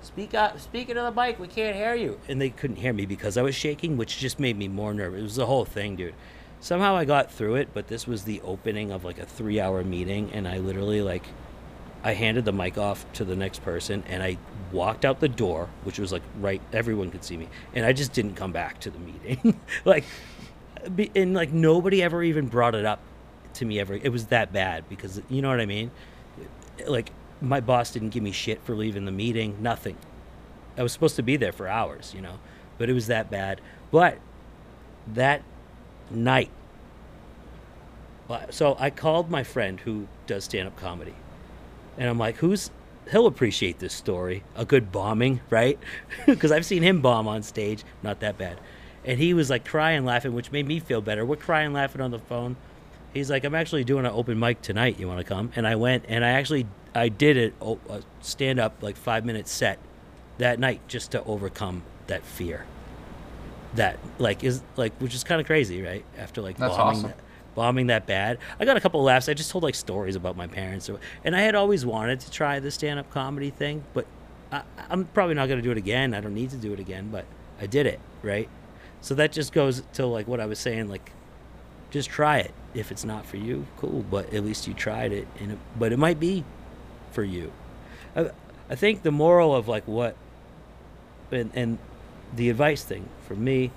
[0.00, 1.38] "Speak up, speak into the mic.
[1.38, 4.40] We can't hear you." And they couldn't hear me because I was shaking, which just
[4.40, 5.20] made me more nervous.
[5.20, 6.14] It was the whole thing, dude.
[6.60, 10.30] Somehow I got through it, but this was the opening of like a three-hour meeting,
[10.32, 11.24] and I literally like,
[12.04, 14.36] I handed the mic off to the next person, and I
[14.70, 18.12] walked out the door, which was like right, everyone could see me, and I just
[18.12, 19.58] didn't come back to the meeting.
[19.86, 20.04] like
[21.14, 23.00] and like nobody ever even brought it up
[23.54, 23.94] to me ever.
[23.94, 25.90] It was that bad because you know what I mean.
[26.86, 29.56] Like my boss didn't give me shit for leaving the meeting.
[29.60, 29.96] Nothing.
[30.76, 32.38] I was supposed to be there for hours, you know,
[32.78, 33.60] but it was that bad.
[33.90, 34.18] But
[35.06, 35.42] that
[36.10, 36.50] night,
[38.28, 41.14] uh, so I called my friend who does stand up comedy,
[41.98, 42.70] and I'm like, "Who's?"
[43.10, 44.44] He'll appreciate this story.
[44.54, 45.78] A good bombing, right?
[46.26, 47.82] Because I've seen him bomb on stage.
[48.04, 48.58] Not that bad
[49.04, 51.24] and he was like crying laughing which made me feel better.
[51.24, 52.56] We're crying laughing on the phone.
[53.14, 54.98] He's like i'm actually doing an open mic tonight.
[55.00, 55.50] You want to come?
[55.56, 59.48] And i went and i actually i did it a stand up like five minute
[59.48, 59.78] set
[60.38, 62.64] that night just to overcome that fear.
[63.74, 66.04] That like is like which is kind of crazy right?
[66.18, 67.10] After like That's bombing awesome.
[67.10, 67.18] that,
[67.54, 68.38] bombing that bad.
[68.58, 69.28] I got a couple of laughs.
[69.28, 70.90] I just told like stories about my parents.
[71.24, 74.06] And i had always wanted to try the stand-up comedy thing but
[74.52, 76.14] I, i'm probably not going to do it again.
[76.14, 77.24] I don't need to do it again but
[77.60, 78.48] i did it right
[79.00, 81.12] so that just goes to like what I was saying, like
[81.90, 82.54] just try it.
[82.72, 85.92] If it's not for you, cool, but at least you tried it, and it, but
[85.92, 86.44] it might be
[87.10, 87.52] for you.
[88.14, 88.30] I,
[88.68, 90.16] I think the moral of like what,
[91.32, 91.78] and and
[92.34, 93.72] the advice thing for me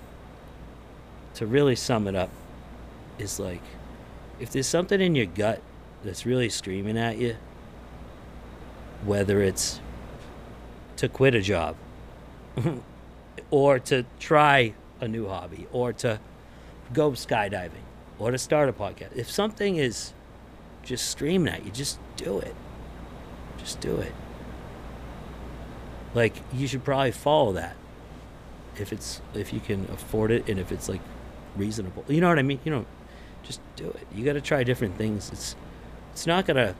[1.34, 2.30] to really sum it up
[3.18, 3.62] is like
[4.38, 5.60] if there's something in your gut
[6.04, 7.36] that's really screaming at you,
[9.04, 9.80] whether it's
[10.96, 11.76] to quit a job
[13.50, 14.74] or to try
[15.04, 16.18] a new hobby or to
[16.92, 17.84] go skydiving
[18.18, 19.14] or to start a podcast.
[19.14, 20.12] If something is
[20.82, 22.54] just screaming at you, just do it.
[23.58, 24.12] Just do it.
[26.14, 27.76] Like you should probably follow that.
[28.76, 31.00] If it's if you can afford it and if it's like
[31.56, 32.04] reasonable.
[32.08, 32.60] You know what I mean?
[32.64, 32.86] You know,
[33.42, 34.06] just do it.
[34.14, 35.30] You got to try different things.
[35.30, 35.56] It's
[36.12, 36.74] it's not going to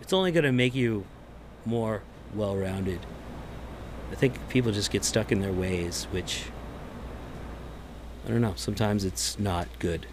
[0.00, 1.04] it's only going to make you
[1.64, 2.02] more
[2.34, 3.00] well-rounded.
[4.12, 6.44] I think people just get stuck in their ways, which
[8.24, 8.54] I don't know.
[8.56, 10.06] Sometimes it's not good.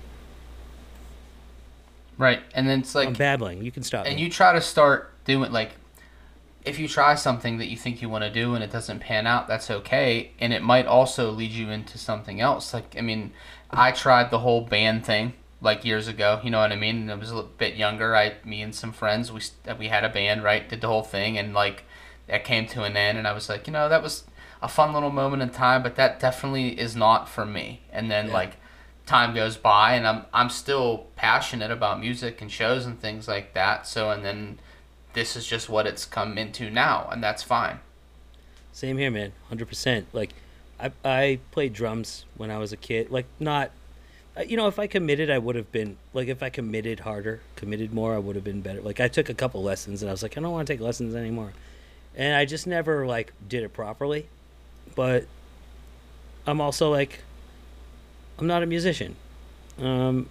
[2.18, 3.64] Right, and then it's like I'm babbling.
[3.64, 4.06] You can stop.
[4.06, 4.22] and me.
[4.22, 5.72] you try to start doing like
[6.64, 9.26] if you try something that you think you want to do and it doesn't pan
[9.26, 13.32] out that's okay and it might also lead you into something else like i mean
[13.72, 17.12] i tried the whole band thing like years ago you know what i mean and
[17.12, 19.42] i was a little bit younger i me and some friends we
[19.80, 21.84] we had a band right did the whole thing and like
[22.28, 24.24] that came to an end and i was like you know that was
[24.62, 28.28] a fun little moment in time but that definitely is not for me and then
[28.28, 28.34] Yeah.
[28.34, 28.58] like
[29.06, 33.54] time goes by and I'm I'm still passionate about music and shows and things like
[33.56, 33.88] that.
[33.88, 34.60] So and then
[35.14, 37.80] this is just what it's come into now and that's fine.
[38.72, 39.34] Same here, man.
[39.50, 40.08] Hundred percent.
[40.14, 40.32] Like,
[40.80, 43.12] I I played drums when I was a kid.
[43.12, 43.72] Like, not.
[44.38, 47.42] uh, You know, if I committed, I would have been like, if I committed harder,
[47.58, 48.80] committed more, I would have been better.
[48.82, 50.80] Like, I took a couple lessons, and I was like, I don't want to take
[50.80, 51.52] lessons anymore,
[52.16, 54.28] and I just never like did it properly.
[54.96, 55.26] But
[56.46, 57.24] I'm also like,
[58.38, 59.16] I'm not a musician,
[59.80, 60.28] um,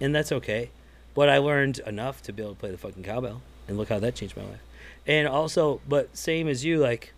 [0.00, 0.70] and that's okay.
[1.14, 3.98] But I learned enough to be able to play the fucking cowbell, and look how
[3.98, 4.62] that changed my life.
[5.06, 7.12] And also, but same as you, like,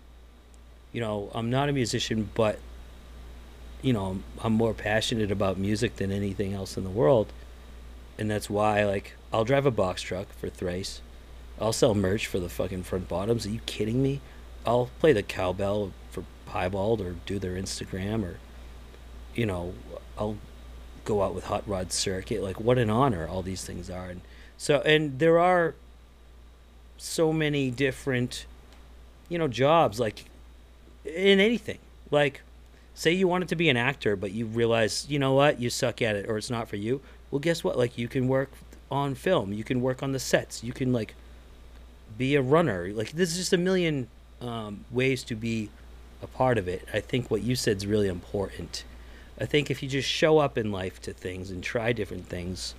[0.92, 2.58] you know, I'm not a musician, but
[3.82, 7.32] you know, I'm, I'm more passionate about music than anything else in the world,
[8.18, 11.00] and that's why, like, I'll drive a box truck for Thrice.
[11.60, 13.46] I'll sell merch for the fucking front bottoms.
[13.46, 14.20] Are you kidding me?
[14.66, 18.38] I'll play the cowbell for Piebald or do their Instagram or
[19.34, 19.74] you know,
[20.18, 20.36] I'll
[21.04, 22.42] go out with Hot Rod Circuit.
[22.42, 24.08] Like, what an honor all these things are.
[24.08, 24.20] And
[24.56, 25.74] so, and there are
[26.96, 28.46] so many different,
[29.28, 30.24] you know, jobs, like
[31.04, 31.78] in anything.
[32.10, 32.42] Like,
[32.94, 36.02] say you wanted to be an actor, but you realize, you know what, you suck
[36.02, 37.00] at it or it's not for you.
[37.30, 37.78] Well, guess what?
[37.78, 38.50] Like, you can work
[38.90, 41.14] on film, you can work on the sets, you can, like,
[42.18, 42.90] be a runner.
[42.92, 44.08] Like, there's just a million
[44.40, 45.70] um, ways to be
[46.22, 46.86] a part of it.
[46.92, 48.84] I think what you said is really important.
[49.40, 52.74] I think if you just show up in life to things and try different things,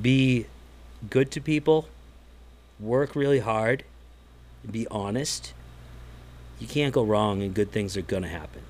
[0.00, 0.46] be
[1.08, 1.88] good to people,
[2.78, 3.84] work really hard,
[4.70, 5.52] be honest,
[6.58, 8.62] you can't go wrong and good things are going to happen.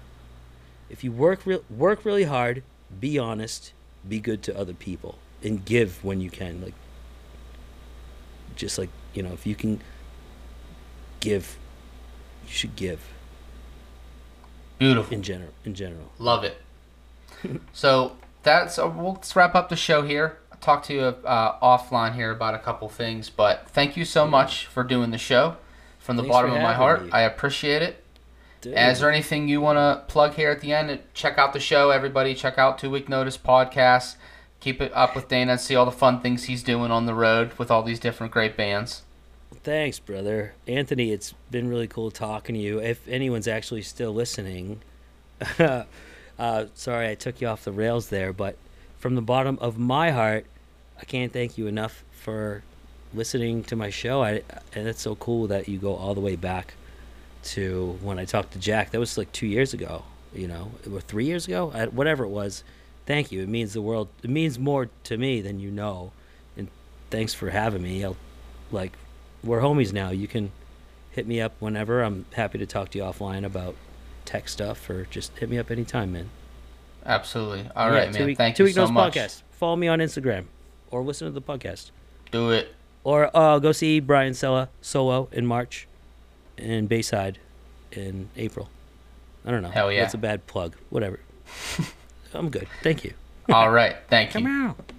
[0.89, 2.63] If you work re- work really hard,
[2.99, 3.73] be honest,
[4.09, 6.75] be good to other people and give when you can like
[8.57, 9.81] just like, you know, if you can
[11.21, 11.57] give
[12.47, 13.01] you should give
[14.79, 15.15] Beautiful.
[15.15, 16.11] in general in general.
[16.19, 16.57] Love it.
[17.73, 20.39] so that's uh, we'll let's wrap up the show here.
[20.51, 24.27] I'll talk to you uh, offline here about a couple things, but thank you so
[24.27, 25.57] much for doing the show
[25.99, 27.05] from the Thanks bottom of my heart.
[27.05, 27.11] me.
[27.13, 28.03] I appreciate it.
[28.63, 28.75] Dude.
[28.77, 30.99] Is there anything you want to plug here at the end?
[31.15, 32.35] Check out the show, everybody.
[32.35, 34.17] Check out Two Week Notice podcast.
[34.61, 37.15] Keep it up with Dana and see all the fun things he's doing on the
[37.15, 39.03] road with all these different great bands.
[39.63, 40.55] Thanks, brother.
[40.67, 42.81] Anthony, it's been really cool talking to you.
[42.81, 44.81] If anyone's actually still listening,
[45.59, 45.85] uh,
[46.75, 48.57] sorry I took you off the rails there, but
[48.99, 50.47] from the bottom of my heart,
[50.99, 52.63] I can't thank you enough for
[53.13, 54.23] listening to my show.
[54.23, 54.43] I,
[54.75, 56.73] and it's so cool that you go all the way back
[57.43, 58.93] to when I talked to Jack.
[58.93, 60.05] That was like two years ago,
[60.35, 62.65] you know, or three years ago, I, whatever it was.
[63.05, 63.43] Thank you.
[63.43, 64.09] It means the world.
[64.23, 66.13] It means more to me than you know.
[66.57, 66.69] And
[67.11, 68.03] thanks for having me.
[68.03, 68.17] I'll
[68.71, 68.93] like
[69.45, 70.11] we're homies now.
[70.11, 70.51] You can
[71.11, 72.03] hit me up whenever.
[72.03, 73.75] I'm happy to talk to you offline about
[74.25, 76.31] tech stuff or just hit me up anytime, man.
[77.05, 77.69] Absolutely.
[77.75, 78.27] All Yeah, right, Two man.
[78.27, 79.15] Week- Thank Two you Week so Notice much.
[79.15, 79.43] Podcast.
[79.53, 80.45] Follow me on Instagram
[80.91, 81.91] or listen to the podcast.
[82.31, 82.75] Do it.
[83.03, 85.89] Or uh, go see Brian Sella solo in March
[86.59, 87.39] and Bayside
[87.93, 88.69] in April.
[89.47, 89.71] I don't know.
[89.71, 90.03] Hell yeah.
[90.03, 90.77] That's a bad plug.
[90.91, 91.19] Whatever.
[92.35, 92.69] I'm good.
[92.83, 93.15] Thank you.
[93.49, 93.97] All right.
[94.09, 94.43] Thank you.
[94.43, 94.93] Come out.